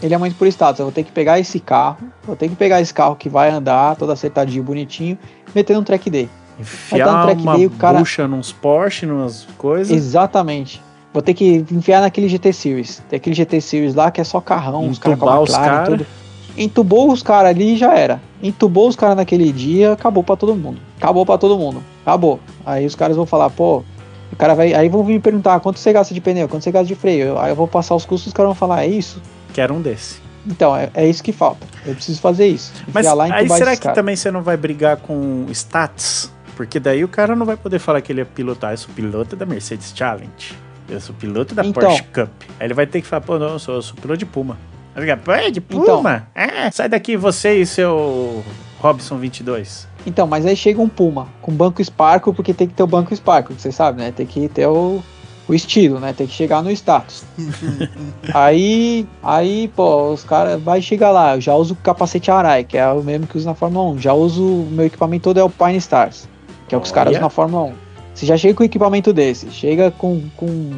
[0.02, 0.80] Ele é muito por status.
[0.80, 3.50] Eu vou ter que pegar esse carro, vou ter que pegar esse carro que vai
[3.50, 5.18] andar todo acertadinho, bonitinho,
[5.54, 6.28] meter um track day.
[6.58, 7.98] Enfiar um track uma day, o cara...
[7.98, 9.96] bucha nos Porsche, nas coisas.
[9.96, 10.82] Exatamente.
[11.12, 13.02] Vou ter que enfiar naquele GT Series.
[13.08, 15.84] Tem aquele GT Series lá que é só carrão, os caras com a McLaren, cara.
[15.86, 16.06] tudo.
[16.56, 18.20] Entubou os caras ali e já era.
[18.42, 20.78] Entubou os caras naquele dia, acabou para todo mundo.
[20.96, 21.82] Acabou para todo mundo.
[22.02, 22.38] Acabou.
[22.64, 23.82] Aí os caras vão falar, pô,
[24.32, 24.72] o cara vai.
[24.74, 27.38] Aí vão vir me perguntar quanto você gasta de pneu, quanto você gasta de freio.
[27.38, 29.20] Aí eu vou passar os custos, os caras vão falar, é isso?
[29.52, 30.22] Quero um desse.
[30.46, 31.66] Então, é, é isso que falta.
[31.86, 32.72] Eu preciso fazer isso.
[32.92, 36.32] Mas aí será que também você não vai brigar com stats?
[36.54, 38.72] Porque daí o cara não vai poder falar que ele é pilotar.
[38.72, 40.54] Eu sou piloto da Mercedes Challenge.
[40.88, 42.30] Eu sou piloto da então, Porsche Cup.
[42.60, 44.56] Aí ele vai ter que falar, pô, não, eu sou, eu sou piloto de Puma.
[45.58, 45.96] Pô, de então.
[45.98, 46.28] Puma?
[46.34, 48.44] Então, é, sai daqui você e seu
[48.80, 49.88] Robson 22.
[50.06, 53.14] Então, mas aí chega um Puma com banco Sparkle, porque tem que ter o banco
[53.14, 54.12] Sparkle, você sabe, né?
[54.12, 55.02] Tem que ter o,
[55.48, 56.12] o estilo, né?
[56.12, 57.24] Tem que chegar no status.
[58.32, 62.76] aí, aí, pô, os caras vai chegar lá, eu já uso o capacete Arai, que
[62.76, 64.00] é o mesmo que uso na Fórmula 1.
[64.00, 66.28] Já uso, o meu equipamento todo é o Pine Stars,
[66.68, 67.74] que é o que os caras usam na Fórmula 1.
[68.14, 70.70] Você já chega com um equipamento desse, chega com, com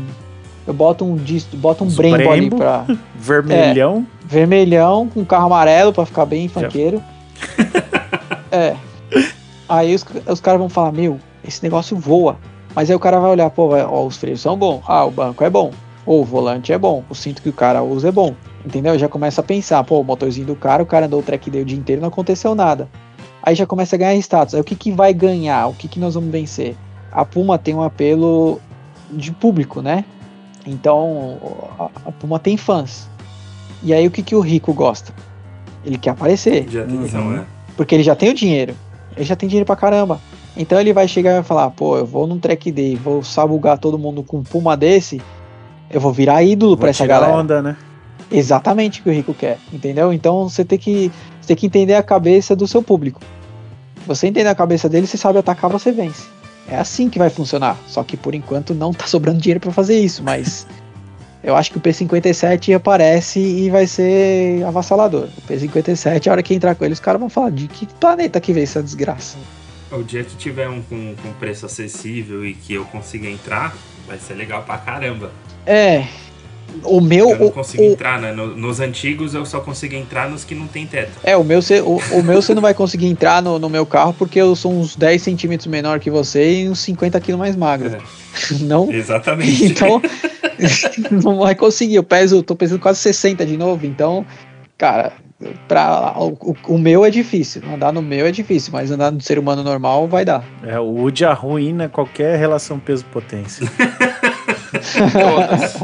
[0.66, 2.84] eu boto um disco, boto um Brembo, Brembo ali pra.
[3.14, 4.06] Vermelhão.
[4.22, 7.02] É, vermelhão, com carro amarelo pra ficar bem funkeiro.
[8.50, 8.74] é.
[9.68, 12.36] Aí os, os caras vão falar, meu, esse negócio voa.
[12.74, 14.82] Mas aí o cara vai olhar, pô, vai, ó, os freios são bons.
[14.86, 15.70] Ah, o banco é bom.
[16.04, 17.02] Ou o volante é bom.
[17.08, 18.34] O cinto que o cara usa é bom.
[18.64, 18.98] Entendeu?
[18.98, 21.62] Já começa a pensar, pô, o motorzinho do cara, o cara andou o track day
[21.62, 22.88] o dia inteiro não aconteceu nada.
[23.42, 24.54] Aí já começa a ganhar status.
[24.54, 25.68] Aí o que, que vai ganhar?
[25.68, 26.76] O que, que nós vamos vencer?
[27.12, 28.60] A Puma tem um apelo
[29.10, 30.04] de público, né?
[30.66, 31.38] Então
[31.78, 33.08] a, a Puma tem fãs.
[33.82, 35.12] E aí o que, que o rico gosta?
[35.84, 36.64] Ele quer aparecer.
[36.64, 37.36] De atenção, Uhum.
[37.38, 37.44] é.
[37.76, 38.74] Porque ele já tem o dinheiro.
[39.16, 40.20] Ele já tem dinheiro pra caramba.
[40.56, 43.78] Então ele vai chegar e vai falar: pô, eu vou num track day, vou sabugar
[43.78, 45.20] todo mundo com um Puma desse.
[45.90, 47.32] Eu vou virar ídolo Vou pra essa galera.
[47.32, 47.76] onda, né?
[48.30, 50.12] Exatamente o que o rico quer, entendeu?
[50.12, 53.20] Então você tem que, você tem que entender a cabeça do seu público.
[54.04, 56.24] Você entender a cabeça dele, você sabe atacar, você vence.
[56.68, 57.76] É assim que vai funcionar.
[57.86, 60.66] Só que por enquanto não tá sobrando dinheiro pra fazer isso, mas
[61.42, 65.28] eu acho que o P57 aparece e vai ser avassalador.
[65.38, 68.40] O P57, a hora que entrar com ele, os caras vão falar de que planeta
[68.40, 69.38] que veio essa desgraça.
[69.92, 73.76] O dia que tiver um com, com preço acessível e que eu consiga entrar,
[74.06, 75.30] vai ser legal pra caramba.
[75.64, 76.06] É.
[76.84, 77.30] O meu.
[77.30, 78.32] Eu não consigo o- entrar, né?
[78.32, 81.12] No- nos antigos eu só consigo entrar nos que não tem teto.
[81.24, 83.84] É, o meu você, o, o meu você não vai conseguir entrar no, no meu
[83.86, 87.56] carro porque eu sou uns 10 centímetros menor que você e uns 50 quilos mais
[87.56, 87.88] magro.
[87.88, 87.98] É,
[88.60, 88.90] Não.
[88.92, 89.64] exatamente.
[89.64, 90.00] Então,
[91.10, 91.96] não vai conseguir.
[91.96, 93.86] Eu peso, tô pesando quase 60 de novo.
[93.86, 94.24] Então,
[94.78, 95.12] cara,
[95.66, 97.62] pra, o, o- o meu é difícil.
[97.72, 100.44] Andar no meu é difícil, mas andar no ser humano normal vai dar.
[100.62, 103.66] É, o Woody arruína qualquer relação peso-potência.
[105.12, 105.76] Todas.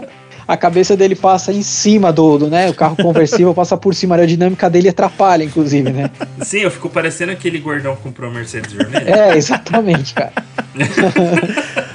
[0.47, 2.69] A cabeça dele passa em cima do, do né?
[2.69, 4.15] O carro conversível passa por cima.
[4.15, 6.11] A aerodinâmica dele atrapalha, inclusive, né?
[6.43, 9.09] Sim, eu fico parecendo aquele gordão que comprou a Mercedes vermelha.
[9.09, 10.33] É, exatamente, cara.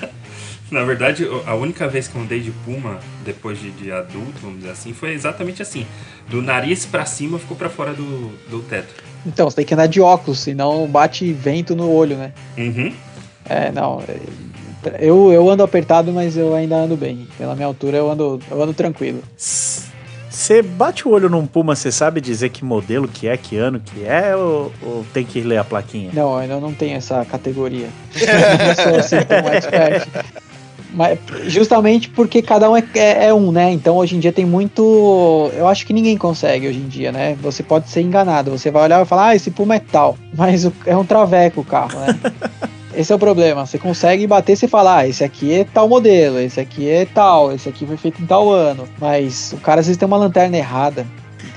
[0.70, 4.58] Na verdade, a única vez que eu andei de Puma, depois de, de adulto, vamos
[4.60, 5.86] dizer assim, foi exatamente assim.
[6.28, 8.94] Do nariz pra cima ficou pra fora do, do teto.
[9.26, 12.34] Então, você tem que andar de óculos, senão bate vento no olho, né?
[12.58, 12.94] Uhum.
[13.46, 14.04] É, não.
[14.94, 17.28] É, Eu, eu ando apertado, mas eu ainda ando bem.
[17.38, 19.22] Pela minha altura, eu ando, eu ando tranquilo.
[19.38, 23.80] Você bate o olho num Puma, você sabe dizer que modelo que é, que ano
[23.84, 26.12] que é, ou, ou tem que ler a plaquinha?
[26.14, 27.88] Não, eu ainda não tenho essa categoria.
[28.16, 30.08] Eu não sou assim tão expert.
[30.94, 33.72] Mas justamente porque cada um é, é- é um, né?
[33.72, 35.52] Então hoje em dia tem muito.
[35.56, 37.36] Eu acho que ninguém consegue hoje em dia, né?
[37.42, 38.52] Você pode ser enganado.
[38.52, 40.18] Você vai olhar e falar, ah, esse Puma é tal.
[40.36, 42.18] Mas o- é um traveco o carro, né?
[42.98, 43.64] Esse é o problema.
[43.64, 47.54] Você consegue bater e falar, ah, esse aqui é tal modelo, esse aqui é tal,
[47.54, 48.90] esse aqui foi feito em tal ano.
[49.00, 51.06] Mas o cara às vezes tem uma lanterna errada.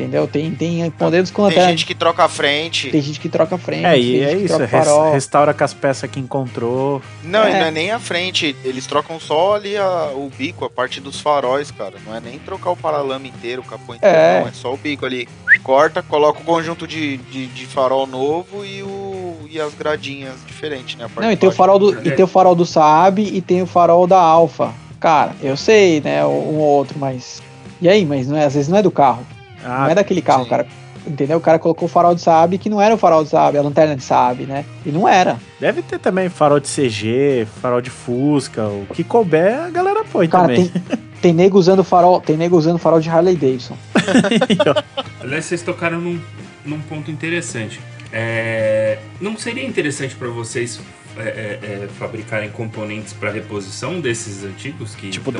[0.00, 0.26] Entendeu?
[0.26, 1.70] Tem, tem modelos com Tem lanterna.
[1.70, 2.90] gente que troca a frente.
[2.90, 3.84] Tem gente que troca a frente.
[3.84, 7.02] É, tem e é isso, res- restaura com as peças que encontrou.
[7.22, 7.50] Não, É.
[7.50, 8.56] e não é nem a frente.
[8.64, 11.94] Eles trocam só ali a- o bico, a parte dos faróis, cara.
[12.06, 14.40] Não é nem trocar o paralama inteiro, o capô inteiro, É.
[14.40, 14.48] não.
[14.48, 15.28] É só o bico ali.
[15.62, 20.96] Corta, coloca o conjunto de, de, de farol novo e, o, e as gradinhas diferentes,
[20.96, 21.04] né?
[21.04, 22.02] A parte Não, e tem o farol do, É.
[22.04, 24.72] e tem o farol do Saab e tem o farol da Alfa.
[24.98, 27.42] Cara, eu sei, né, um ou outro, mas.
[27.80, 29.26] E aí, mas não é, às vezes não é do carro.
[29.64, 30.50] Ah, não é daquele carro, sim.
[30.50, 30.66] cara.
[31.06, 31.38] Entendeu?
[31.38, 33.62] O cara colocou o farol de Saab que não era o farol de Saab, a
[33.62, 34.64] lanterna de Saab, né?
[34.84, 35.38] E não era.
[35.58, 40.28] deve ter também farol de CG, farol de Fusca, o que couber a galera põe
[40.28, 40.68] Cara, também.
[40.68, 40.82] tem,
[41.22, 43.76] tem nego usando farol, tem nego usando farol de Harley Davidson.
[45.20, 46.20] Aliás, vocês tocaram num,
[46.66, 47.80] num ponto interessante.
[48.12, 50.80] É, não seria interessante para vocês
[51.16, 55.30] é, é, é, fabricarem componentes para reposição desses antigos que tipo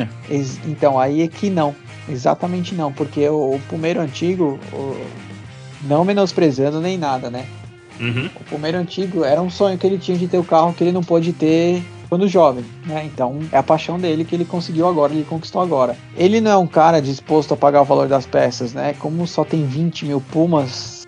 [0.00, 0.08] aí?
[0.30, 1.74] Ex- Então, aí é que não.
[2.08, 4.96] Exatamente não, porque o, o Pumeiro antigo, o-
[5.82, 7.46] não menosprezando nem nada, né?
[8.00, 8.28] Uhum.
[8.34, 10.92] O Pumeiro antigo era um sonho que ele tinha de ter o carro que ele
[10.92, 13.04] não pôde ter quando jovem, né?
[13.04, 15.96] Então é a paixão dele que ele conseguiu agora, ele conquistou agora.
[16.16, 18.94] Ele não é um cara disposto a pagar o valor das peças, né?
[18.98, 20.99] Como só tem 20 mil Pumas,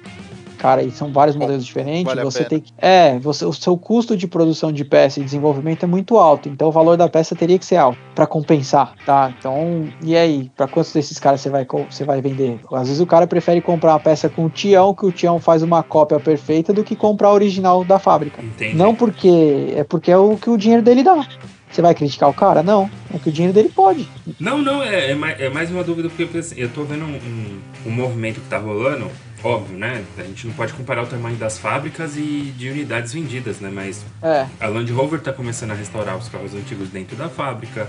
[0.63, 2.73] cara, e são vários modelos diferentes, vale você tem que.
[2.79, 6.69] É, você, o seu custo de produção de peça e desenvolvimento é muito alto, então
[6.69, 9.35] o valor da peça teria que ser alto para compensar, tá?
[9.37, 12.61] Então, e aí, para quantos desses caras você vai, você vai vender?
[12.73, 15.65] Às vezes o cara prefere comprar uma peça com o Tião, que o Tião faz
[15.65, 18.41] uma cópia perfeita, do que comprar a original da fábrica.
[18.41, 18.77] Entendi.
[18.77, 21.27] Não porque é porque é o que o dinheiro dele dá.
[21.73, 22.63] Você vai criticar o cara?
[22.63, 22.89] Não.
[23.13, 24.07] É o que o dinheiro dele pode.
[24.39, 27.17] Não, não, é, é mais, é mais uma dúvida, porque assim, eu tô vendo um,
[27.17, 29.11] um, um movimento que tá rolando,
[29.43, 30.05] óbvio, né?
[30.19, 33.71] A gente não pode comparar o tamanho das fábricas e de unidades vendidas, né?
[33.73, 34.47] Mas É.
[34.61, 37.89] a Land Rover tá começando a restaurar os carros antigos dentro da fábrica.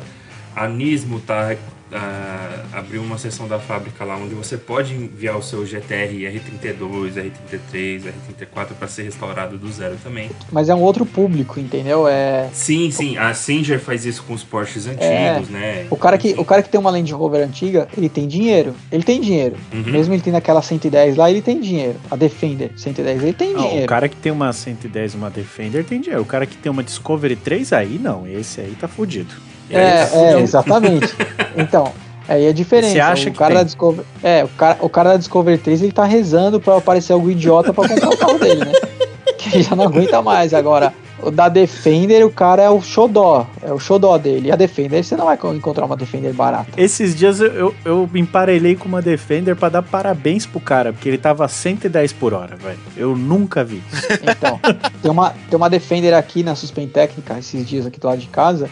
[0.55, 1.55] A Nismo tá
[1.93, 7.13] ah, abriu uma seção da fábrica lá onde você pode enviar o seu GTR R32,
[7.13, 10.29] R33, R34 para ser restaurado do zero também.
[10.51, 12.07] Mas é um outro público, entendeu?
[12.07, 12.49] É.
[12.51, 15.87] Sim, sim, a Singer faz isso com os Porsches antigos, né?
[15.89, 18.75] O cara, que, o cara que tem uma Land Rover antiga, ele tem dinheiro.
[18.91, 19.55] Ele tem dinheiro.
[19.71, 19.91] Uhum.
[19.91, 21.95] Mesmo ele tendo aquela 110 lá, ele tem dinheiro.
[22.09, 23.85] A Defender 110, ele tem Não, dinheiro.
[23.85, 26.21] o cara que tem uma 110 uma Defender tem dinheiro.
[26.21, 28.27] O cara que tem uma Discovery 3 aí, não.
[28.27, 29.52] Esse aí tá fudido.
[29.77, 30.39] É, é, fudido.
[30.39, 31.15] exatamente.
[31.57, 31.91] então,
[32.27, 32.93] aí é a diferença.
[32.93, 35.81] Você acha o que cara da Discovery, É, o cara, o cara da Discovery 3,
[35.83, 38.71] ele tá rezando pra aparecer algum idiota pra comprar o carro dele, né?
[39.61, 40.53] já não aguenta mais.
[40.53, 43.47] Agora, o da Defender, o cara é o xodó.
[43.61, 44.49] É o xodó dele.
[44.49, 46.69] E a Defender, você não vai encontrar uma Defender barata.
[46.77, 50.91] Esses dias eu, eu, eu me emparelhei com uma Defender para dar parabéns pro cara,
[50.91, 52.79] porque ele tava 110 por hora, velho.
[52.95, 53.81] Eu nunca vi.
[54.21, 54.59] Então,
[55.01, 58.27] tem uma, tem uma Defender aqui na Suspen Técnica, esses dias aqui do lado de
[58.27, 58.69] casa.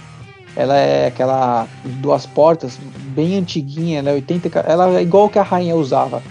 [0.56, 2.78] Ela é aquela duas portas,
[3.16, 6.22] bem antiguinha, ela é 80, ela é igual que a rainha usava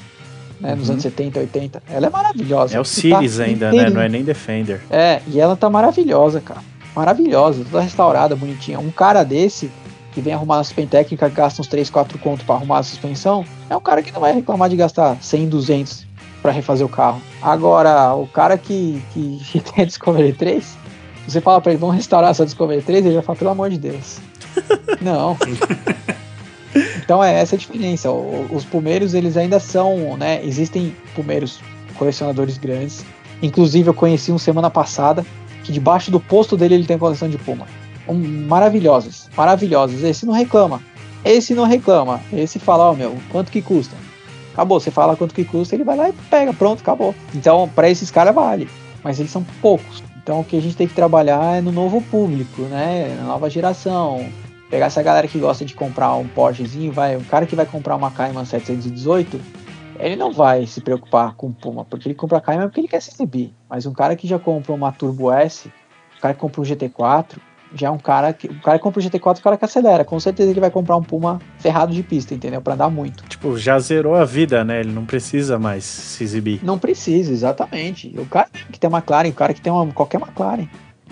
[0.60, 0.92] né, nos uhum.
[0.92, 1.82] anos 70, 80.
[1.88, 2.76] Ela é maravilhosa.
[2.76, 3.88] É o Sirius tá ainda, né?
[3.88, 4.82] Não é nem Defender.
[4.90, 6.60] É, e ela tá maravilhosa, cara.
[6.94, 8.78] Maravilhosa, toda restaurada, bonitinha.
[8.78, 9.70] Um cara desse,
[10.12, 13.44] que vem arrumar a suspensão técnica, gasta uns 3, 4 contos para arrumar a suspensão,
[13.68, 16.06] é um cara que não vai reclamar de gastar 100, 200
[16.42, 17.20] para refazer o carro.
[17.40, 20.76] Agora, o cara que, que tem a Discovery 3,
[21.30, 23.78] você fala para ele, vamos restaurar essa Discovery 3, ele vai falar, pelo amor de
[23.78, 24.18] Deus.
[25.00, 25.36] não.
[27.02, 28.10] Então é essa a diferença.
[28.10, 30.44] Os pumeiros, eles ainda são, né?
[30.44, 31.60] Existem pumeiros
[31.96, 33.04] colecionadores grandes.
[33.42, 35.24] Inclusive, eu conheci um semana passada
[35.64, 37.66] que debaixo do posto dele ele tem coleção de puma.
[38.08, 40.02] Um, maravilhosos, maravilhosos.
[40.02, 40.82] Esse não reclama.
[41.24, 42.20] Esse não reclama.
[42.32, 43.94] Esse fala, ó, oh, meu, quanto que custa?
[44.52, 47.14] Acabou, você fala quanto que custa, ele vai lá e pega, pronto, acabou.
[47.34, 48.68] Então, para esses caras vale,
[49.02, 50.02] mas eles são poucos.
[50.22, 53.16] Então, o que a gente tem que trabalhar é no novo público, né?
[53.18, 54.30] Na nova geração
[54.70, 57.96] pegar essa galera que gosta de comprar um Porschezinho, vai, um cara que vai comprar
[57.96, 59.40] uma Cayman 718,
[59.98, 63.02] ele não vai se preocupar com Puma, porque ele compra a Cayman porque ele quer
[63.02, 63.52] se exibir.
[63.68, 65.68] Mas um cara que já compra uma Turbo S,
[66.16, 67.38] um cara que compra um GT4,
[67.74, 68.48] já é um cara que.
[68.48, 70.04] O cara que compra o GT4 o cara que acelera.
[70.04, 72.60] Com certeza ele vai comprar um Puma ferrado de pista, entendeu?
[72.60, 73.24] Pra andar muito.
[73.24, 74.80] Tipo, já zerou a vida, né?
[74.80, 76.60] Ele não precisa mais se exibir.
[76.62, 78.14] Não precisa, exatamente.
[78.18, 80.68] O cara que tem uma McLaren, o cara que tem uma, qualquer McLaren.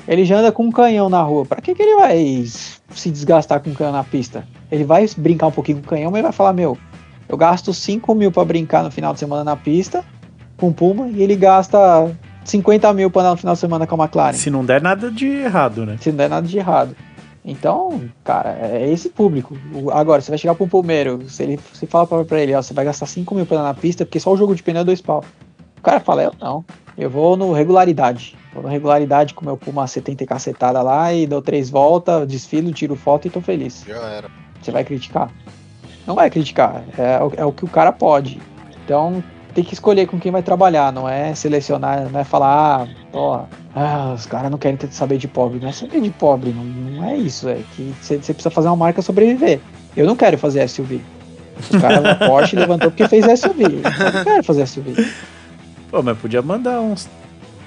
[0.07, 1.45] Ele já anda com um canhão na rua.
[1.45, 4.47] Pra que, que ele vai se desgastar com um canhão na pista?
[4.71, 6.79] Ele vai brincar um pouquinho com o canhão, mas vai falar: Meu,
[7.29, 10.05] eu gasto 5 mil pra brincar no final de semana na pista
[10.57, 12.11] com Puma e ele gasta
[12.51, 14.33] 50 mil pra andar no final de semana com a McLaren.
[14.33, 15.97] Se não der nada de errado, né?
[16.01, 16.97] Se não der nada de errado.
[17.45, 19.57] Então, cara, é esse público.
[19.93, 22.75] Agora, você vai chegar pro Pumeiro, se ele se fala pra, pra ele, ó, você
[22.75, 24.85] vai gastar 5 mil pra andar na pista, porque só o jogo de pneu é
[24.85, 25.25] dois pau.
[25.79, 26.65] O cara fala, eu não,
[26.97, 28.37] eu vou no regularidade.
[28.53, 32.97] Vou no regularidade com meu Puma 70 cacetada lá e dou três voltas, desfilo, tiro
[32.97, 33.85] foto e tô feliz.
[33.87, 34.31] Já era.
[34.61, 35.31] Você vai criticar?
[36.07, 36.83] Não vai criticar.
[36.99, 38.41] É, é o que o cara pode.
[38.85, 39.23] Então
[39.59, 43.45] tem que escolher com quem vai trabalhar, não é selecionar, não é falar, ah, ó,
[43.75, 45.59] ah, os caras não querem saber de pobre.
[45.59, 47.49] Não é saber de pobre, não, não é isso.
[47.49, 49.59] É que você precisa fazer uma marca sobreviver.
[49.97, 51.01] Eu não quero fazer SUV.
[51.75, 53.65] O cara da Porsche levantou porque fez SUV.
[53.65, 54.95] Eu não quero fazer SUV.
[55.91, 57.09] Pô, mas podia mandar uns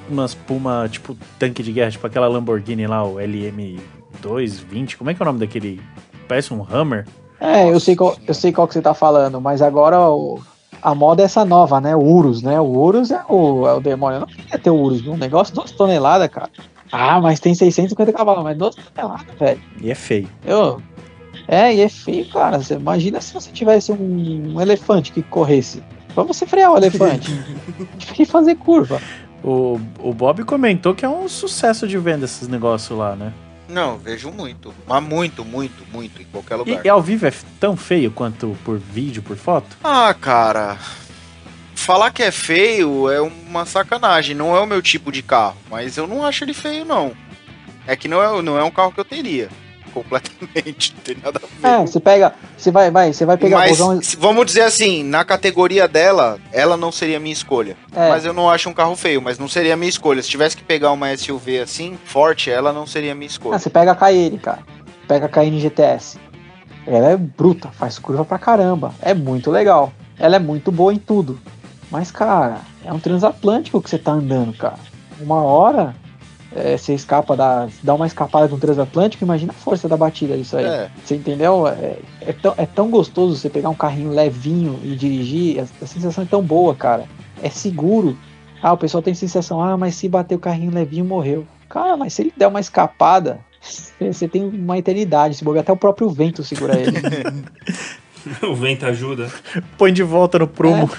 [0.10, 4.96] umas Puma, tipo, tanque de guerra, tipo aquela Lamborghini lá, o LM220.
[4.96, 5.82] Como é que é o nome daquele?
[6.26, 7.06] Parece um Hammer.
[7.38, 10.40] É, eu sei qual, eu sei qual que você tá falando, mas agora o,
[10.82, 11.96] a moda é essa nova, né?
[11.96, 12.60] O Urus, né?
[12.60, 14.18] O Urus é o, é o demônio.
[14.18, 16.50] Eu não queria ter o Urus, um negócio de 2 toneladas, cara.
[16.92, 19.62] Ah, mas tem 650 cavalos, mas 12 toneladas, velho.
[19.82, 20.30] E é feio.
[20.46, 20.82] Eu,
[21.48, 22.60] é, e é feio, cara.
[22.60, 25.84] Você imagina se você tivesse um, um elefante que corresse.
[26.14, 27.32] Pra você frear o elefante.
[28.14, 29.02] Que fazer curva.
[29.44, 33.34] O, o Bob comentou que é um sucesso de venda esses negócios lá, né?
[33.72, 34.74] Não, vejo muito.
[34.88, 36.84] Mas muito, muito, muito, em qualquer lugar.
[36.84, 39.78] E, e, ao vivo é tão feio quanto por vídeo, por foto?
[39.84, 40.78] Ah, cara.
[41.74, 44.36] Falar que é feio é uma sacanagem.
[44.36, 45.58] Não é o meu tipo de carro.
[45.70, 47.14] Mas eu não acho ele feio, não.
[47.88, 49.50] É que não é, não é um carro que eu teria
[49.92, 51.82] completamente, não tem nada a ver.
[51.82, 55.88] É, você pega, você vai, vai, você vai pegar Mas, vamos dizer assim, na categoria
[55.88, 57.78] dela, ela não seria minha escolha.
[57.96, 58.10] É.
[58.10, 60.22] Mas eu não acho um carro feio, mas não seria minha escolha.
[60.22, 63.56] Se tivesse que pegar uma SUV assim, forte, ela não seria minha escolha.
[63.56, 64.60] Ah, você pega a Cayenne, cara.
[65.08, 66.18] Pega a Cayenne GTS.
[66.88, 68.94] Ela é bruta, faz curva pra caramba.
[69.02, 69.94] É muito legal.
[70.18, 71.40] Ela é muito boa em tudo.
[71.90, 74.80] Mas, cara, é um transatlântico que você tá andando, cara.
[75.20, 75.96] Uma hora
[76.54, 77.70] é, você escapa da.
[77.82, 80.66] dá uma escapada com o transatlântico, imagina a força da batida disso aí.
[80.66, 80.92] É.
[81.04, 81.66] Você entendeu?
[81.68, 85.88] É, é, tão, é tão gostoso você pegar um carrinho levinho e dirigir, a, a,
[85.88, 87.06] sensação é tão boa, cara.
[87.42, 88.18] É seguro.
[88.62, 91.48] Ah, o pessoal tem sensação, ah, mas se bater o carrinho levinho, morreu.
[91.70, 93.40] Cara, mas se ele der uma escapada,
[94.00, 95.36] você tem uma eternidade.
[95.36, 97.00] Se bobear, até o próprio vento segura ele.
[98.44, 99.32] o vento ajuda.
[99.78, 100.90] Põe de volta no prumo.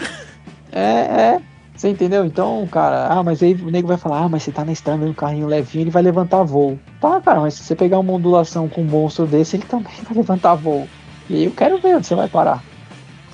[0.72, 1.42] É, é.
[1.82, 2.24] Você entendeu?
[2.24, 5.04] Então, cara, ah, mas aí o nego vai falar, ah, mas você tá na estrada
[5.04, 6.78] no carrinho levinho, ele vai levantar voo.
[7.00, 10.16] Tá, cara, mas se você pegar uma ondulação com um monstro desse, ele também vai
[10.18, 10.86] levantar voo.
[11.28, 12.62] E aí eu quero ver onde você vai parar.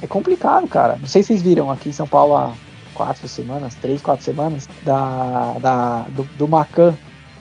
[0.01, 0.97] É complicado, cara.
[0.99, 2.55] Não sei se vocês viram aqui em São Paulo há
[2.95, 6.95] quatro semanas, três, quatro semanas, da, da, do, do Macan,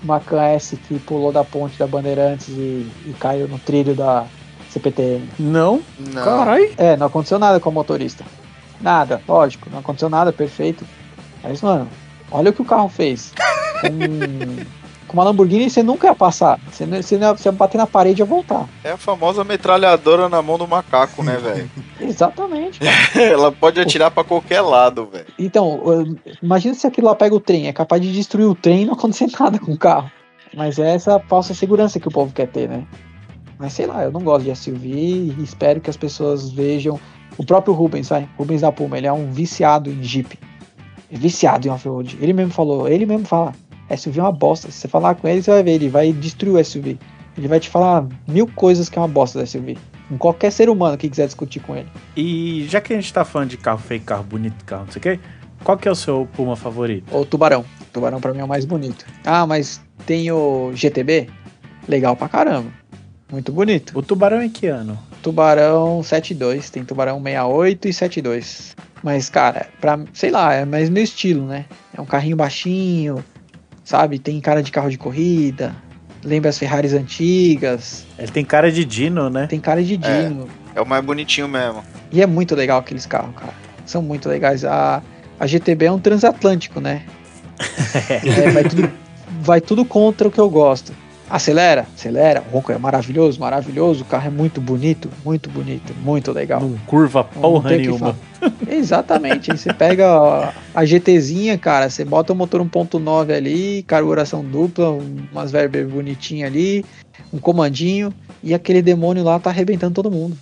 [0.03, 4.25] Macan S que pulou da ponte da Bandeirantes e, e caiu no trilho da
[4.71, 5.25] CPTM.
[5.39, 5.81] Não?
[5.97, 6.21] Não.
[6.25, 6.73] Carai.
[6.77, 8.25] É, não aconteceu nada com o motorista.
[8.81, 10.85] Nada, lógico, não aconteceu nada, perfeito.
[11.43, 11.88] Mas, mano,
[12.31, 13.34] olha o que o carro fez.
[13.81, 16.59] com, com uma Lamborghini você nunca ia passar.
[16.72, 18.68] Você, não, você, não ia, você ia bater na parede e ia voltar.
[18.84, 21.69] É a famosa metralhadora na mão do macaco, né, velho?
[21.99, 22.80] Exatamente.
[23.15, 25.27] Ela pode atirar para qualquer lado, velho.
[25.39, 25.81] Então,
[26.41, 27.68] imagina se aquilo lá pega o trem.
[27.68, 30.11] É capaz de destruir o trem e não acontecer nada com o carro.
[30.53, 32.84] Mas é essa falsa segurança que o povo quer ter, né?
[33.59, 36.99] Mas sei lá, eu não gosto de SUV e espero que as pessoas vejam.
[37.38, 40.39] O próprio Rubens, vai, Rubens da Puma, ele é um viciado em Jeep.
[41.11, 42.17] É viciado em off-road.
[42.21, 43.53] Ele mesmo falou, ele mesmo fala,
[43.95, 44.69] SUV é uma bosta.
[44.71, 46.97] Se você falar com ele, você vai ver, ele vai destruir o SUV.
[47.38, 49.77] Ele vai te falar mil coisas que é uma bosta do SUV.
[50.09, 51.88] Com qualquer ser humano que quiser discutir com ele.
[52.15, 54.99] E já que a gente tá falando de carro feio, carro bonito, carro não sei
[54.99, 55.19] o quê,
[55.63, 57.15] qual que é o seu Puma favorito?
[57.15, 57.65] O Tubarão.
[57.81, 59.05] O Tubarão pra mim é o mais bonito.
[59.25, 61.29] Ah, mas tem o GTB?
[61.88, 62.69] Legal pra caramba.
[63.31, 63.97] Muito bonito.
[63.97, 64.97] O Tubarão em que ano?
[65.21, 68.75] Tubarão 72, tem Tubarão 68 e 72.
[69.03, 71.65] Mas, cara, pra, sei lá, é mais meu estilo, né?
[71.95, 73.23] É um carrinho baixinho,
[73.83, 74.19] sabe?
[74.19, 75.75] Tem cara de carro de corrida,
[76.23, 78.05] lembra as Ferraris antigas.
[78.17, 79.47] Ele tem cara de Dino, né?
[79.47, 80.47] Tem cara de Dino.
[80.75, 81.83] É, é o mais bonitinho mesmo.
[82.11, 83.53] E é muito legal aqueles carros, cara.
[83.85, 84.65] São muito legais.
[84.65, 85.01] A,
[85.39, 87.03] a GTB é um transatlântico, né?
[88.09, 88.91] é, vai, tudo,
[89.41, 90.93] vai tudo contra o que eu gosto.
[91.29, 92.41] Acelera, acelera.
[92.49, 94.03] O ronco é maravilhoso, maravilhoso.
[94.03, 96.61] O carro é muito bonito, muito bonito, muito legal.
[96.61, 98.17] Não curva porra nenhuma.
[98.69, 99.51] Exatamente.
[99.51, 105.85] Você pega a GTzinha, cara, você bota o motor 1.9 ali, carburação dupla, umas verbas
[105.89, 106.85] bonitinhas ali,
[107.33, 110.37] um comandinho, e aquele demônio lá tá arrebentando todo mundo.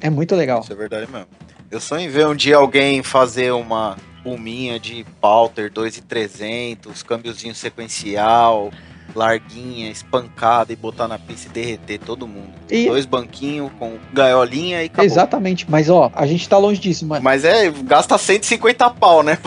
[0.00, 0.60] É muito legal.
[0.60, 1.28] Isso é verdade mesmo.
[1.70, 8.70] Eu sonho em ver um dia alguém fazer uma puminha de Pauter 2,300, câmbiozinho sequencial,
[9.16, 12.50] larguinha, espancada e botar na pista e derreter todo mundo.
[12.70, 12.86] E...
[12.86, 15.04] Dois banquinhos com gaiolinha e acabou.
[15.04, 17.24] Exatamente, mas ó, a gente tá longe disso, mano.
[17.24, 19.38] Mas é, gasta 150 pau, né?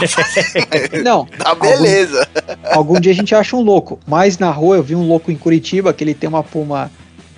[1.03, 1.27] Não.
[1.39, 2.27] Tá beleza.
[2.65, 5.31] Algum, algum, dia a gente acha um louco, mas na rua eu vi um louco
[5.31, 6.91] em Curitiba que ele tem uma Puma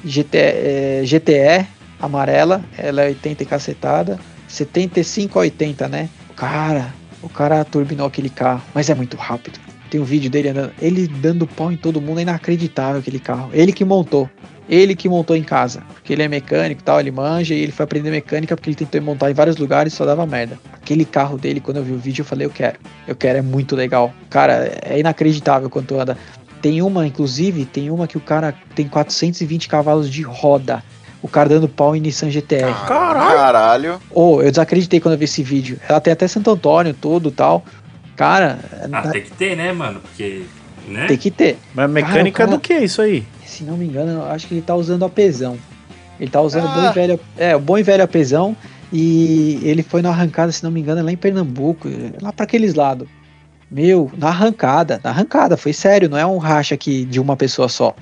[0.04, 1.68] GT, é, GTE
[2.00, 6.10] amarela, ela é 80 e cacetada, 75 a 80, né?
[6.36, 9.60] Cara, o cara turbinou aquele carro, mas é muito rápido.
[9.92, 13.50] Tem um vídeo dele andando, ele dando pau em todo mundo, é inacreditável aquele carro.
[13.52, 14.30] Ele que montou.
[14.70, 15.84] Ele que montou em casa.
[15.94, 18.78] Porque ele é mecânico e tal, ele manja e ele foi aprender mecânica porque ele
[18.78, 20.58] tentou montar em vários lugares e só dava merda.
[20.72, 22.80] Aquele carro dele, quando eu vi o vídeo, eu falei, eu quero.
[23.06, 24.14] Eu quero, é muito legal.
[24.30, 26.18] Cara, é inacreditável quanto anda.
[26.62, 30.82] Tem uma, inclusive, tem uma que o cara tem 420 cavalos de roda.
[31.22, 32.74] O cara dando pau em Nissan GTR.
[32.88, 34.00] Caralho.
[34.10, 35.78] Oh, eu desacreditei quando eu vi esse vídeo.
[35.88, 37.66] Ela tem até Santo Antônio, todo tal.
[38.22, 38.60] Cara.
[38.92, 40.00] Ah, tem que ter, né, mano?
[40.00, 40.44] Porque.
[40.88, 41.08] Né?
[41.08, 41.58] Tem que ter.
[41.74, 43.26] Mas mecânica cara, cara, do que isso aí?
[43.44, 45.58] Se não me engano, eu acho que ele tá usando apesão.
[46.20, 46.72] Ele tá usando ah.
[46.72, 47.20] bom e velho.
[47.36, 48.56] É, o bom e velho apesão.
[48.94, 51.88] E ele foi na arrancada, se não me engano, lá em Pernambuco,
[52.22, 53.08] lá para aqueles lados.
[53.72, 57.70] Meu, na arrancada, na arrancada, foi sério, não é um racha aqui de uma pessoa
[57.70, 57.96] só.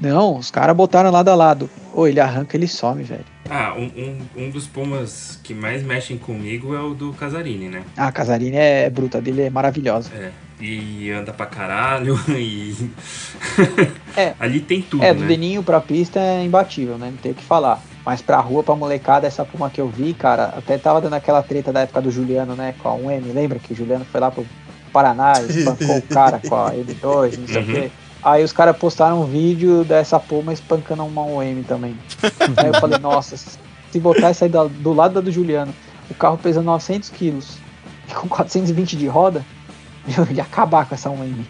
[0.00, 1.68] Não, os caras botaram lado a lado.
[1.92, 3.24] Ou ele arranca, ele some, velho.
[3.50, 7.82] Ah, um, um, um, dos Pumas que mais mexem comigo é o do Casarini, né?
[7.96, 10.10] Ah, Casarini é bruta, dele é maravilhosa.
[10.14, 10.30] É,
[10.60, 12.90] e anda pra caralho e...
[14.16, 15.26] é, Ali tem tudo, É, do né?
[15.26, 17.10] Deninho pra pista é imbatível, né?
[17.10, 17.82] Não tem o que falar.
[18.04, 21.42] Mas pra rua, pra molecada, essa Puma que eu vi, cara, até tava dando aquela
[21.42, 22.74] treta da época do Juliano, né?
[22.78, 24.46] Com a 1M, lembra que o Juliano foi lá pro
[24.92, 27.74] Paraná, espancou o cara com a M2, não sei o uhum.
[27.74, 27.90] quê.
[28.22, 31.96] Aí os caras postaram um vídeo dessa Puma espancando uma OM também.
[32.56, 35.74] aí eu falei, nossa, se botar isso aí do, do lado da do Juliano,
[36.10, 37.58] o carro pesa 900 quilos
[38.08, 39.44] e com 420 de roda,
[40.06, 41.44] ele ia acabar com essa OM.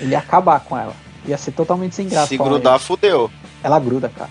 [0.00, 0.94] Ele ia acabar com ela.
[1.26, 2.28] Ia ser totalmente sem graça.
[2.28, 3.30] Se grudar, fudeu.
[3.62, 4.30] Ela gruda, cara.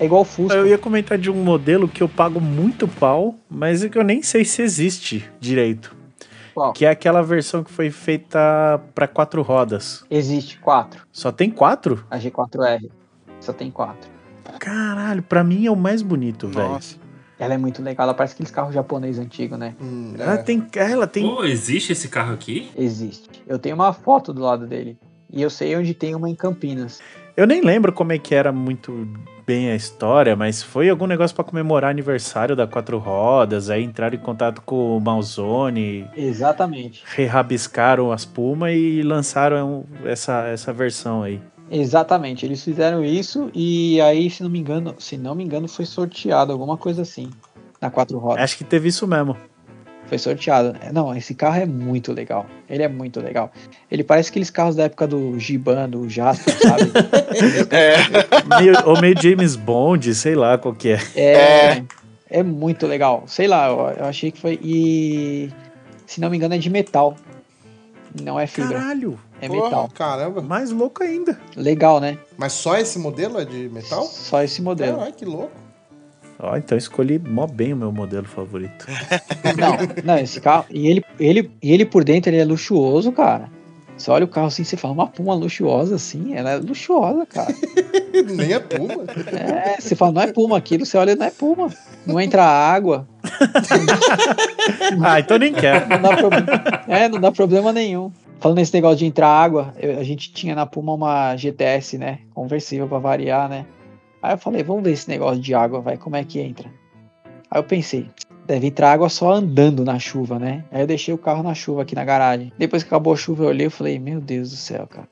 [0.00, 0.56] É igual o Fusca.
[0.56, 4.02] Eu ia comentar de um modelo que eu pago muito pau, mas é que eu
[4.02, 5.94] nem sei se existe direito.
[6.54, 6.72] Qual?
[6.72, 10.04] Que é aquela versão que foi feita para quatro rodas.
[10.10, 11.06] Existe quatro.
[11.10, 12.04] Só tem quatro?
[12.10, 12.90] A G4R.
[13.40, 14.10] Só tem quatro.
[14.58, 16.78] Caralho, pra mim é o mais bonito, velho.
[17.38, 19.74] Ela é muito legal, ela parece aqueles carros japonês antigos, né?
[19.80, 20.36] Hum, ela é.
[20.38, 20.64] tem.
[20.76, 21.28] Ela tem.
[21.28, 22.70] Pô, existe esse carro aqui?
[22.76, 23.28] Existe.
[23.46, 24.96] Eu tenho uma foto do lado dele.
[25.28, 27.00] E eu sei onde tem uma em Campinas.
[27.36, 29.08] Eu nem lembro como é que era muito
[29.46, 34.14] bem a história, mas foi algum negócio para comemorar aniversário da Quatro Rodas, aí entraram
[34.14, 36.08] em contato com o Malzone.
[36.16, 37.02] Exatamente.
[37.06, 41.40] Rehabiscaram as Puma e lançaram essa, essa versão aí.
[41.70, 45.86] Exatamente, eles fizeram isso e aí, se não me engano, se não me engano, foi
[45.86, 47.30] sorteado alguma coisa assim
[47.80, 48.44] na Quatro Rodas.
[48.44, 49.36] Acho que teve isso mesmo
[50.12, 50.76] foi sorteado.
[50.92, 52.44] Não, esse carro é muito legal.
[52.68, 53.50] Ele é muito legal.
[53.90, 56.92] Ele parece aqueles carros da época do Giban, do Jasper, sabe?
[57.74, 58.58] é.
[58.60, 61.00] Meio, ou meio James Bond, sei lá qual que é.
[61.16, 61.84] É, é,
[62.28, 63.24] é muito legal.
[63.26, 64.60] Sei lá, eu, eu achei que foi.
[64.62, 65.50] E
[66.06, 67.16] se não me engano é de metal.
[68.20, 68.78] Não é fibra.
[68.78, 69.18] Caralho!
[69.40, 69.90] É Porra, metal.
[69.94, 70.42] Caramba.
[70.42, 71.40] Mais louco ainda.
[71.56, 72.18] Legal, né?
[72.36, 74.04] Mas só esse modelo é de metal?
[74.04, 74.98] Só esse modelo.
[74.98, 75.61] Caralho, que louco.
[76.42, 78.86] Ó, então escolhi mó bem o meu modelo favorito.
[79.56, 80.64] Não, não, esse carro.
[80.70, 83.48] E ele, ele, e ele por dentro ele é luxuoso, cara.
[83.96, 87.54] Você olha o carro assim, você fala, uma Puma luxuosa assim, ela é luxuosa, cara.
[88.36, 89.04] Nem é Puma.
[89.30, 91.68] É, você fala, não é Puma aquilo, você olha, não é Puma.
[92.04, 93.06] Não entra água,
[95.04, 95.88] Ah, então nem quero.
[95.88, 96.46] não dá problema.
[96.88, 98.10] É, não dá problema nenhum.
[98.40, 102.18] Falando nesse negócio de entrar água, eu- a gente tinha na Puma uma GTS, né?
[102.34, 103.64] Conversível pra variar, né?
[104.22, 106.70] Aí eu falei, vamos ver esse negócio de água, vai, como é que entra?
[107.50, 108.08] Aí eu pensei,
[108.46, 110.64] deve entrar água só andando na chuva, né?
[110.70, 112.52] Aí eu deixei o carro na chuva aqui na garagem.
[112.56, 115.08] Depois que acabou a chuva, eu olhei e falei, meu Deus do céu, cara.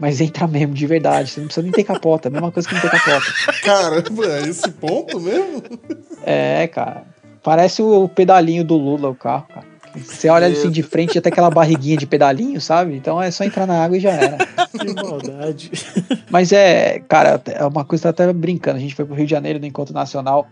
[0.00, 1.30] Mas entra mesmo, de verdade.
[1.30, 3.26] Você não precisa nem ter capota, a mesma coisa que não ter capota.
[3.62, 5.62] Caramba, é esse ponto mesmo?
[6.24, 7.04] É, cara.
[7.42, 9.69] Parece o pedalinho do Lula, o carro, cara.
[9.94, 12.94] Você olha assim de frente, até aquela barriguinha de pedalinho, sabe?
[12.94, 14.38] Então é só entrar na água e já era.
[14.70, 15.70] Que maldade.
[16.30, 18.76] Mas é, cara, é uma coisa que tá até brincando.
[18.76, 20.46] A gente foi pro Rio de Janeiro no Encontro Nacional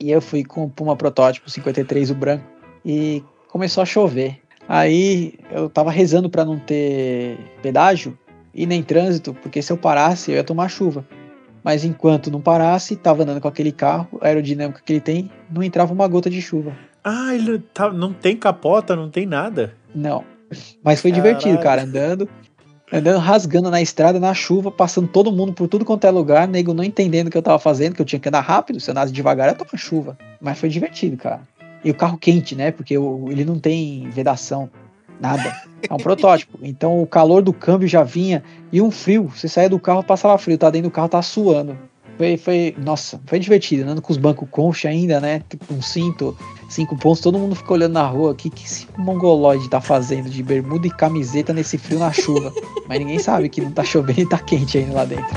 [0.00, 2.44] e eu fui com o Puma Protótipo 53, o branco,
[2.84, 4.40] e começou a chover.
[4.68, 8.18] Aí eu tava rezando pra não ter pedágio
[8.54, 11.04] e nem trânsito, porque se eu parasse eu ia tomar chuva.
[11.62, 15.62] Mas enquanto não parasse, tava andando com aquele carro, a aerodinâmica que ele tem, não
[15.62, 16.76] entrava uma gota de chuva.
[17.04, 19.74] Ah, ele tá, não tem capota, não tem nada.
[19.94, 20.24] Não.
[20.82, 22.28] Mas foi divertido, cara, andando.
[22.92, 26.74] Andando rasgando na estrada, na chuva, passando todo mundo por tudo quanto é lugar, nego
[26.74, 28.92] não entendendo o que eu tava fazendo, que eu tinha que andar rápido, se eu
[28.92, 30.18] andasse devagar, eu tava chuva.
[30.38, 31.40] Mas foi divertido, cara.
[31.82, 32.70] E o carro quente, né?
[32.70, 34.68] Porque ele não tem vedação,
[35.18, 35.62] nada.
[35.88, 36.58] É um protótipo.
[36.62, 39.24] Então o calor do câmbio já vinha e um frio.
[39.34, 41.78] Você saía do carro, passava frio, tá dentro do carro, tá suando.
[42.16, 45.42] Foi, foi, nossa, foi divertido, andando com os bancos concha ainda, né?
[45.66, 46.36] Com um cinto,
[46.68, 48.32] cinco pontos, todo mundo ficou olhando na rua.
[48.32, 52.52] O que, que esse mongoloide tá fazendo de bermuda e camiseta nesse frio na chuva?
[52.88, 55.36] Mas ninguém sabe que não tá chovendo e tá quente ainda lá dentro.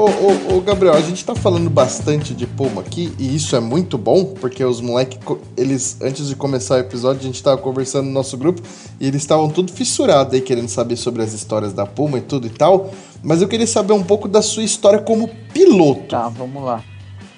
[0.00, 3.60] Ô, ô, ô, Gabriel, a gente tá falando bastante de Puma aqui, e isso é
[3.60, 5.18] muito bom, porque os moleques,
[5.58, 8.62] eles, antes de começar o episódio, a gente tava conversando no nosso grupo,
[8.98, 12.46] e eles estavam tudo fissurados aí, querendo saber sobre as histórias da Puma e tudo
[12.46, 12.90] e tal,
[13.22, 16.04] mas eu queria saber um pouco da sua história como piloto.
[16.08, 16.82] Tá, vamos lá.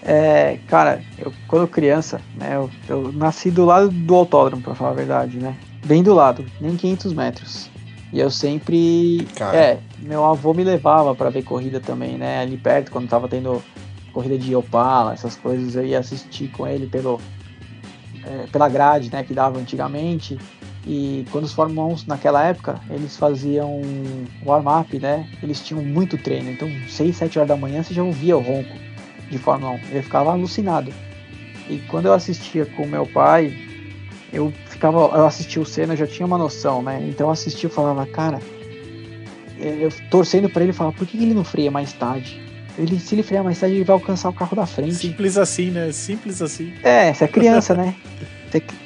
[0.00, 4.92] É, cara, eu, quando criança, né, eu, eu nasci do lado do autódromo, pra falar
[4.92, 5.56] a verdade, né?
[5.84, 7.70] Bem do lado, nem 500 metros.
[8.12, 9.26] E eu sempre.
[9.34, 9.56] Cara.
[9.56, 12.40] É, meu avô me levava pra ver corrida também, né?
[12.40, 13.62] Ali perto, quando tava tendo
[14.12, 17.20] corrida de Opala, essas coisas, eu ia assistir com ele pelo,
[18.24, 20.38] é, pela grade, né, que dava antigamente.
[20.86, 23.80] E quando os Fórmula 1 naquela época, eles faziam
[24.44, 25.28] warm-up, né?
[25.40, 26.50] Eles tinham muito treino.
[26.50, 28.76] Então, 6, 7 horas da manhã você já ouvia o ronco
[29.30, 29.80] de Fórmula 1.
[29.92, 30.92] Eu ficava alucinado.
[31.70, 33.56] E quando eu assistia com meu pai,
[34.32, 37.00] eu ficava, eu assistia o Senna, eu já tinha uma noção, né?
[37.08, 38.40] Então eu assistia e falava, cara,
[39.58, 42.40] eu torcendo pra ele falar, por que ele não freia mais tarde?
[42.78, 44.94] Ele, se ele frear mais tarde, ele vai alcançar o carro da frente.
[44.94, 45.92] Simples assim, né?
[45.92, 46.72] Simples assim.
[46.82, 47.94] É, você é criança, né?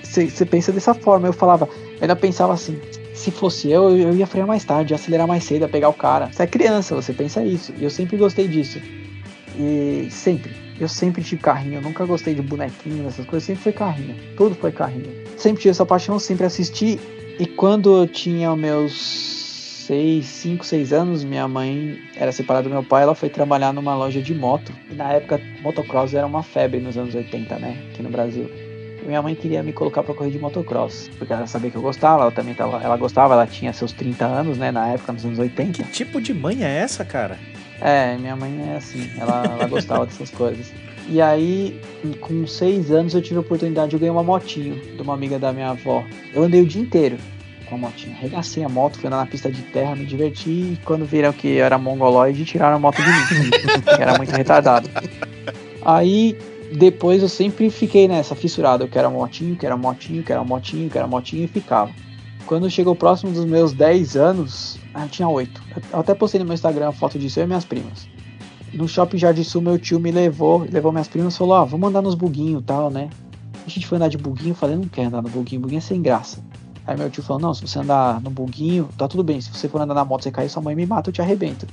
[0.03, 1.29] Você- Você pensa dessa forma.
[1.29, 2.79] Eu falava, eu ainda pensava assim,
[3.15, 5.93] se fosse eu, eu ia frear mais tarde, ia acelerar mais cedo, ia pegar o
[5.93, 6.31] cara.
[6.33, 7.73] Você é criança, você pensa isso.
[7.79, 8.81] E eu sempre gostei disso.
[9.59, 10.53] E sempre.
[10.79, 14.15] Eu sempre tive carrinho, eu nunca gostei de bonequinho, essas coisas, sempre foi carrinho.
[14.37, 15.11] Tudo foi carrinho.
[15.37, 16.99] Sempre tive essa paixão, sempre assisti.
[17.39, 19.46] E quando eu tinha meus
[19.87, 23.95] 6, 5, 6 anos, minha mãe era separada do meu pai, ela foi trabalhar numa
[23.95, 24.73] loja de moto.
[24.91, 27.81] E na época, motocross era uma febre nos anos 80, né?
[27.93, 28.51] Aqui no Brasil.
[29.01, 31.83] E minha mãe queria me colocar pra correr de motocross, porque ela sabia que eu
[31.83, 35.25] gostava, ela também tava, ela gostava, ela tinha seus 30 anos, né, na época, nos
[35.25, 35.85] anos 80.
[35.85, 37.39] Que tipo de mãe é essa, cara?
[37.81, 40.73] É, minha mãe é assim, ela, ela gostava dessas coisas.
[41.09, 41.81] E aí,
[42.21, 45.53] com seis anos, eu tive a oportunidade de ganhar uma motinho de uma amiga da
[45.53, 46.03] minha avó.
[46.35, 47.17] Eu andei o dia inteiro
[47.69, 48.17] com a motinha.
[48.17, 50.51] Arregacei a moto, fui andar na pista de terra, me diverti.
[50.51, 53.51] E quando viram que eu era mongoloide, tiraram a moto de mim.
[53.99, 54.89] era muito retardado.
[55.85, 56.37] Aí,
[56.77, 58.85] depois eu sempre fiquei nessa fissurada.
[58.85, 61.91] Eu quero a motinho, quero a motinho, quero a motinho, quero a motinho e ficava.
[62.47, 65.63] Quando chegou próximo dos meus 10 anos, ah, eu tinha 8.
[65.93, 68.09] Eu até postei no meu Instagram a foto disso, eu e minhas primas.
[68.73, 71.89] No shopping Jardim Sul, meu tio me levou, levou minhas primas e falou: Ó, vamos
[71.89, 73.11] andar nos buguinhos e tal, né?
[73.67, 75.83] A gente foi andar de buguinho, eu falei: Não quero andar no buguinho, buguinho é
[75.83, 76.41] sem graça.
[76.87, 79.41] Aí meu tio falou: Não, se você andar no buguinho, tá tudo bem.
[79.41, 81.67] Se você for andar na moto, você cair, sua mãe me mata, eu te arrebento.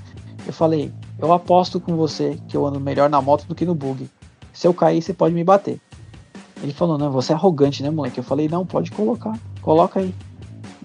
[0.45, 3.75] Eu falei: Eu aposto com você que eu ando melhor na moto do que no
[3.75, 4.09] bug.
[4.51, 5.79] Se eu cair, você pode me bater.
[6.61, 8.17] Ele falou: Não, você é arrogante, né, moleque?
[8.17, 10.13] Eu falei: Não, pode colocar, coloca aí.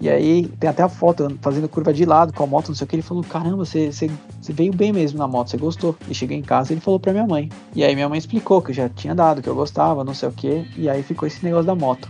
[0.01, 2.85] E aí tem até a foto fazendo curva de lado com a moto, não sei
[2.85, 2.95] o que.
[2.95, 5.95] Ele falou: Caramba, você, você, você veio bem mesmo na moto, você gostou.
[6.07, 7.49] E cheguei em casa e ele falou pra minha mãe.
[7.75, 10.29] E aí minha mãe explicou que eu já tinha dado, que eu gostava, não sei
[10.29, 10.65] o que.
[10.77, 12.07] E aí ficou esse negócio da moto.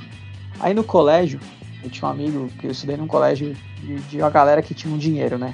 [0.60, 1.40] Aí no colégio,
[1.84, 4.94] eu tinha um amigo que eu estudei num colégio de, de uma galera que tinha
[4.94, 5.54] um dinheiro, né?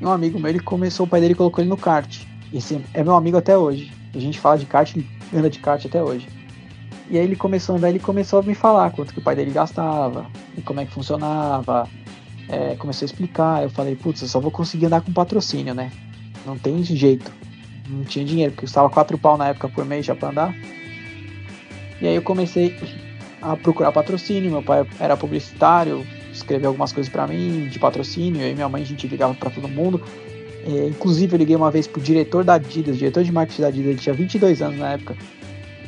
[0.00, 2.24] E um amigo meu, ele começou, o pai dele colocou ele no kart.
[2.52, 3.92] Esse é meu amigo até hoje.
[4.14, 6.26] A gente fala de kart, ele anda de kart até hoje.
[7.08, 9.36] E aí ele começou a andar, ele começou a me falar quanto que o pai
[9.36, 10.26] dele gastava,
[10.56, 11.88] e como é que funcionava.
[12.48, 15.92] É, começou a explicar, eu falei, putz, eu só vou conseguir andar com patrocínio, né?
[16.44, 17.30] Não tem jeito.
[17.88, 20.54] Não tinha dinheiro, porque custava quatro pau na época por mês já pra andar.
[22.00, 22.70] E aí eu comecei
[23.40, 28.50] a procurar patrocínio, meu pai era publicitário, escreveu algumas coisas para mim de patrocínio, eu
[28.50, 30.02] e minha mãe a gente ligava para todo mundo.
[30.66, 33.90] É, inclusive eu liguei uma vez pro diretor da Adidas, diretor de marketing da Adidas,
[33.90, 35.16] ele tinha 22 anos na época.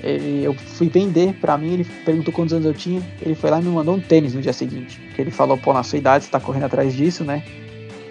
[0.03, 3.61] Ele, eu fui vender para mim, ele perguntou quantos anos eu tinha, ele foi lá
[3.61, 5.01] e me mandou um tênis no dia seguinte.
[5.15, 7.45] Que ele falou, pô, na sua idade você tá correndo atrás disso, né?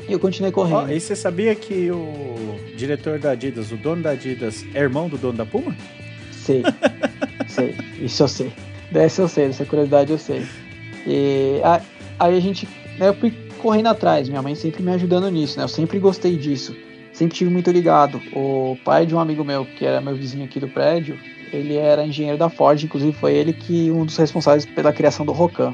[0.08, 0.86] E eu continuei correndo.
[0.88, 5.10] Oh, e você sabia que o diretor da Adidas, o dono da Adidas, é irmão
[5.10, 5.76] do dono da Puma?
[6.32, 6.64] Sei,
[7.48, 8.52] sei, isso eu sei.
[8.92, 10.46] Dessa eu sei, dessa curiosidade eu sei.
[11.08, 11.62] E
[12.20, 15.64] aí a gente, né, eu fui correndo atrás, minha mãe sempre me ajudando nisso, né?
[15.64, 16.76] Eu sempre gostei disso,
[17.14, 18.22] sempre tive muito ligado.
[18.34, 21.18] O pai de um amigo meu, que era meu vizinho aqui do prédio,
[21.54, 25.32] ele era engenheiro da Ford, inclusive foi ele que um dos responsáveis pela criação do
[25.32, 25.74] Rocan.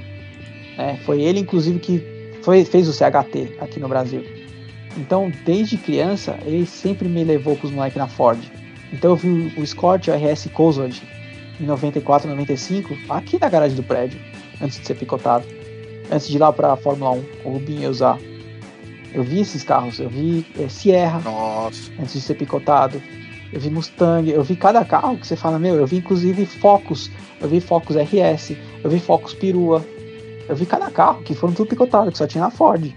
[0.77, 2.03] É, foi ele, inclusive, que
[2.43, 4.23] foi, fez o CHT aqui no Brasil.
[4.95, 8.39] Então, desde criança, ele sempre me levou com os moleques na Ford.
[8.93, 11.01] Então, eu vi o Escort RS Cosworth
[11.59, 14.19] em 94, 95, aqui na garagem do prédio,
[14.61, 15.45] antes de ser picotado.
[16.11, 18.17] Antes de ir lá para a Fórmula 1, o Rubinho ia usar.
[19.13, 21.91] Eu vi esses carros, eu vi é, Sierra, Nossa.
[21.99, 23.01] antes de ser picotado
[23.51, 27.09] eu vi Mustang, eu vi cada carro que você fala, meu, eu vi inclusive Focus,
[27.39, 29.85] eu vi Focus RS, eu vi Focus Perua,
[30.47, 32.93] eu vi cada carro que foram tudo picotado, que só tinha na Ford.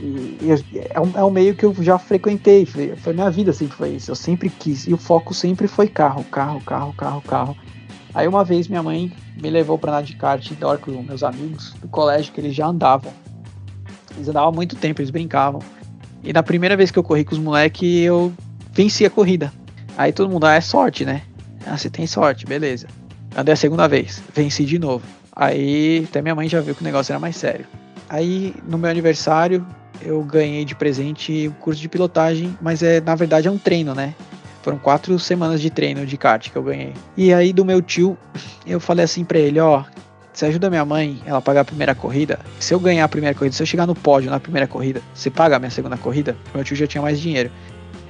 [0.00, 0.50] E, e
[0.94, 3.90] é, um, é um meio que eu já frequentei, foi, foi minha vida sempre foi
[3.90, 7.56] isso, eu sempre quis, e o foco sempre foi carro, carro, carro, carro, carro.
[8.14, 11.74] Aí uma vez minha mãe me levou para andar de kart indoor com meus amigos
[11.74, 13.12] do colégio, que eles já andavam.
[14.16, 15.60] Eles andavam há muito tempo, eles brincavam.
[16.24, 18.32] E na primeira vez que eu corri com os moleques, eu
[18.72, 19.52] venci a corrida.
[19.96, 21.22] Aí todo mundo, ah, é sorte, né?
[21.66, 22.88] Ah, você tem sorte, beleza.
[23.36, 25.04] Andei a segunda vez, venci de novo.
[25.34, 27.66] Aí até minha mãe já viu que o negócio era mais sério.
[28.08, 29.64] Aí no meu aniversário
[30.02, 33.94] eu ganhei de presente o curso de pilotagem, mas é na verdade é um treino,
[33.94, 34.14] né?
[34.62, 36.92] Foram quatro semanas de treino de kart que eu ganhei.
[37.16, 38.16] E aí do meu tio
[38.66, 39.84] eu falei assim para ele, ó,
[40.32, 42.38] você ajuda minha mãe ela pagar a primeira corrida.
[42.58, 45.30] Se eu ganhar a primeira corrida, se eu chegar no pódio na primeira corrida, você
[45.30, 46.36] paga a minha segunda corrida?
[46.54, 47.50] Meu tio já tinha mais dinheiro.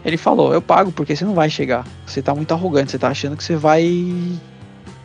[0.04, 1.86] Ele falou: Eu pago porque você não vai chegar.
[2.06, 3.84] Você tá muito arrogante, você tá achando que você vai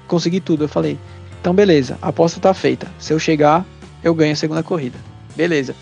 [0.08, 0.66] conseguir tudo.
[0.66, 1.00] Eu falei:
[1.40, 2.88] Então, beleza, a aposta tá feita.
[3.00, 3.66] Se eu chegar,
[4.04, 4.98] eu ganho a segunda corrida.
[5.36, 5.76] Beleza.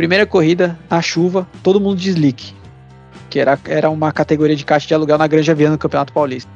[0.00, 2.54] Primeira corrida, na chuva, todo mundo de slick.
[3.28, 6.50] Que era, era uma categoria de caixa de aluguel na Granja Viana no Campeonato Paulista.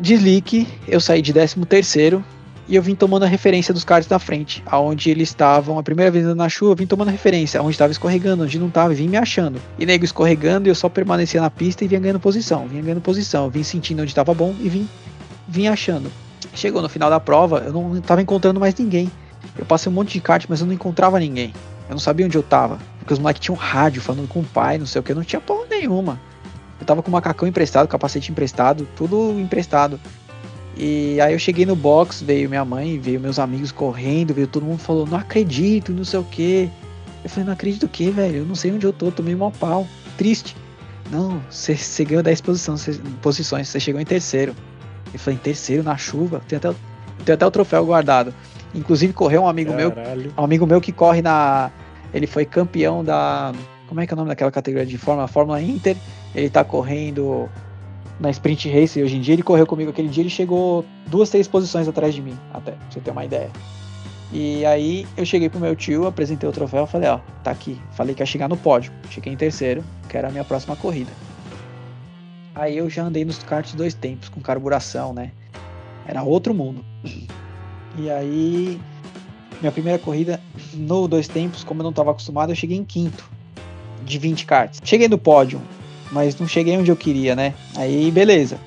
[0.00, 2.24] De slick, eu saí de 13 terceiro
[2.66, 6.10] e eu vim tomando a referência dos carros da frente, aonde eles estavam, a primeira
[6.10, 9.16] vez na chuva, eu vim tomando referência, aonde estava escorregando, onde não estava, vim me
[9.16, 9.62] achando.
[9.78, 13.48] E nego escorregando, eu só permanecia na pista e vinha ganhando posição, vinha ganhando posição,
[13.48, 14.88] vim sentindo onde estava bom e vim,
[15.46, 16.10] vim achando.
[16.56, 19.08] Chegou no final da prova, eu não estava encontrando mais ninguém.
[19.56, 21.52] Eu passei um monte de kart, mas eu não encontrava ninguém.
[21.90, 22.78] Eu não sabia onde eu tava.
[23.00, 25.40] Porque os moleques tinham rádio falando com o pai, não sei o que, não tinha
[25.40, 26.20] porra nenhuma.
[26.78, 30.00] Eu tava com o macacão emprestado, capacete emprestado, tudo emprestado.
[30.76, 34.64] E aí eu cheguei no box, veio minha mãe, veio meus amigos correndo, veio todo
[34.64, 36.70] mundo falou, não acredito, não sei o que.
[37.24, 38.36] Eu falei, não acredito o que, velho?
[38.36, 39.84] Eu não sei onde eu tô, tomei mal pau.
[40.16, 40.56] Triste.
[41.10, 44.54] Não, você ganhou 10 posições, posições, você chegou em terceiro.
[45.12, 46.40] Eu falei, em terceiro na chuva?
[46.46, 46.72] Tem até,
[47.24, 48.32] tem até o troféu guardado.
[48.74, 50.22] Inclusive correu um amigo Caralho.
[50.22, 50.32] meu.
[50.36, 51.70] Um amigo meu que corre na.
[52.12, 53.52] Ele foi campeão da.
[53.88, 55.26] Como é que é o nome daquela categoria de Fórmula?
[55.26, 55.96] Fórmula Inter.
[56.34, 57.48] Ele tá correndo
[58.20, 59.34] na Sprint Race hoje em dia.
[59.34, 62.80] Ele correu comigo aquele dia, ele chegou duas, três posições atrás de mim, até, pra
[62.88, 63.50] você ter uma ideia.
[64.32, 67.80] E aí eu cheguei pro meu tio, apresentei o troféu, falei, ó, tá aqui.
[67.92, 68.92] Falei que ia chegar no pódio.
[69.10, 71.10] Cheguei em terceiro, que era a minha próxima corrida.
[72.54, 75.32] Aí eu já andei nos karts dois tempos, com carburação, né?
[76.06, 76.84] Era outro mundo.
[77.98, 78.80] E aí,
[79.60, 80.40] minha primeira corrida
[80.74, 83.28] no dois tempos, como eu não estava acostumado, eu cheguei em quinto
[84.04, 84.80] de 20 karts.
[84.82, 85.60] Cheguei no pódio,
[86.10, 87.54] mas não cheguei onde eu queria, né?
[87.76, 88.58] Aí beleza,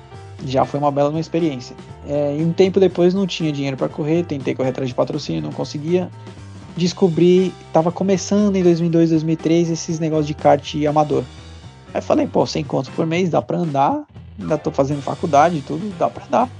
[0.46, 1.76] já foi uma bela uma experiência.
[2.06, 5.42] É, e um tempo depois não tinha dinheiro para correr, tentei correr atrás de patrocínio,
[5.42, 6.10] não conseguia.
[6.76, 11.24] Descobri, tava começando em 2002, 2003 esses negócios de kart amador.
[11.92, 14.04] Aí falei, pô, 100 contos por mês, dá pra andar,
[14.38, 16.50] ainda tô fazendo faculdade e tudo, dá pra andar.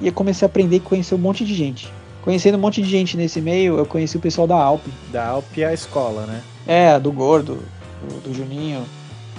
[0.00, 1.88] E eu comecei a aprender e conhecer um monte de gente.
[2.22, 4.84] Conhecendo um monte de gente nesse meio, eu conheci o pessoal da Alp.
[5.10, 6.42] Da Alp é a escola, né?
[6.66, 7.62] É, do Gordo,
[8.02, 8.84] do, do Juninho,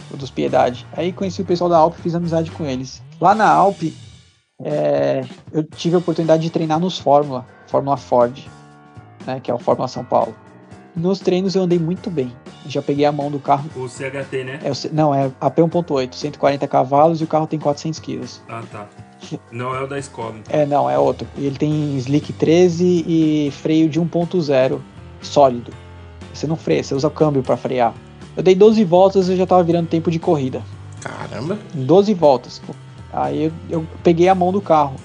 [0.10, 0.86] dos Piedade.
[0.94, 3.02] Aí conheci o pessoal da Alp e fiz amizade com eles.
[3.20, 3.84] Lá na Alp,
[4.64, 8.38] é, eu tive a oportunidade de treinar nos Fórmula, Fórmula Ford,
[9.26, 10.36] né, que é o Fórmula São Paulo.
[10.96, 12.34] Nos treinos eu andei muito bem.
[12.68, 13.70] Já peguei a mão do carro.
[13.76, 14.60] O CHT, né?
[14.64, 18.42] É, não, é AP 1.8, 140 cavalos e o carro tem 400 quilos.
[18.50, 18.88] Ah, tá.
[19.52, 20.36] Não é o da escola.
[20.38, 20.60] Então.
[20.60, 21.28] É, não, é outro.
[21.38, 24.80] Ele tem slick 13 e freio de 1.0
[25.22, 25.74] sólido.
[26.34, 27.94] Você não freia, você usa o câmbio para frear.
[28.36, 30.62] Eu dei 12 voltas e já tava virando tempo de corrida.
[31.02, 31.58] Caramba!
[31.74, 32.62] 12 voltas.
[33.12, 34.96] Aí eu, eu peguei a mão do carro.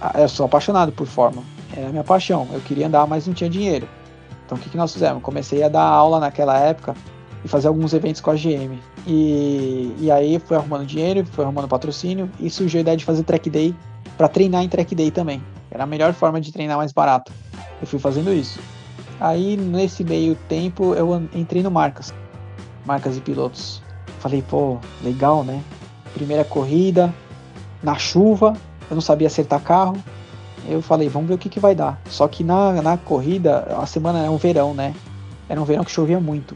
[0.00, 1.44] Ah, eu sou apaixonado por Fórmula.
[1.76, 2.48] É a minha paixão.
[2.52, 3.88] Eu queria andar, mas não tinha dinheiro.
[4.44, 5.22] Então o que, que nós fizemos?
[5.22, 6.94] Comecei a dar aula naquela época
[7.46, 8.78] e fazer alguns eventos com a GM.
[9.06, 13.22] E, e aí fui arrumando dinheiro, fui arrumando patrocínio e surgiu a ideia de fazer
[13.22, 13.74] track day
[14.18, 15.42] para treinar em track day também.
[15.70, 17.32] Era a melhor forma de treinar mais barato.
[17.80, 18.60] Eu fui fazendo isso.
[19.20, 22.12] Aí nesse meio tempo eu entrei no Marcas
[22.86, 23.82] marcas e pilotos.
[24.20, 25.60] Falei, pô, legal, né?
[26.14, 27.12] Primeira corrida,
[27.82, 28.54] na chuva,
[28.88, 29.96] eu não sabia acertar carro.
[30.68, 32.00] Eu falei, vamos ver o que, que vai dar.
[32.06, 34.94] Só que na, na corrida, a semana era um verão, né?
[35.48, 36.54] Era um verão que chovia muito.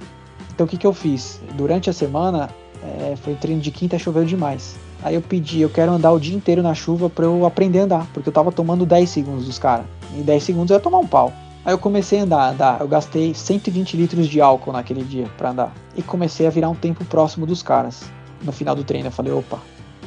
[0.60, 1.40] Então o que, que eu fiz?
[1.56, 2.50] Durante a semana,
[2.82, 4.76] é, foi treino de quinta, choveu demais.
[5.02, 7.84] Aí eu pedi, eu quero andar o dia inteiro na chuva para eu aprender a
[7.84, 9.86] andar, porque eu tava tomando 10 segundos dos caras.
[10.14, 11.32] Em 10 segundos eu ia tomar um pau.
[11.64, 12.78] Aí eu comecei a andar, andar.
[12.78, 15.72] Eu gastei 120 litros de álcool naquele dia para andar.
[15.96, 18.02] E comecei a virar um tempo próximo dos caras.
[18.42, 19.60] No final do treino eu falei, opa,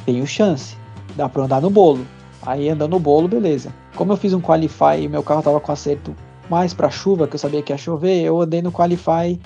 [0.06, 0.76] tenho chance.
[1.16, 2.06] Dá pra andar no bolo.
[2.42, 3.74] Aí andando no bolo, beleza.
[3.96, 6.14] Como eu fiz um qualify e meu carro tava com acerto
[6.48, 9.36] mais pra chuva, que eu sabia que ia chover, eu andei no qualify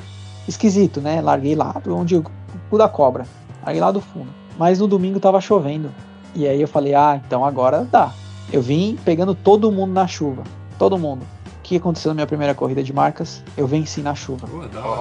[0.49, 1.21] esquisito, né?
[1.21, 2.25] Larguei lá onde o
[2.71, 3.27] cu da cobra.
[3.63, 4.29] Larguei lá do fundo.
[4.59, 5.91] Mas no domingo tava chovendo.
[6.35, 8.13] E aí eu falei, ah, então agora dá.
[8.53, 10.43] Eu vim pegando todo mundo na chuva.
[10.79, 11.23] Todo mundo
[11.69, 13.45] que aconteceu na minha primeira corrida de marcas?
[13.55, 14.49] Eu venci na chuva.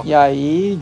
[0.03, 0.77] e aí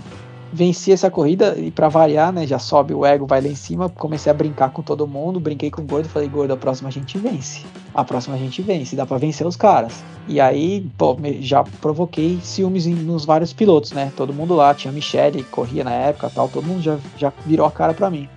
[0.52, 3.90] venci essa corrida e para variar, né, já sobe o ego, vai lá em cima,
[3.90, 6.92] comecei a brincar com todo mundo, brinquei com o gordo, falei, gordo, a próxima a
[6.92, 7.66] gente vence.
[7.94, 10.04] A próxima a gente vence, dá para vencer os caras.
[10.28, 14.12] E aí, pô, já provoquei ciúmes nos vários pilotos, né?
[14.16, 17.72] Todo mundo lá, tinha Michele, corria na época, tal, todo mundo já, já virou a
[17.72, 18.28] cara para mim.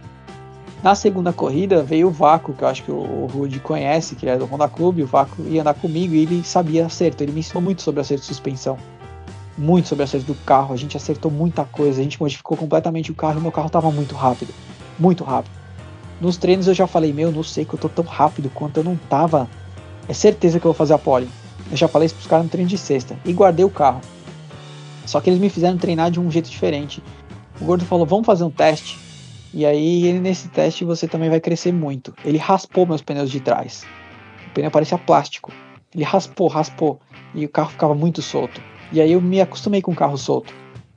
[0.83, 4.37] Na segunda corrida veio o Vaco, que eu acho que o Rude conhece, que é
[4.37, 5.03] do Honda Clube.
[5.03, 7.23] O Vaco ia andar comigo e ele sabia acerto.
[7.23, 8.79] Ele me ensinou muito sobre acerto de suspensão.
[9.59, 10.73] Muito sobre acerto do carro.
[10.73, 12.01] A gente acertou muita coisa.
[12.01, 14.55] A gente modificou completamente o carro e meu carro estava muito rápido.
[14.99, 15.53] Muito rápido.
[16.21, 18.85] Nos treinos eu já falei, meu, não sei que eu tô tão rápido quanto eu
[18.85, 19.49] não tava.
[20.09, 21.29] É certeza que eu vou fazer a pole.
[21.71, 23.19] Eu já falei isso pros caras no treino de sexta.
[23.25, 24.01] E guardei o carro.
[25.05, 27.03] Só que eles me fizeram treinar de um jeito diferente.
[27.61, 29.09] O gordo falou: vamos fazer um teste
[29.53, 32.15] e aí, nesse teste, você também vai crescer muito.
[32.23, 33.87] Ele raspou meus pneus de trás.
[34.47, 35.51] O pneu parecia plástico.
[35.95, 37.01] Ele raspou, raspou.
[37.35, 38.61] E o carro ficava muito solto.
[38.93, 40.53] E aí eu me acostumei com o carro solto.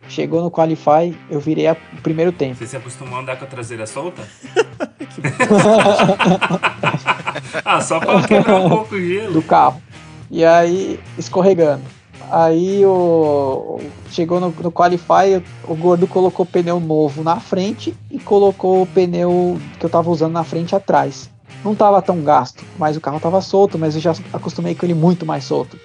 [0.08, 2.56] Chegou no Qualify, eu virei a, o primeiro tempo.
[2.56, 4.28] Você se acostumou a andar com a traseira solta?
[7.66, 9.34] ah, só pra quebrar um pouco o gelo.
[9.34, 9.82] Do carro.
[10.30, 11.84] E aí, escorregando.
[12.30, 18.18] Aí o chegou no, no Qualify, o Gordo colocou o pneu novo na frente e
[18.20, 21.30] colocou o pneu que eu tava usando na frente atrás.
[21.64, 24.94] Não tava tão gasto, mas o carro tava solto, mas eu já acostumei com ele
[24.94, 25.78] muito mais solto.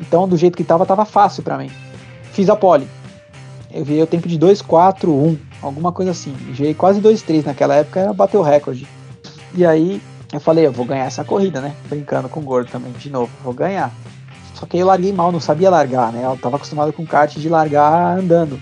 [0.00, 1.70] Então, do jeito que tava, tava fácil para mim.
[2.32, 2.88] Fiz a pole.
[3.70, 6.34] Eu vi o tempo de 2,4,1, alguma coisa assim.
[6.52, 8.86] Girei quase 2,3 naquela época, era bater o recorde.
[9.54, 10.00] E aí
[10.32, 11.74] eu falei, eu vou ganhar essa corrida, né?
[11.88, 13.92] Brincando com o gordo também, de novo, vou ganhar.
[14.54, 16.24] Só que aí eu larguei mal, não sabia largar, né?
[16.24, 18.60] Eu tava acostumado com kart de largar andando.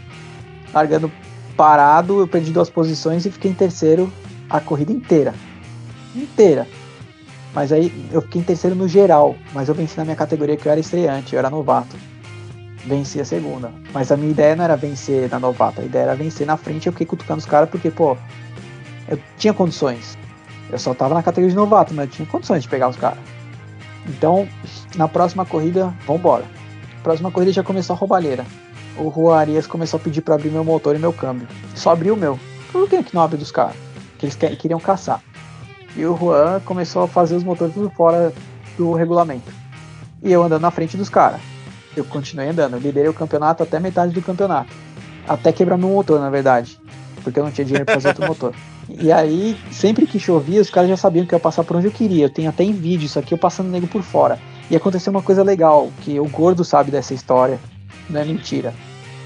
[0.72, 1.10] Largando
[1.56, 4.12] parado, eu perdi duas posições e fiquei em terceiro
[4.50, 5.34] a corrida inteira.
[6.14, 6.66] Inteira.
[7.56, 10.68] Mas aí eu fiquei em terceiro no geral, mas eu venci na minha categoria que
[10.68, 11.96] eu era estreante, eu era novato.
[12.84, 13.72] Venci a segunda.
[13.94, 16.86] Mas a minha ideia não era vencer na novata, a ideia era vencer na frente.
[16.86, 18.14] Eu fiquei cutucando os caras porque, pô,
[19.08, 20.18] eu tinha condições.
[20.70, 23.20] Eu só tava na categoria de novato, mas eu tinha condições de pegar os caras.
[24.06, 24.46] Então,
[24.94, 26.44] na próxima corrida, vambora.
[27.02, 28.44] Próxima corrida já começou a roubalheira.
[28.98, 31.48] O Arias começou a pedir para abrir meu motor e meu câmbio.
[31.74, 32.38] Só abriu o meu.
[32.70, 33.76] Por que, que não abre dos caras?
[34.18, 35.22] Que eles queriam caçar.
[35.96, 38.32] E o Juan começou a fazer os motores tudo fora
[38.76, 39.50] do regulamento.
[40.22, 41.40] E eu andando na frente dos caras.
[41.96, 44.70] Eu continuei andando, eu liderei o campeonato até metade do campeonato.
[45.26, 46.78] Até quebrar meu motor, na verdade.
[47.24, 48.54] Porque eu não tinha dinheiro para fazer outro motor.
[48.88, 51.86] E aí, sempre que chovia, os caras já sabiam que eu ia passar por onde
[51.86, 52.26] eu queria.
[52.26, 54.38] Eu tenho até em vídeo isso aqui, eu passando nego por fora.
[54.70, 57.58] E aconteceu uma coisa legal, que o gordo sabe dessa história.
[58.10, 58.74] Não é mentira.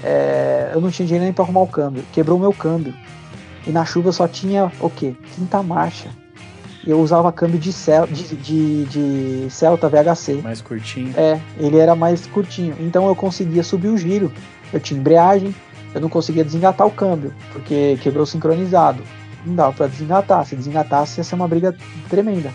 [0.03, 2.03] É, eu não tinha dinheiro nem pra arrumar o câmbio.
[2.13, 2.93] Quebrou o meu câmbio.
[3.67, 5.13] E na chuva eu só tinha o quê?
[5.35, 6.09] Quinta marcha.
[6.85, 10.41] Eu usava câmbio de, cel, de, de, de Celta VHC.
[10.41, 11.13] Mais curtinho.
[11.15, 12.75] É, ele era mais curtinho.
[12.79, 14.31] Então eu conseguia subir o giro.
[14.73, 15.53] Eu tinha embreagem,
[15.93, 19.03] eu não conseguia desengatar o câmbio, porque quebrou sincronizado.
[19.45, 20.45] Não dava pra desengatar.
[20.45, 21.75] Se desengatasse, ia ser uma briga
[22.09, 22.51] tremenda.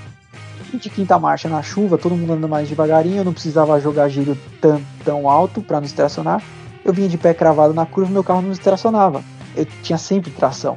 [0.72, 4.08] E de quinta marcha na chuva, todo mundo andando mais devagarinho, eu não precisava jogar
[4.08, 6.42] giro tão, tão alto para não estacionar.
[6.84, 9.22] Eu vinha de pé cravado na curva, meu carro não estacionava.
[9.54, 10.76] Eu tinha sempre tração.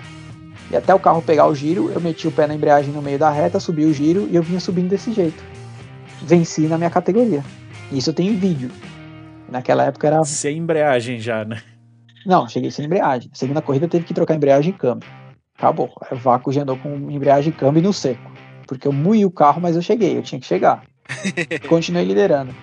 [0.71, 3.17] E até o carro pegar o giro, eu meti o pé na embreagem no meio
[3.17, 5.43] da reta, subi o giro e eu vinha subindo desse jeito.
[6.21, 7.43] Venci na minha categoria.
[7.91, 8.69] Isso eu tenho em vídeo.
[9.49, 10.23] Naquela época era.
[10.23, 11.61] Sem embreagem já, né?
[12.25, 13.31] Não, cheguei sem embreagem.
[13.33, 15.09] segunda corrida teve que trocar embreagem e câmbio.
[15.57, 15.89] Acabou.
[16.11, 18.31] O vácuo já andou com embreagem e câmbio no seco.
[18.67, 20.83] Porque eu moí o carro, mas eu cheguei, eu tinha que chegar.
[21.67, 22.53] Continuei liderando.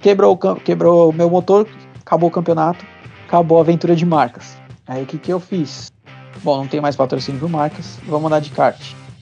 [0.00, 1.68] Quebrou o, quebrou meu motor,
[2.00, 2.84] acabou o campeonato,
[3.26, 4.56] acabou a aventura de marcas.
[4.86, 5.92] Aí o que, que eu fiz?
[6.42, 8.80] Bom, não tenho mais patrocínio por marcas, vamos andar de kart.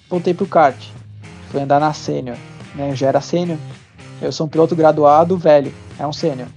[0.09, 0.76] Voltei pro kart,
[1.51, 2.36] fui andar na sênior,
[2.74, 2.90] né?
[2.90, 3.59] Eu já era sênior,
[4.20, 6.48] eu sou um piloto graduado velho, é um sênior.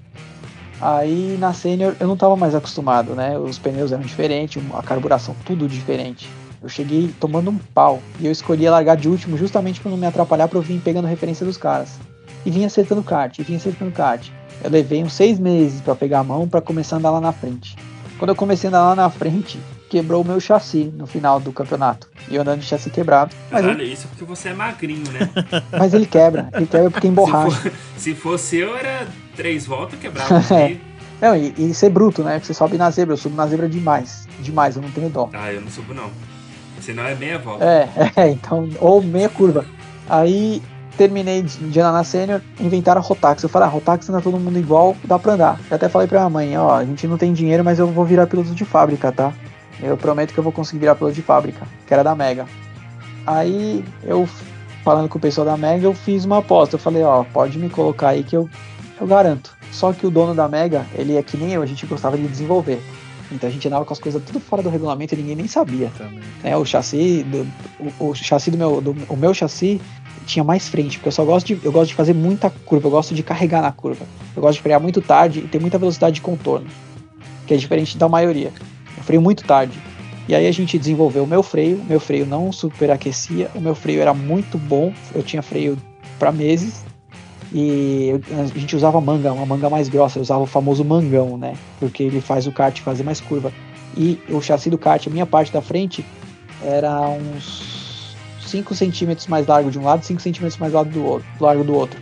[0.81, 3.38] Aí na sênior eu não estava mais acostumado, né?
[3.38, 6.30] Os pneus eram diferentes, a carburação tudo diferente.
[6.61, 10.06] Eu cheguei tomando um pau e eu escolhi largar de último justamente para não me
[10.06, 11.98] atrapalhar para eu vir pegando referência dos caras.
[12.45, 14.30] E vinha acertando kart, e vinha acertando kart.
[14.64, 17.31] Eu levei uns seis meses para pegar a mão para começar a andar lá na
[17.31, 17.76] frente.
[18.18, 19.60] Quando eu comecei a andar lá na frente,
[19.90, 22.07] quebrou o meu chassi no final do campeonato.
[22.30, 23.36] E eu andando de chassi quebrado.
[23.52, 25.30] Mas Caralho, isso porque você é magrinho, né?
[25.78, 27.57] Mas ele quebra, ele quebra porque emborracha.
[27.57, 30.36] Se, for, se fosse eu, era três voltas quebrava.
[30.56, 30.78] é.
[31.22, 32.36] Não, e, e, ser bruto, né?
[32.36, 34.28] Porque você sobe na zebra, eu subo na zebra demais.
[34.40, 35.30] Demais, eu não tenho dó.
[35.34, 36.10] Ah, eu não subo não.
[36.80, 37.66] Senão é meia volta.
[37.66, 39.66] É, é, então, ou meia curva.
[40.07, 40.61] Aí
[40.98, 43.44] terminei de andar na sênior, inventaram a Rotax.
[43.44, 45.60] Eu falei, ah, Rotax anda todo mundo igual, dá pra andar.
[45.70, 48.06] Eu até falei pra minha mãe, ó, a gente não tem dinheiro, mas eu vou
[48.06, 49.34] virar piloto de fábrica, tá?
[49.81, 52.45] Eu prometo que eu vou conseguir virar piloto de fábrica, que era da Mega.
[53.26, 54.27] Aí eu,
[54.84, 56.76] falando com o pessoal da Mega, eu fiz uma aposta.
[56.76, 58.49] Eu falei, ó, pode me colocar aí que eu,
[58.99, 59.56] eu garanto.
[59.72, 62.27] Só que o dono da Mega, ele é que nem eu, a gente gostava de
[62.27, 62.81] desenvolver.
[63.31, 65.91] Então a gente andava com as coisas tudo fora do regulamento e ninguém nem sabia.
[66.43, 67.47] É, o chassi, do,
[67.99, 69.80] o, o, chassi do meu, do, o meu chassi
[70.26, 72.91] tinha mais frente, porque eu só gosto de, eu gosto de fazer muita curva, eu
[72.91, 74.06] gosto de carregar na curva.
[74.35, 76.68] Eu gosto de frear muito tarde e ter muita velocidade de contorno,
[77.45, 78.51] que é diferente da maioria.
[79.10, 79.76] Freio muito tarde.
[80.27, 84.02] E aí a gente desenvolveu o meu freio, meu freio não superaquecia, o meu freio
[84.02, 85.76] era muito bom, eu tinha freio
[86.19, 86.86] para meses
[87.52, 91.56] e a gente usava manga, uma manga mais grossa, eu usava o famoso mangão, né?
[91.80, 93.52] Porque ele faz o kart fazer mais curva.
[93.98, 96.06] E o chassi do kart, a minha parte da frente,
[96.64, 98.15] era uns
[98.45, 101.73] 5 centímetros mais largo de um lado, 5 centímetros mais largo do outro, largo do
[101.73, 101.99] outro.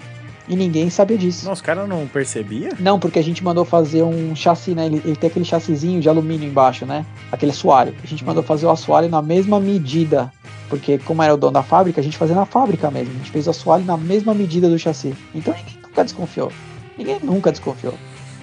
[0.48, 1.46] E ninguém sabia disso.
[1.46, 2.70] Não, os caras não percebia?
[2.80, 4.86] Não, porque a gente mandou fazer um chassi, né?
[4.86, 7.06] Ele, ele tem aquele chassizinho de alumínio embaixo, né?
[7.32, 7.94] Aquele assoalho.
[8.02, 10.32] A gente mandou fazer o assoalho na mesma medida
[10.70, 13.14] porque como era o dono da fábrica, a gente fazia na fábrica mesmo.
[13.14, 15.16] A gente fez o assoalho na mesma medida do chassi.
[15.34, 16.52] Então ninguém nunca desconfiou.
[16.98, 17.94] Ninguém nunca desconfiou.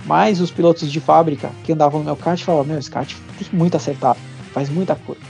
[0.06, 3.48] Mas os pilotos de fábrica que andavam no meu kart falavam, meu, esse kart tem
[3.52, 4.18] muito acertado,
[4.52, 5.22] faz muita curva.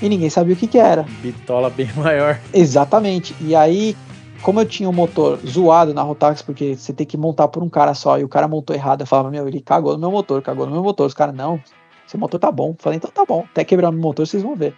[0.00, 1.04] E ninguém sabia o que que era.
[1.22, 2.38] Bitola bem maior.
[2.52, 3.34] Exatamente.
[3.40, 3.96] E aí,
[4.44, 7.68] como eu tinha um motor zoado na Rotax, porque você tem que montar por um
[7.68, 10.42] cara só, e o cara montou errado, eu falava, meu, ele cagou no meu motor,
[10.42, 11.06] cagou no meu motor.
[11.06, 11.58] Os caras, não,
[12.06, 12.72] seu motor tá bom.
[12.72, 14.74] Eu falei, então tá bom, até quebrar o meu motor vocês vão ver.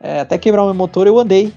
[0.00, 1.52] É, até quebrar o meu motor, eu andei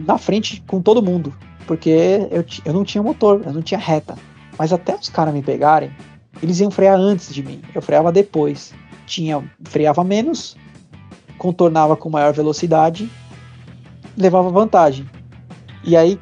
[0.00, 1.32] na frente com todo mundo.
[1.68, 4.16] Porque eu, eu não tinha motor, eu não tinha reta.
[4.58, 5.94] Mas até os caras me pegarem,
[6.42, 7.62] eles iam frear antes de mim.
[7.72, 8.74] Eu freava depois.
[9.06, 10.56] Tinha, freava menos,
[11.38, 13.08] contornava com maior velocidade,
[14.18, 15.08] levava vantagem.
[15.84, 16.18] E aí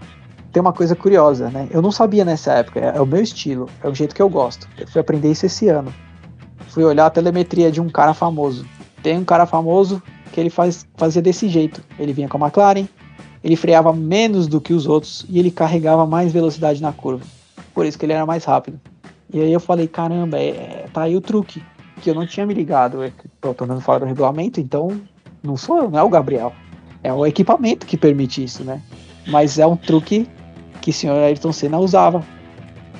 [0.52, 1.68] tem uma coisa curiosa, né?
[1.70, 4.28] Eu não sabia nessa época, é, é o meu estilo, é o jeito que eu
[4.28, 4.68] gosto.
[4.78, 5.93] Eu fui aprender isso esse ano.
[6.68, 8.66] Fui olhar a telemetria de um cara famoso.
[9.02, 10.02] Tem um cara famoso
[10.32, 11.82] que ele faz, fazia desse jeito.
[11.98, 12.86] Ele vinha com a McLaren,
[13.43, 17.24] ele freava menos do que os outros e ele carregava mais velocidade na curva.
[17.72, 18.81] Por isso que ele era mais rápido.
[19.32, 21.62] E aí eu falei, caramba, é, é tá aí o truque.
[22.02, 23.02] Que eu não tinha me ligado.
[23.02, 25.01] É, tô andando fora do regulamento, então
[25.43, 26.52] não sou eu, não é o Gabriel.
[27.02, 28.82] É o equipamento que permite isso, né?
[29.27, 30.27] Mas é um truque
[30.81, 32.24] que o senhor Ayrton Senna usava.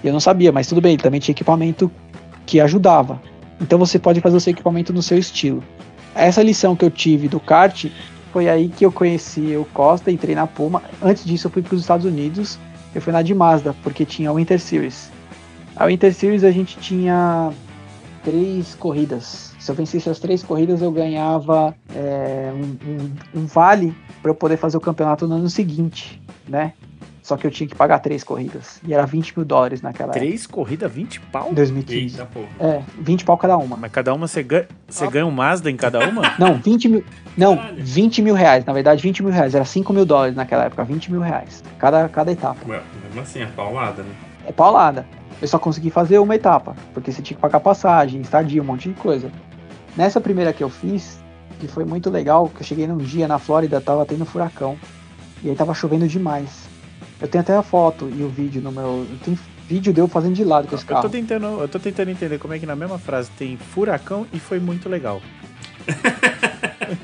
[0.03, 1.91] Eu não sabia, mas tudo bem, ele também tinha equipamento
[2.47, 3.21] que ajudava.
[3.61, 5.63] Então você pode fazer o seu equipamento no seu estilo
[6.15, 7.87] essa lição que eu tive do kart
[8.33, 10.83] foi aí que eu conheci o Costa, entrei na Puma.
[11.03, 12.59] Antes disso, eu fui para os Estados Unidos.
[12.95, 15.11] Eu fui na de Mazda, porque tinha o Winter Series.
[15.77, 17.53] A Winter Series a gente tinha
[18.25, 19.53] três corridas.
[19.59, 24.35] Se eu vencesse as três corridas, eu ganhava é, um, um, um, vale para eu
[24.35, 26.73] poder fazer o campeonato no ano seguinte, né?
[27.23, 28.81] Só que eu tinha que pagar três corridas.
[28.87, 31.53] E era 20 mil dólares naquela Três corridas, 20 pau?
[31.53, 32.15] 2015.
[32.15, 32.49] Eita, porra.
[32.59, 33.77] É, 20 pau cada uma.
[33.77, 36.23] Mas cada uma você ganha, você ganha um Mazda em cada uma?
[36.39, 37.05] Não, 20 mil.
[37.37, 37.85] Não, Caralho.
[37.85, 38.65] 20 mil reais.
[38.65, 39.55] Na verdade, 20 mil reais.
[39.55, 40.83] Era 5 mil dólares naquela época.
[40.83, 41.63] 20 mil reais.
[41.79, 42.59] Cada, cada etapa.
[42.67, 44.11] Ué, mesmo assim, é paulada, né?
[44.47, 45.07] É paulada.
[45.43, 46.75] Eu só consegui fazer uma etapa.
[46.95, 49.31] Porque você tinha que pagar passagem, estadia, um monte de coisa.
[49.97, 51.21] Nessa primeira que eu fiz,
[51.59, 54.77] que foi muito legal, que eu cheguei num dia na Flórida, tava tendo furacão.
[55.43, 56.70] E aí tava chovendo demais.
[57.21, 59.07] Eu tenho até a foto e o vídeo no meu.
[59.11, 59.39] Eu tenho
[59.69, 61.09] vídeo de eu fazendo de lado com esse Eu tô, carro.
[61.11, 64.59] tentando, eu tô tentando entender como é que na mesma frase tem furacão e foi
[64.59, 65.21] muito legal.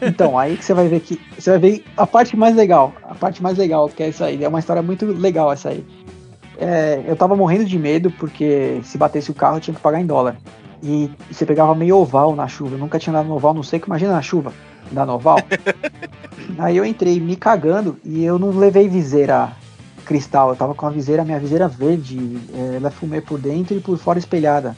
[0.03, 1.21] Então, aí que você vai ver que.
[1.39, 2.93] Você vai ver a parte mais legal.
[3.05, 4.43] A parte mais legal que é isso aí.
[4.43, 5.85] É uma história muito legal essa aí.
[6.59, 10.01] É, eu tava morrendo de medo porque se batesse o carro eu tinha que pagar
[10.01, 10.37] em dólar.
[10.83, 12.75] E, e você pegava meio oval na chuva.
[12.75, 14.53] Eu nunca tinha andado no oval, não sei que imagina na chuva.
[14.91, 15.39] Andar no oval.
[16.59, 19.53] aí eu entrei me cagando e eu não levei viseira
[20.07, 20.51] cristal.
[20.51, 22.39] Eu tava com a viseira, minha viseira verde.
[22.55, 24.75] é, ela fumê por dentro e por fora espelhada.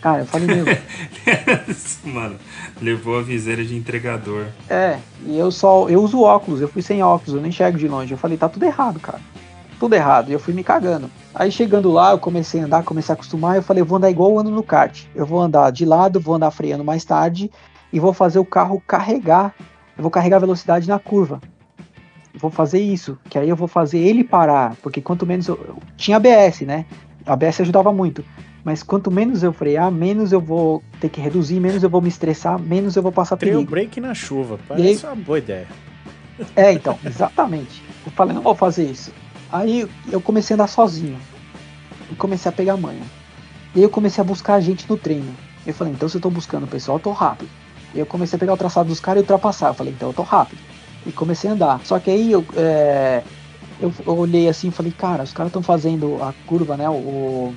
[0.00, 0.64] Cara, eu falei, meu.
[2.12, 2.36] Mano,
[2.80, 4.46] levou a viseira de entregador.
[4.68, 5.88] É, e eu só.
[5.88, 8.12] Eu uso óculos, eu fui sem óculos, eu nem enxergo de longe.
[8.12, 9.20] Eu falei, tá tudo errado, cara.
[9.78, 10.30] Tudo errado.
[10.30, 11.10] E eu fui me cagando.
[11.34, 13.56] Aí chegando lá, eu comecei a andar, comecei a acostumar.
[13.56, 15.04] Eu falei, eu vou andar igual eu ando no kart.
[15.14, 17.50] Eu vou andar de lado, vou andar freando mais tarde
[17.92, 19.54] e vou fazer o carro carregar.
[19.96, 21.40] Eu vou carregar a velocidade na curva.
[22.34, 24.76] Vou fazer isso, que aí eu vou fazer ele parar.
[24.82, 25.56] Porque quanto menos eu.
[25.56, 26.84] eu tinha ABS, né?
[27.26, 28.24] A ABS ajudava muito.
[28.64, 32.08] Mas quanto menos eu frear, menos eu vou ter que reduzir, menos eu vou me
[32.08, 33.70] estressar, menos eu vou passar Trail perigo.
[33.70, 35.66] break na chuva, E aí- parece uma boa ideia.
[36.56, 37.82] É, então, exatamente.
[38.06, 39.12] Eu falei, não vou fazer isso.
[39.50, 41.18] Aí eu comecei a andar sozinho.
[42.10, 43.02] E comecei a pegar manha.
[43.74, 45.34] E aí eu comecei a buscar gente no treino.
[45.66, 47.48] Eu falei, então se eu tô buscando o pessoal, eu tô rápido.
[47.94, 49.68] E eu comecei a pegar o traçado dos caras e ultrapassar.
[49.68, 50.58] Eu falei, então eu tô rápido.
[51.06, 51.80] E comecei a andar.
[51.84, 53.22] Só que aí eu, é,
[53.80, 56.88] eu, eu olhei assim e falei, cara, os caras estão fazendo a curva, né?
[56.88, 57.54] O,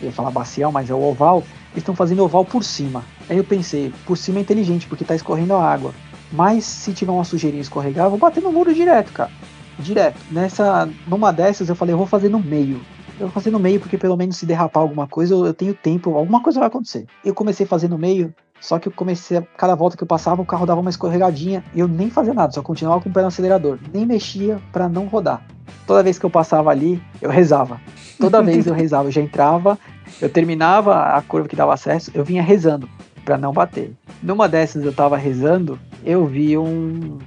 [0.00, 1.38] eu ia falar bacial, mas é o oval.
[1.72, 3.04] Eles estão fazendo oval por cima.
[3.28, 5.94] Aí eu pensei, por cima é inteligente, porque tá escorrendo a água.
[6.32, 9.30] Mas se tiver uma sujeirinha escorregar, eu vou bater no muro direto, cara.
[9.78, 10.18] Direto.
[10.30, 12.80] Nessa, numa dessas eu falei, eu vou fazer no meio.
[13.18, 15.74] Eu vou fazer no meio porque pelo menos se derrapar alguma coisa, eu, eu tenho
[15.74, 17.06] tempo, alguma coisa vai acontecer.
[17.24, 20.06] Eu comecei a fazer no meio, só que eu comecei, a, cada volta que eu
[20.06, 23.12] passava, o carro dava uma escorregadinha e eu nem fazia nada, só continuava com o
[23.12, 23.78] pé no acelerador.
[23.92, 25.42] Nem mexia pra não rodar.
[25.86, 27.80] Toda vez que eu passava ali, eu rezava.
[28.18, 29.78] Toda vez eu rezava, eu já entrava,
[30.20, 32.88] eu terminava a curva que dava acesso, eu vinha rezando
[33.24, 33.92] pra não bater.
[34.22, 37.18] Numa dessas eu tava rezando, eu vi um.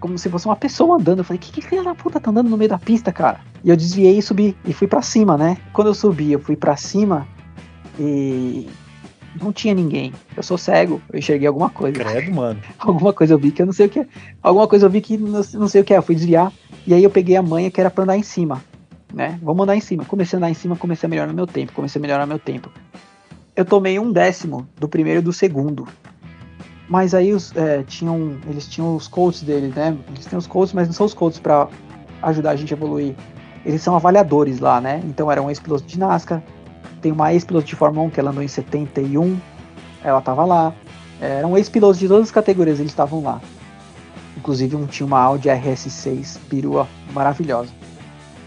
[0.00, 1.18] Como se fosse uma pessoa andando.
[1.18, 3.40] Eu falei, que, que filha da puta tá andando no meio da pista, cara?
[3.62, 4.56] E eu desviei e subi.
[4.64, 5.56] E fui pra cima, né?
[5.72, 7.26] Quando eu subi, eu fui pra cima
[7.98, 8.68] e.
[9.40, 10.12] Não tinha ninguém.
[10.36, 11.98] Eu sou cego, eu enxerguei alguma coisa.
[11.98, 12.60] Credo, mano.
[12.78, 14.06] Alguma coisa eu vi que eu não sei o que é.
[14.42, 15.96] Alguma coisa eu vi que não, não sei o que é.
[15.96, 16.52] Eu fui desviar.
[16.86, 18.62] E aí eu peguei a manha que era pra andar em cima.
[19.12, 19.38] Né?
[19.42, 20.04] Vamos andar em cima.
[20.04, 21.72] Comecei a andar em cima, comecei a melhorar meu tempo.
[21.72, 22.70] Comecei a melhorar meu tempo.
[23.56, 25.86] Eu tomei um décimo do primeiro e do segundo.
[26.88, 29.96] Mas aí os, é, tinham, eles tinham os coaches deles, né?
[30.08, 31.68] Eles têm os coaches, mas não são os coaches pra
[32.22, 33.14] ajudar a gente a evoluir.
[33.64, 35.00] Eles são avaliadores lá, né?
[35.04, 36.42] Então era um ex-piloto de NASCAR,
[37.04, 39.38] tem uma ex-piloto de Fórmula 1 que ela andou em 71,
[40.02, 40.72] ela tava lá.
[41.20, 43.42] Eram ex-pilotos de todas as categorias, eles estavam lá.
[44.38, 47.70] Inclusive um tinha uma Audi RS6 perua maravilhosa.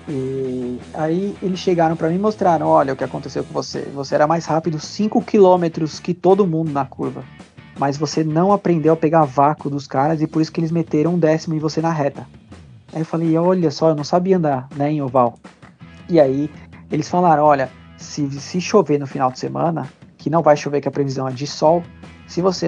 [0.09, 3.81] E aí eles chegaram para mim e mostraram, olha o que aconteceu com você.
[3.93, 7.23] Você era mais rápido 5 km que todo mundo na curva.
[7.77, 11.13] Mas você não aprendeu a pegar vácuo dos caras e por isso que eles meteram
[11.13, 12.25] um décimo em você na reta.
[12.91, 15.37] Aí eu falei, olha só, eu não sabia andar né, em oval.
[16.09, 16.49] E aí
[16.89, 20.87] eles falaram, olha, se, se chover no final de semana, que não vai chover, que
[20.87, 21.83] a previsão é de sol,
[22.27, 22.67] se você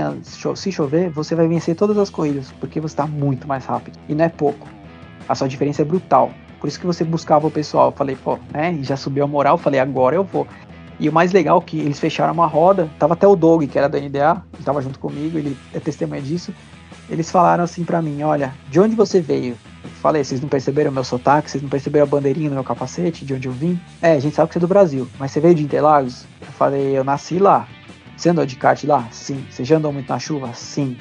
[0.55, 3.99] se chover, você vai vencer todas as corridas, porque você está muito mais rápido.
[4.07, 4.67] E não é pouco.
[5.27, 6.31] A sua diferença é brutal.
[6.59, 7.87] Por isso que você buscava o pessoal.
[7.87, 8.73] Eu falei, pô, né?
[8.73, 9.57] E já subiu a moral.
[9.57, 10.47] Falei, agora eu vou.
[10.99, 12.89] E o mais legal é que eles fecharam uma roda.
[12.97, 16.21] Tava até o Doug, que era da NDA, ele tava junto comigo, ele é testemunha
[16.21, 16.53] disso.
[17.09, 19.57] Eles falaram assim pra mim: olha, de onde você veio?
[20.01, 21.51] Falei, vocês não perceberam meu sotaque?
[21.51, 23.25] Vocês não perceberam a bandeirinha no meu capacete?
[23.25, 23.79] De onde eu vim?
[24.01, 26.25] É, a gente sabe que você é do Brasil, mas você veio de Interlagos?
[26.41, 27.67] Eu falei, eu nasci lá.
[28.15, 29.07] Você andou de kart lá?
[29.11, 29.45] Sim.
[29.49, 30.53] Você já andou muito na chuva?
[30.53, 30.97] Sim.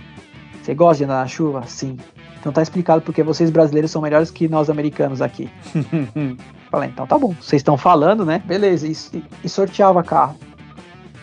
[0.62, 1.62] Você gosta de andar na chuva?
[1.66, 1.96] Sim.
[2.40, 5.48] Então tá explicado porque vocês brasileiros são melhores que nós americanos aqui.
[6.70, 7.34] Falei, então tá bom.
[7.40, 8.42] Vocês estão falando, né?
[8.44, 8.86] Beleza.
[8.86, 10.36] E, e- e sorteava carro.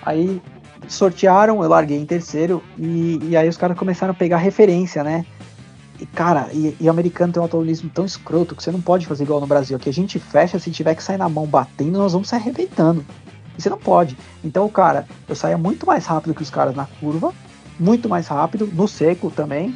[0.01, 0.41] Aí
[0.87, 2.63] sortearam, eu larguei em terceiro.
[2.77, 5.25] E, e aí os caras começaram a pegar referência, né?
[5.99, 9.05] E cara, e, e o americano tem um automobilismo tão escroto que você não pode
[9.05, 9.77] fazer igual no Brasil.
[9.77, 13.05] Aqui a gente fecha, se tiver que sair na mão batendo, nós vamos sair arrebentando.
[13.57, 14.17] E você não pode.
[14.43, 17.33] Então, cara, eu saía muito mais rápido que os caras na curva,
[17.79, 19.75] muito mais rápido, no seco também.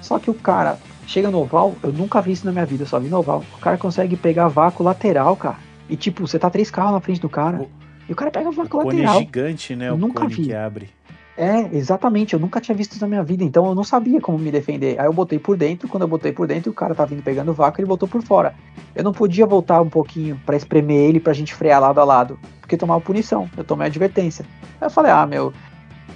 [0.00, 2.86] Só que o cara chega no oval, eu nunca vi isso na minha vida, eu
[2.86, 3.44] só vi no oval.
[3.56, 5.58] O cara consegue pegar vácuo lateral, cara.
[5.88, 7.62] E tipo, você tá três carros na frente do cara.
[7.62, 7.70] O,
[8.08, 9.16] e o cara pega vácuo o lateral.
[9.16, 9.90] é gigante, né?
[9.92, 10.44] O nunca vi.
[10.44, 10.90] que abre.
[11.36, 12.34] É, exatamente.
[12.34, 14.98] Eu nunca tinha visto isso na minha vida, então eu não sabia como me defender.
[14.98, 17.52] Aí eu botei por dentro, quando eu botei por dentro, o cara tá vindo pegando
[17.52, 18.54] vácuo, ele botou por fora.
[18.94, 22.38] Eu não podia voltar um pouquinho pra espremer ele pra gente frear lado a lado,
[22.60, 23.48] porque tomava punição.
[23.56, 24.46] Eu tomei advertência.
[24.80, 25.52] Aí eu falei, ah, meu,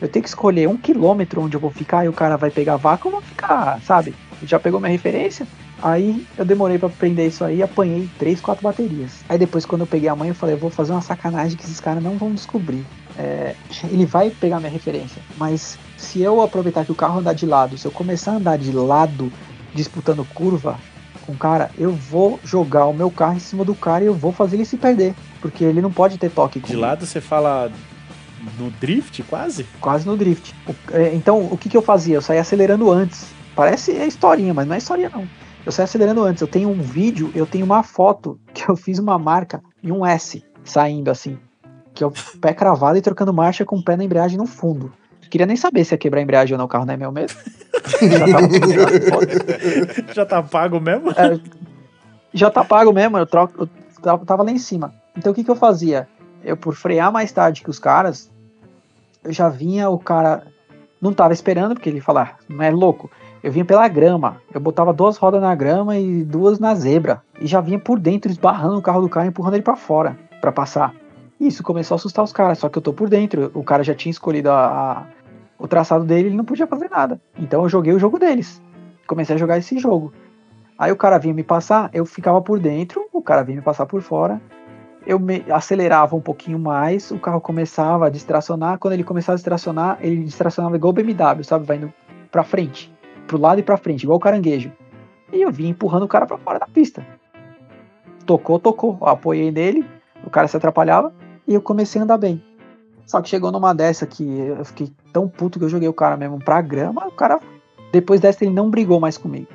[0.00, 2.76] eu tenho que escolher um quilômetro onde eu vou ficar e o cara vai pegar
[2.76, 4.14] vácuo, eu vou ficar, sabe?
[4.42, 5.46] Já pegou minha referência?
[5.82, 9.22] Aí eu demorei para aprender isso aí, apanhei três, quatro baterias.
[9.28, 11.64] Aí depois, quando eu peguei a mãe, eu falei, eu vou fazer uma sacanagem que
[11.64, 12.84] esses caras não vão descobrir.
[13.20, 17.44] É, ele vai pegar minha referência, mas se eu aproveitar que o carro andar de
[17.44, 19.30] lado, se eu começar a andar de lado
[19.74, 20.78] disputando curva
[21.26, 24.14] com o cara, eu vou jogar o meu carro em cima do cara e eu
[24.14, 26.60] vou fazer ele se perder, porque ele não pode ter toque.
[26.60, 27.70] De lado você fala
[28.58, 29.66] no drift, quase?
[29.82, 30.54] Quase no drift.
[30.90, 32.16] É, então, o que, que eu fazia?
[32.16, 33.26] Eu saía acelerando antes.
[33.54, 35.28] Parece é historinha, mas não é historinha não.
[35.66, 36.40] Eu saía acelerando antes.
[36.40, 40.06] Eu tenho um vídeo, eu tenho uma foto que eu fiz uma marca e um
[40.06, 41.38] S saindo assim.
[41.94, 44.92] Que é o pé cravado e trocando marcha com o pé na embreagem no fundo.
[45.30, 47.12] Queria nem saber se ia quebrar a embreagem ou não, o carro não é meu
[47.12, 47.38] mesmo.
[48.00, 51.10] Já tudo já, tá pago mesmo?
[51.12, 51.38] É,
[52.32, 53.68] já tá pago mesmo, eu, troco,
[54.04, 54.92] eu tava- lá em cima.
[55.16, 56.08] Então o que, que eu fazia?
[56.44, 58.30] Eu, por frear mais tarde que os caras,
[59.22, 60.44] eu já vinha, o cara
[61.00, 63.10] não tava esperando, porque ele fala, "Ah, não é louco.
[63.42, 67.22] Eu vinha pela grama, eu botava duas rodas na grama e duas na zebra.
[67.40, 70.52] E já vinha por dentro, esbarrando o carro do cara, empurrando ele pra fora, pra
[70.52, 70.94] passar.
[71.40, 73.50] Isso começou a assustar os caras, só que eu tô por dentro.
[73.54, 75.06] O cara já tinha escolhido a- a-
[75.58, 77.18] o traçado dele, ele não podia fazer nada.
[77.38, 78.62] Então eu joguei o jogo deles.
[79.06, 80.12] Comecei a jogar esse jogo.
[80.78, 83.86] Aí o cara vinha me passar, eu ficava por dentro, o cara vinha me passar
[83.86, 84.40] por fora.
[85.06, 85.18] Eu
[85.50, 88.78] acelerava um pouquinho mais, o carro começava a distracionar.
[88.78, 91.64] Quando ele começava a distracionar, ele distracionava igual o BMW, sabe?
[91.64, 91.92] Vai indo
[92.30, 92.92] pra frente,
[93.26, 94.70] pro lado e pra frente, igual o caranguejo.
[95.32, 97.04] E eu vinha empurrando o cara pra fora da pista.
[98.26, 98.98] Tocou, tocou.
[99.00, 99.84] Eu apoiei nele,
[100.24, 101.12] o cara se atrapalhava
[101.50, 102.40] e eu comecei a andar bem.
[103.04, 106.16] Só que chegou numa dessa que eu fiquei tão puto que eu joguei o cara
[106.16, 107.08] mesmo pra grama.
[107.08, 107.40] O cara,
[107.90, 109.48] depois dessa, ele não brigou mais comigo.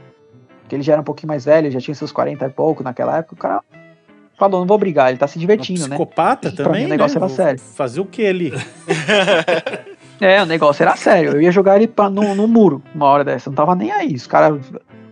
[0.59, 3.17] Porque ele já era um pouquinho mais velho, já tinha seus 40 e pouco naquela
[3.17, 3.35] época.
[3.35, 3.63] O cara
[4.37, 5.95] falou: não vou brigar, ele tá se divertindo, né?
[5.95, 7.25] Psicopata também, mim, o negócio né?
[7.25, 7.61] era sério.
[7.61, 8.51] Fazer o que ali?
[10.21, 11.33] É, o negócio era sério.
[11.33, 13.49] Eu ia jogar ele pra, no, no muro uma hora dessa.
[13.49, 14.13] Não tava nem aí.
[14.13, 14.61] Os caras.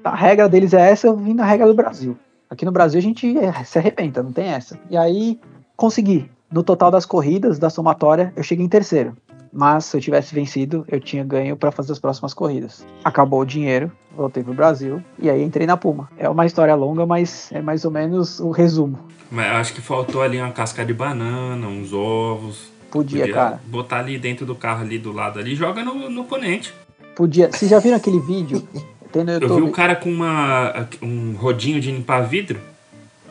[0.01, 2.17] A regra deles é essa, eu vim na regra do Brasil.
[2.49, 4.79] Aqui no Brasil a gente é, se arrebenta, não tem essa.
[4.89, 5.37] E aí,
[5.75, 6.31] consegui.
[6.53, 9.17] No total das corridas, da somatória, eu cheguei em terceiro.
[9.51, 12.85] Mas se eu tivesse vencido, eu tinha ganho pra fazer as próximas corridas.
[13.03, 16.11] Acabou o dinheiro, voltei pro Brasil e aí entrei na Puma.
[16.15, 18.99] É uma história longa, mas é mais ou menos o resumo.
[19.31, 22.71] Mas acho que faltou ali uma casca de banana, uns ovos.
[22.91, 23.59] Podia, Podia cara.
[23.65, 26.71] botar ali dentro do carro ali do lado ali joga no, no oponente.
[27.15, 27.49] Podia.
[27.51, 28.61] Vocês já viram aquele vídeo?
[29.11, 29.69] Tem no Eu vi YouTube.
[29.69, 32.59] o cara com uma, um rodinho de limpar vidro.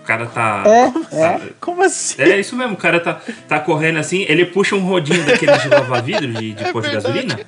[0.03, 0.65] O cara tá.
[0.67, 1.41] É, é.
[1.61, 2.21] Como assim?
[2.21, 5.69] É isso mesmo, o cara tá, tá correndo assim, ele puxa um rodinho daquele de
[5.69, 7.39] lavar vidro de, de posto de gasolina.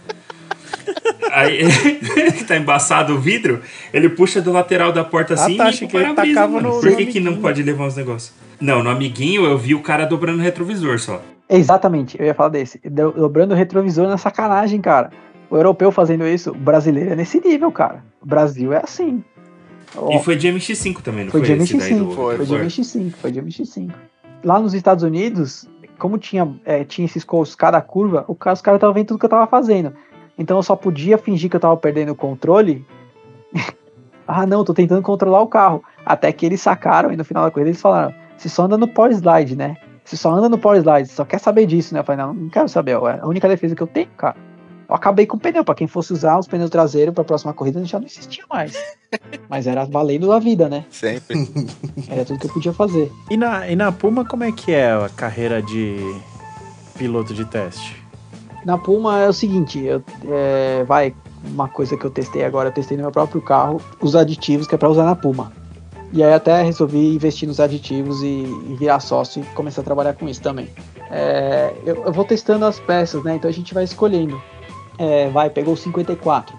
[1.33, 3.61] Aí ele tá embaçado o vidro,
[3.93, 6.69] ele puxa do lateral da porta assim tá, e achei limpa que o para-brisa, mano.
[6.75, 8.33] no- Por no que, que não pode levar uns negócios?
[8.61, 11.21] Não, no amiguinho eu vi o cara dobrando o retrovisor só.
[11.49, 12.79] Exatamente, eu ia falar desse.
[12.89, 15.11] Do- Dobrando o retrovisor na sacanagem, cara.
[15.51, 18.03] O europeu fazendo isso, o brasileiro é nesse nível, cara.
[18.23, 19.23] O Brasil é assim.
[20.11, 21.57] E foi de MX5 também, não foi foi?
[21.57, 22.66] de esse daí MX5, do- Foi, foi de foi.
[22.66, 23.91] MX5, foi de MX5.
[24.45, 25.69] Lá nos Estados Unidos,
[25.99, 29.19] como tinha, é, tinha esses colos cada curva, o ca- os caras estavam vendo tudo
[29.19, 29.93] que eu tava fazendo.
[30.37, 32.85] Então eu só podia fingir que eu tava perdendo o controle.
[34.27, 35.83] ah, não, tô tentando controlar o carro.
[36.05, 38.89] Até que eles sacaram e no final da corrida eles falaram: você só anda no
[38.89, 39.77] power slide, né?
[40.05, 42.01] Você só anda no power slide, você só quer saber disso, né?
[42.01, 44.37] Eu falei: não, não quero saber, é a única defesa que eu tenho, cara.
[44.89, 47.85] Eu acabei com o pneu, pra quem fosse usar os pneus traseiros pra próxima corrida
[47.85, 48.74] já não existia mais.
[49.48, 50.85] Mas era valendo a vida, né?
[50.90, 51.48] Sempre.
[52.09, 53.11] Era tudo que eu podia fazer.
[53.31, 55.97] E na, e na Puma, como é que é a carreira de
[56.98, 58.02] piloto de teste?
[58.65, 62.73] Na Puma é o seguinte, eu, é, vai, uma coisa que eu testei agora, eu
[62.73, 65.52] testei no meu próprio carro, os aditivos que é pra usar na Puma.
[66.12, 70.15] E aí até resolvi investir nos aditivos e, e virar sócio e começar a trabalhar
[70.15, 70.69] com isso também.
[71.11, 73.35] É, eu, eu vou testando as peças, né?
[73.35, 74.40] Então a gente vai escolhendo.
[74.99, 76.57] É, vai, pegou o 54.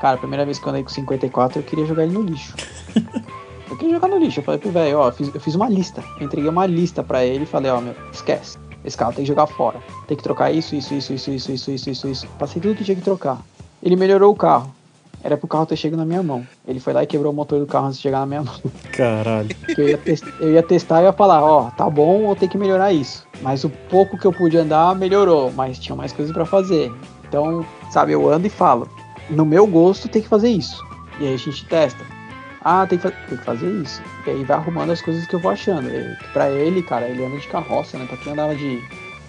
[0.00, 2.22] Cara, a primeira vez que eu andei com o 54, eu queria jogar ele no
[2.22, 2.54] lixo.
[3.70, 4.40] Eu queria jogar no lixo.
[4.40, 6.02] Eu falei pro velho, ó, eu fiz, eu fiz uma lista.
[6.18, 8.56] Eu entreguei uma lista pra ele e falei, ó, meu, esquece.
[8.82, 9.78] Esse carro tem que jogar fora.
[10.06, 12.26] Tem que trocar isso, isso, isso, isso, isso, isso, isso, isso, isso.
[12.38, 13.38] Passei tudo que tinha que trocar.
[13.82, 14.74] Ele melhorou o carro.
[15.22, 16.46] Era pro carro ter chegado na minha mão.
[16.66, 18.54] Ele foi lá e quebrou o motor do carro antes de chegar na minha mão.
[18.92, 19.54] Caralho.
[19.76, 20.00] Eu ia,
[20.40, 23.26] eu ia testar e ia falar, ó, tá bom, ou tem que melhorar isso.
[23.42, 26.90] Mas o pouco que eu pude andar melhorou, mas tinha mais coisas pra fazer.
[27.28, 28.88] Então, sabe, eu ando e falo,
[29.28, 30.82] no meu gosto tem que fazer isso.
[31.20, 32.04] E aí a gente testa.
[32.62, 34.02] Ah, tem que, tem que fazer isso.
[34.26, 35.88] E aí vai arrumando as coisas que eu vou achando.
[35.88, 38.06] E, pra ele, cara, ele anda de carroça, né?
[38.06, 38.82] Pra quem andava de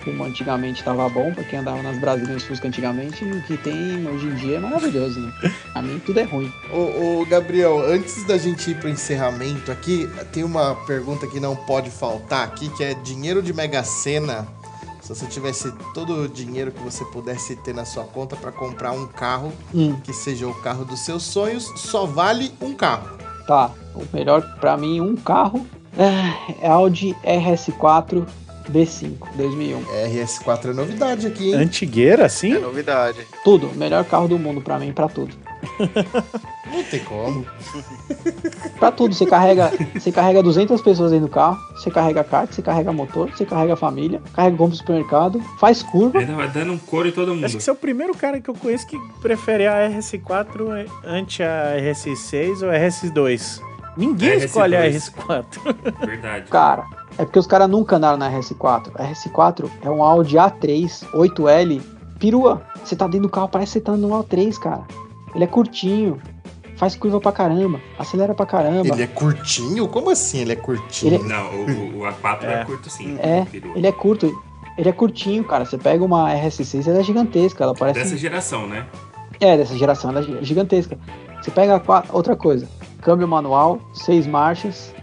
[0.04, 4.28] como antigamente tava bom, pra quem andava nas Brasílias Fusca antigamente, o que tem hoje
[4.28, 5.34] em dia é maravilhoso, né?
[5.76, 6.52] A mim tudo é ruim.
[6.72, 11.56] Ô, ô, Gabriel, antes da gente ir pro encerramento aqui, tem uma pergunta que não
[11.56, 14.48] pode faltar aqui, que é dinheiro de Mega Sena.
[15.10, 18.91] Se você tivesse todo o dinheiro que você pudesse ter na sua conta para comprar
[18.91, 19.95] um carro, Hum.
[20.03, 23.18] que seja o carro dos seus sonhos, só vale um carro.
[23.48, 25.65] Tá, o melhor pra mim, um carro
[26.61, 28.23] é Audi RS4
[28.72, 29.84] B5 2001.
[29.84, 31.56] RS4 é novidade aqui, hein?
[31.56, 32.53] Antigueira, assim?
[32.53, 33.26] É novidade.
[33.44, 35.36] Tudo, melhor carro do mundo pra mim, pra tudo.
[36.72, 37.45] Não tem como.
[38.77, 42.61] Pra tudo, você carrega, você carrega 200 pessoas dentro do carro, você carrega kart, você
[42.61, 46.19] carrega motor, você carrega família, carrega compra no supermercado, faz curva.
[46.19, 47.45] Ainda vai dando um couro em todo mundo.
[47.45, 51.44] Acho que você é o primeiro cara que eu conheço que prefere a RS4 ante
[51.44, 53.61] a RS6 ou a RS2.
[53.98, 54.44] Ninguém RS2.
[54.44, 55.45] escolhe a RS4.
[56.06, 56.49] Verdade.
[56.49, 56.86] Cara,
[57.18, 58.91] é porque os caras nunca andaram na RS4.
[58.95, 61.81] A RS4 é um Audi A3 8L
[62.19, 62.61] perua.
[62.84, 64.84] Você tá dentro do carro, parece que você tá no A3, cara.
[65.35, 66.19] Ele é curtinho,
[66.76, 68.88] faz curva pra caramba, acelera pra caramba.
[68.93, 69.88] Ele é curtinho?
[69.88, 71.14] Como assim ele é curtinho?
[71.15, 72.53] Ele Não, o, o- o A4 é.
[72.61, 72.65] É.
[72.65, 73.18] curto sim.
[73.19, 73.72] É, Peru.
[73.76, 74.31] ele é curto.
[74.77, 75.65] Ele é curtinho, cara.
[75.65, 77.64] Você pega uma RS6, ela é gigantesca.
[77.64, 77.99] Ela parece.
[77.99, 78.85] Dessa geração, né?
[79.39, 80.97] É, dessa geração, ela é gigantesca.
[81.41, 81.81] Você pega
[82.14, 82.68] outra coisa,
[83.01, 84.93] câmbio manual, seis marchas.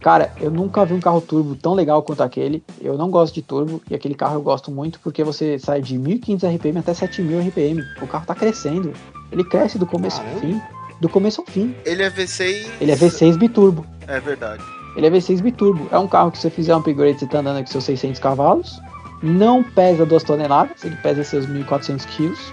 [0.00, 2.64] Cara, eu nunca vi um carro turbo tão legal quanto aquele.
[2.80, 5.96] Eu não gosto de turbo e aquele carro eu gosto muito porque você sai de
[5.96, 7.80] 1500 RPM até 7000 RPM.
[8.02, 8.92] O carro tá crescendo.
[9.32, 10.40] Ele cresce do começo ao Caramba.
[10.40, 10.62] fim.
[11.00, 11.74] Do começo ao fim.
[11.84, 12.66] Ele é V6.
[12.80, 13.84] Ele é V6 biturbo.
[14.06, 14.62] É verdade.
[14.96, 15.88] Ele é V6 biturbo.
[15.90, 18.20] É um carro que se você fizer um upgrade, você tá andando com seus 600
[18.20, 18.80] cavalos.
[19.22, 22.52] Não pesa 2 toneladas, ele pesa seus 1.400 quilos.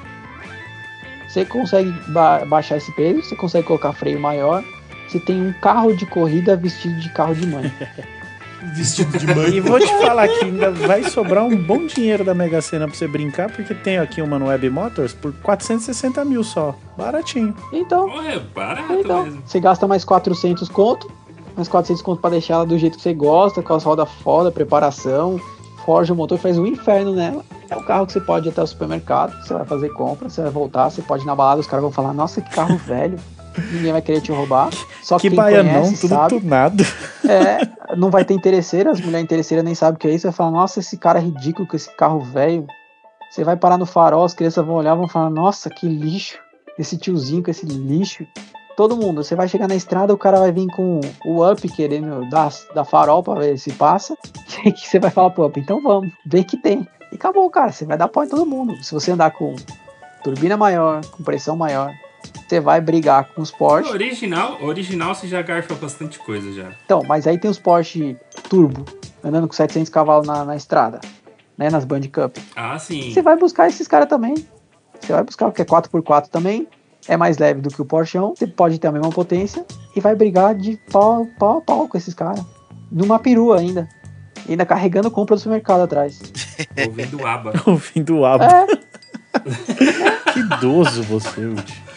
[1.27, 4.63] Você consegue ba- baixar esse peso, você consegue colocar freio maior.
[5.07, 7.71] Você tem um carro de corrida vestido de carro de mãe.
[8.75, 9.49] Vestido de mãe.
[9.55, 12.95] E vou te falar que ainda vai sobrar um bom dinheiro da Mega Sena pra
[12.95, 16.75] você brincar, porque tem aqui uma no Web Motors por 460 mil só.
[16.97, 17.55] Baratinho.
[17.71, 19.41] Então, Porra, é barato então mesmo.
[19.45, 21.09] você gasta mais 400 conto,
[21.55, 24.51] mais 400 conto pra deixar ela do jeito que você gosta, com as rodas foda,
[24.51, 25.39] preparação,
[25.85, 27.43] forja o motor, faz um inferno nela.
[27.69, 30.41] É um carro que você pode ir até o supermercado, você vai fazer compra, você
[30.41, 33.17] vai voltar, você pode ir na balada, os caras vão falar, nossa, que carro velho.
[33.71, 34.69] Ninguém vai querer te roubar.
[35.01, 36.39] Só que quem baianão, conhece tudo sabe.
[36.39, 36.83] tunado.
[37.27, 40.27] É, não vai ter interesseira, as mulheres interesseiras nem sabem o que é isso.
[40.27, 42.65] Vai falar, nossa, esse cara é ridículo com esse carro velho.
[43.29, 46.39] Você vai parar no farol, as crianças vão olhar vão falar, nossa, que lixo.
[46.77, 48.25] Esse tiozinho com esse lixo.
[48.75, 52.27] Todo mundo, você vai chegar na estrada, o cara vai vir com o up querendo
[52.29, 54.15] dar, dar farol pra ver se passa.
[54.65, 56.85] E que você vai falar pro up, então vamos, vê que tem.
[57.11, 57.71] E acabou, cara.
[57.71, 58.75] Você vai dar pau em todo mundo.
[58.83, 59.55] Se você andar com
[60.23, 61.91] turbina maior, com pressão maior,
[62.49, 63.91] você vai brigar com os Porsche.
[63.91, 66.71] Original, original você já garfa bastante coisa já.
[66.83, 68.17] Então, mas aí tem os Porsche
[68.49, 68.83] Turbo,
[69.23, 70.99] andando com 700 cavalos na, na estrada,
[71.55, 72.37] né, nas Band Cup.
[72.55, 73.13] Ah, sim.
[73.13, 74.33] Você vai buscar esses caras também.
[74.99, 76.67] Você vai buscar o que é 4x4 também,
[77.07, 79.63] é mais leve do que o Porschão, você pode ter a mesma potência
[79.95, 82.43] e vai brigar de pau, pau a pau com esses caras.
[82.91, 83.87] Numa perua ainda.
[84.47, 86.19] Ainda carregando compra do supermercado atrás.
[86.85, 87.53] Ouvindo aba.
[87.65, 88.43] Ouvindo o abo.
[88.43, 88.65] É,
[90.33, 91.88] Que idoso você, Woody.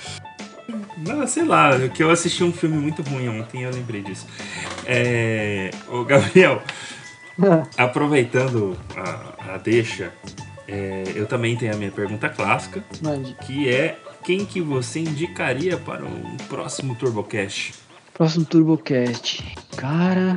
[1.06, 4.26] Não, sei lá, que eu assisti um filme muito ruim ontem e eu lembrei disso.
[4.86, 5.70] É.
[5.88, 6.62] Ô, Gabriel,
[7.76, 10.12] aproveitando a, a deixa,
[10.68, 13.34] é, eu também tenho a minha pergunta clássica, mande.
[13.42, 17.74] que é quem que você indicaria para um próximo TurboCast?
[18.14, 19.42] Próximo TurboCast.
[19.76, 20.36] Cara,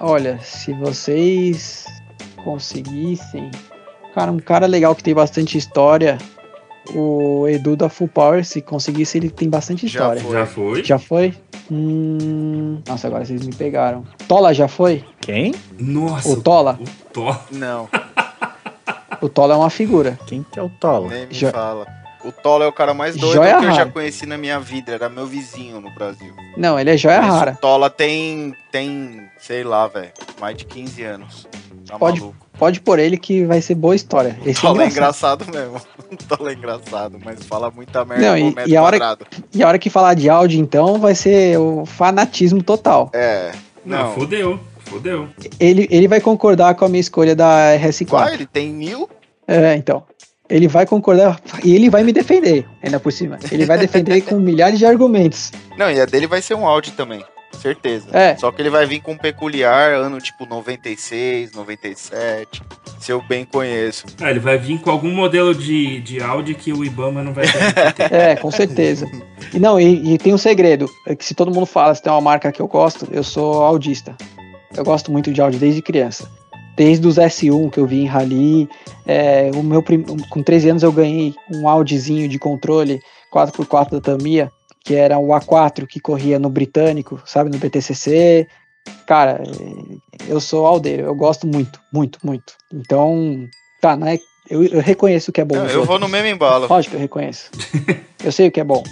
[0.00, 1.84] olha, se vocês
[2.42, 3.50] conseguissem.
[4.14, 6.16] Cara, um cara legal que tem bastante história.
[6.94, 10.22] O Edu da Full Power, se conseguisse, ele tem bastante Já história.
[10.22, 10.32] Foi.
[10.32, 10.84] Já foi?
[10.84, 11.34] Já foi?
[11.70, 12.80] Hum...
[12.86, 14.04] Nossa, agora vocês me pegaram.
[14.28, 15.04] Tola já foi?
[15.20, 15.54] Quem?
[15.78, 16.78] Nossa, O Tola?
[16.80, 17.40] o Tola.
[17.50, 17.88] Não,
[19.20, 20.18] O Tola é uma figura.
[20.26, 21.08] Quem que é o Tola?
[21.08, 21.86] nem me Jo- fala.
[22.24, 23.90] O Tolo é o cara mais doido Joia que eu já rara.
[23.90, 24.90] conheci na minha vida.
[24.92, 26.34] Era meu vizinho no Brasil.
[26.56, 27.52] Não, ele é joia Mas rara.
[27.52, 30.10] O Tola tem, tem, sei lá, velho,
[30.40, 31.46] mais de 15 anos.
[31.86, 32.45] Tá Pode- maluco.
[32.58, 34.36] Pode por ele que vai ser boa história.
[34.44, 35.44] O Esse é Tola é engraçado.
[35.44, 35.86] engraçado mesmo.
[36.10, 39.26] O Tola é engraçado, mas fala muita merda Não, e- metro e a hora- quadrado.
[39.54, 43.10] E a hora que falar de áudio, então, vai ser o fanatismo total.
[43.12, 43.52] É,
[43.84, 44.12] Não, não.
[44.14, 44.58] fudeu.
[44.86, 45.28] Fudeu.
[45.58, 48.28] Ele, ele vai concordar com a minha escolha da RS4.
[48.28, 49.10] Ah, ele tem mil?
[49.46, 50.04] É, então.
[50.48, 53.36] Ele vai concordar e ele vai me defender, ainda por cima.
[53.50, 55.50] Ele vai defender com milhares de argumentos.
[55.76, 57.22] Não, e a dele vai ser um Audi também.
[57.66, 58.06] Certeza.
[58.12, 58.36] É.
[58.36, 62.62] Só que ele vai vir com um peculiar, ano tipo 96, 97.
[63.00, 64.06] Se eu bem conheço.
[64.20, 67.44] Ah, ele vai vir com algum modelo de, de Audi que o Ibama não vai
[67.46, 67.56] ter.
[68.16, 69.10] É, com certeza.
[69.52, 72.12] E não, e, e tem um segredo, é que se todo mundo fala se tem
[72.12, 74.16] uma marca que eu gosto, eu sou audista.
[74.76, 76.30] Eu gosto muito de Audi desde criança.
[76.76, 78.68] Desde os S1 que eu vi em rally,
[79.06, 80.04] é, o meu prim...
[80.30, 83.00] com 13 anos eu ganhei um Audizinho de controle
[83.34, 84.52] 4x4 da Tamiya,
[84.86, 88.46] que era o A4 que corria no britânico, sabe, no BTCC.
[89.04, 89.42] Cara,
[90.28, 92.54] eu sou aldeiro, eu gosto muito, muito, muito.
[92.72, 93.48] Então,
[93.82, 94.16] tá, né?
[94.48, 95.56] Eu, eu reconheço o que é bom.
[95.56, 96.68] Não, eu vou no mesmo embalo.
[96.68, 97.50] Lógico que eu reconheço.
[98.24, 98.84] eu sei o que é bom.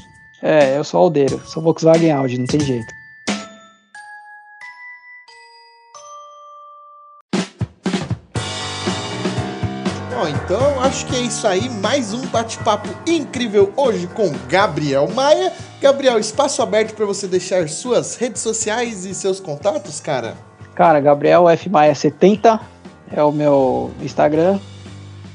[0.42, 2.92] É, eu sou aldeiro, sou Volkswagen Audi, não tem jeito.
[10.24, 11.68] Bom, então acho que é isso aí.
[11.68, 15.52] Mais um bate-papo incrível hoje com Gabriel Maia.
[15.82, 20.34] Gabriel, espaço aberto para você deixar suas redes sociais e seus contatos, cara.
[20.74, 22.59] Cara, Gabriel F Maia 70
[23.12, 24.59] é o meu Instagram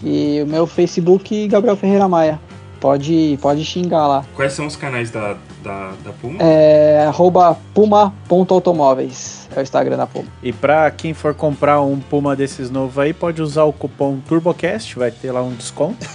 [0.03, 2.39] e o meu Facebook Gabriel Ferreira Maia.
[2.79, 4.25] Pode, pode xingar lá.
[4.35, 6.37] Quais são os canais da, da, da Puma?
[6.39, 9.47] É arroba puma.automóveis.
[9.55, 10.27] É o Instagram da Puma.
[10.43, 14.97] E pra quem for comprar um Puma desses novos aí, pode usar o cupom TurboCast,
[14.97, 16.05] vai ter lá um desconto.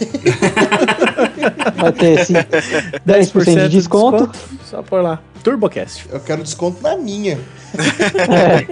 [1.76, 4.30] Vai ter sim, 10%, de desconto.
[4.64, 5.20] Só por lá.
[5.42, 6.06] TurboCast.
[6.10, 7.38] Eu quero desconto na minha.
[8.30, 8.64] É,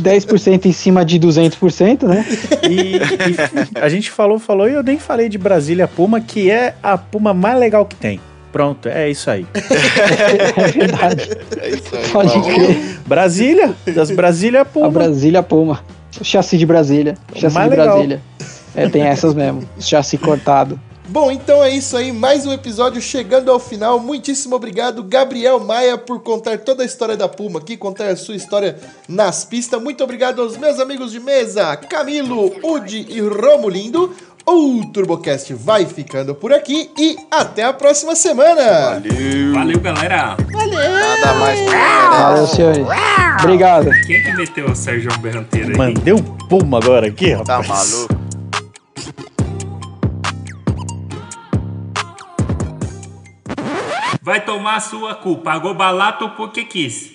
[0.00, 2.24] 10% em cima de 200%, né?
[2.68, 6.74] E, e a gente falou, falou, e eu nem falei de Brasília Puma, que é
[6.82, 8.20] a Puma mais legal que tem.
[8.52, 9.46] Pronto, é isso aí.
[10.56, 11.30] É verdade.
[11.60, 12.08] É isso aí.
[12.08, 12.44] Pode Paulo.
[12.54, 12.98] crer.
[13.06, 14.90] Brasília, das Brasília A Puma.
[14.90, 15.80] Brasília Puma.
[16.20, 17.16] O chassi de Brasília.
[17.34, 17.94] O Chassi mais de legal.
[17.94, 18.22] Brasília.
[18.74, 19.68] É, tem essas mesmo.
[19.78, 20.78] Chassi cortado.
[21.08, 23.98] Bom, então é isso aí, mais um episódio chegando ao final.
[23.98, 28.36] Muitíssimo obrigado, Gabriel Maia, por contar toda a história da Puma aqui, contar a sua
[28.36, 28.78] história
[29.08, 29.82] nas pistas.
[29.82, 34.14] Muito obrigado aos meus amigos de mesa, Camilo, Udi e Romulindo.
[34.46, 39.00] O TurboCast vai ficando por aqui e até a próxima semana.
[39.00, 39.52] Valeu.
[39.52, 40.36] Valeu, galera!
[40.36, 41.60] Nada mais.
[42.10, 42.86] Valeu, senhores.
[43.40, 43.90] Obrigado.
[44.06, 45.76] Quem é que meteu o Sérgio Berranteiro aí?
[45.76, 47.68] Mandei um Puma agora aqui, Tá rapaz.
[47.92, 48.20] maluco?
[54.22, 55.44] Vai tomar sua culpa.
[55.52, 57.12] Pagou balato porque quis.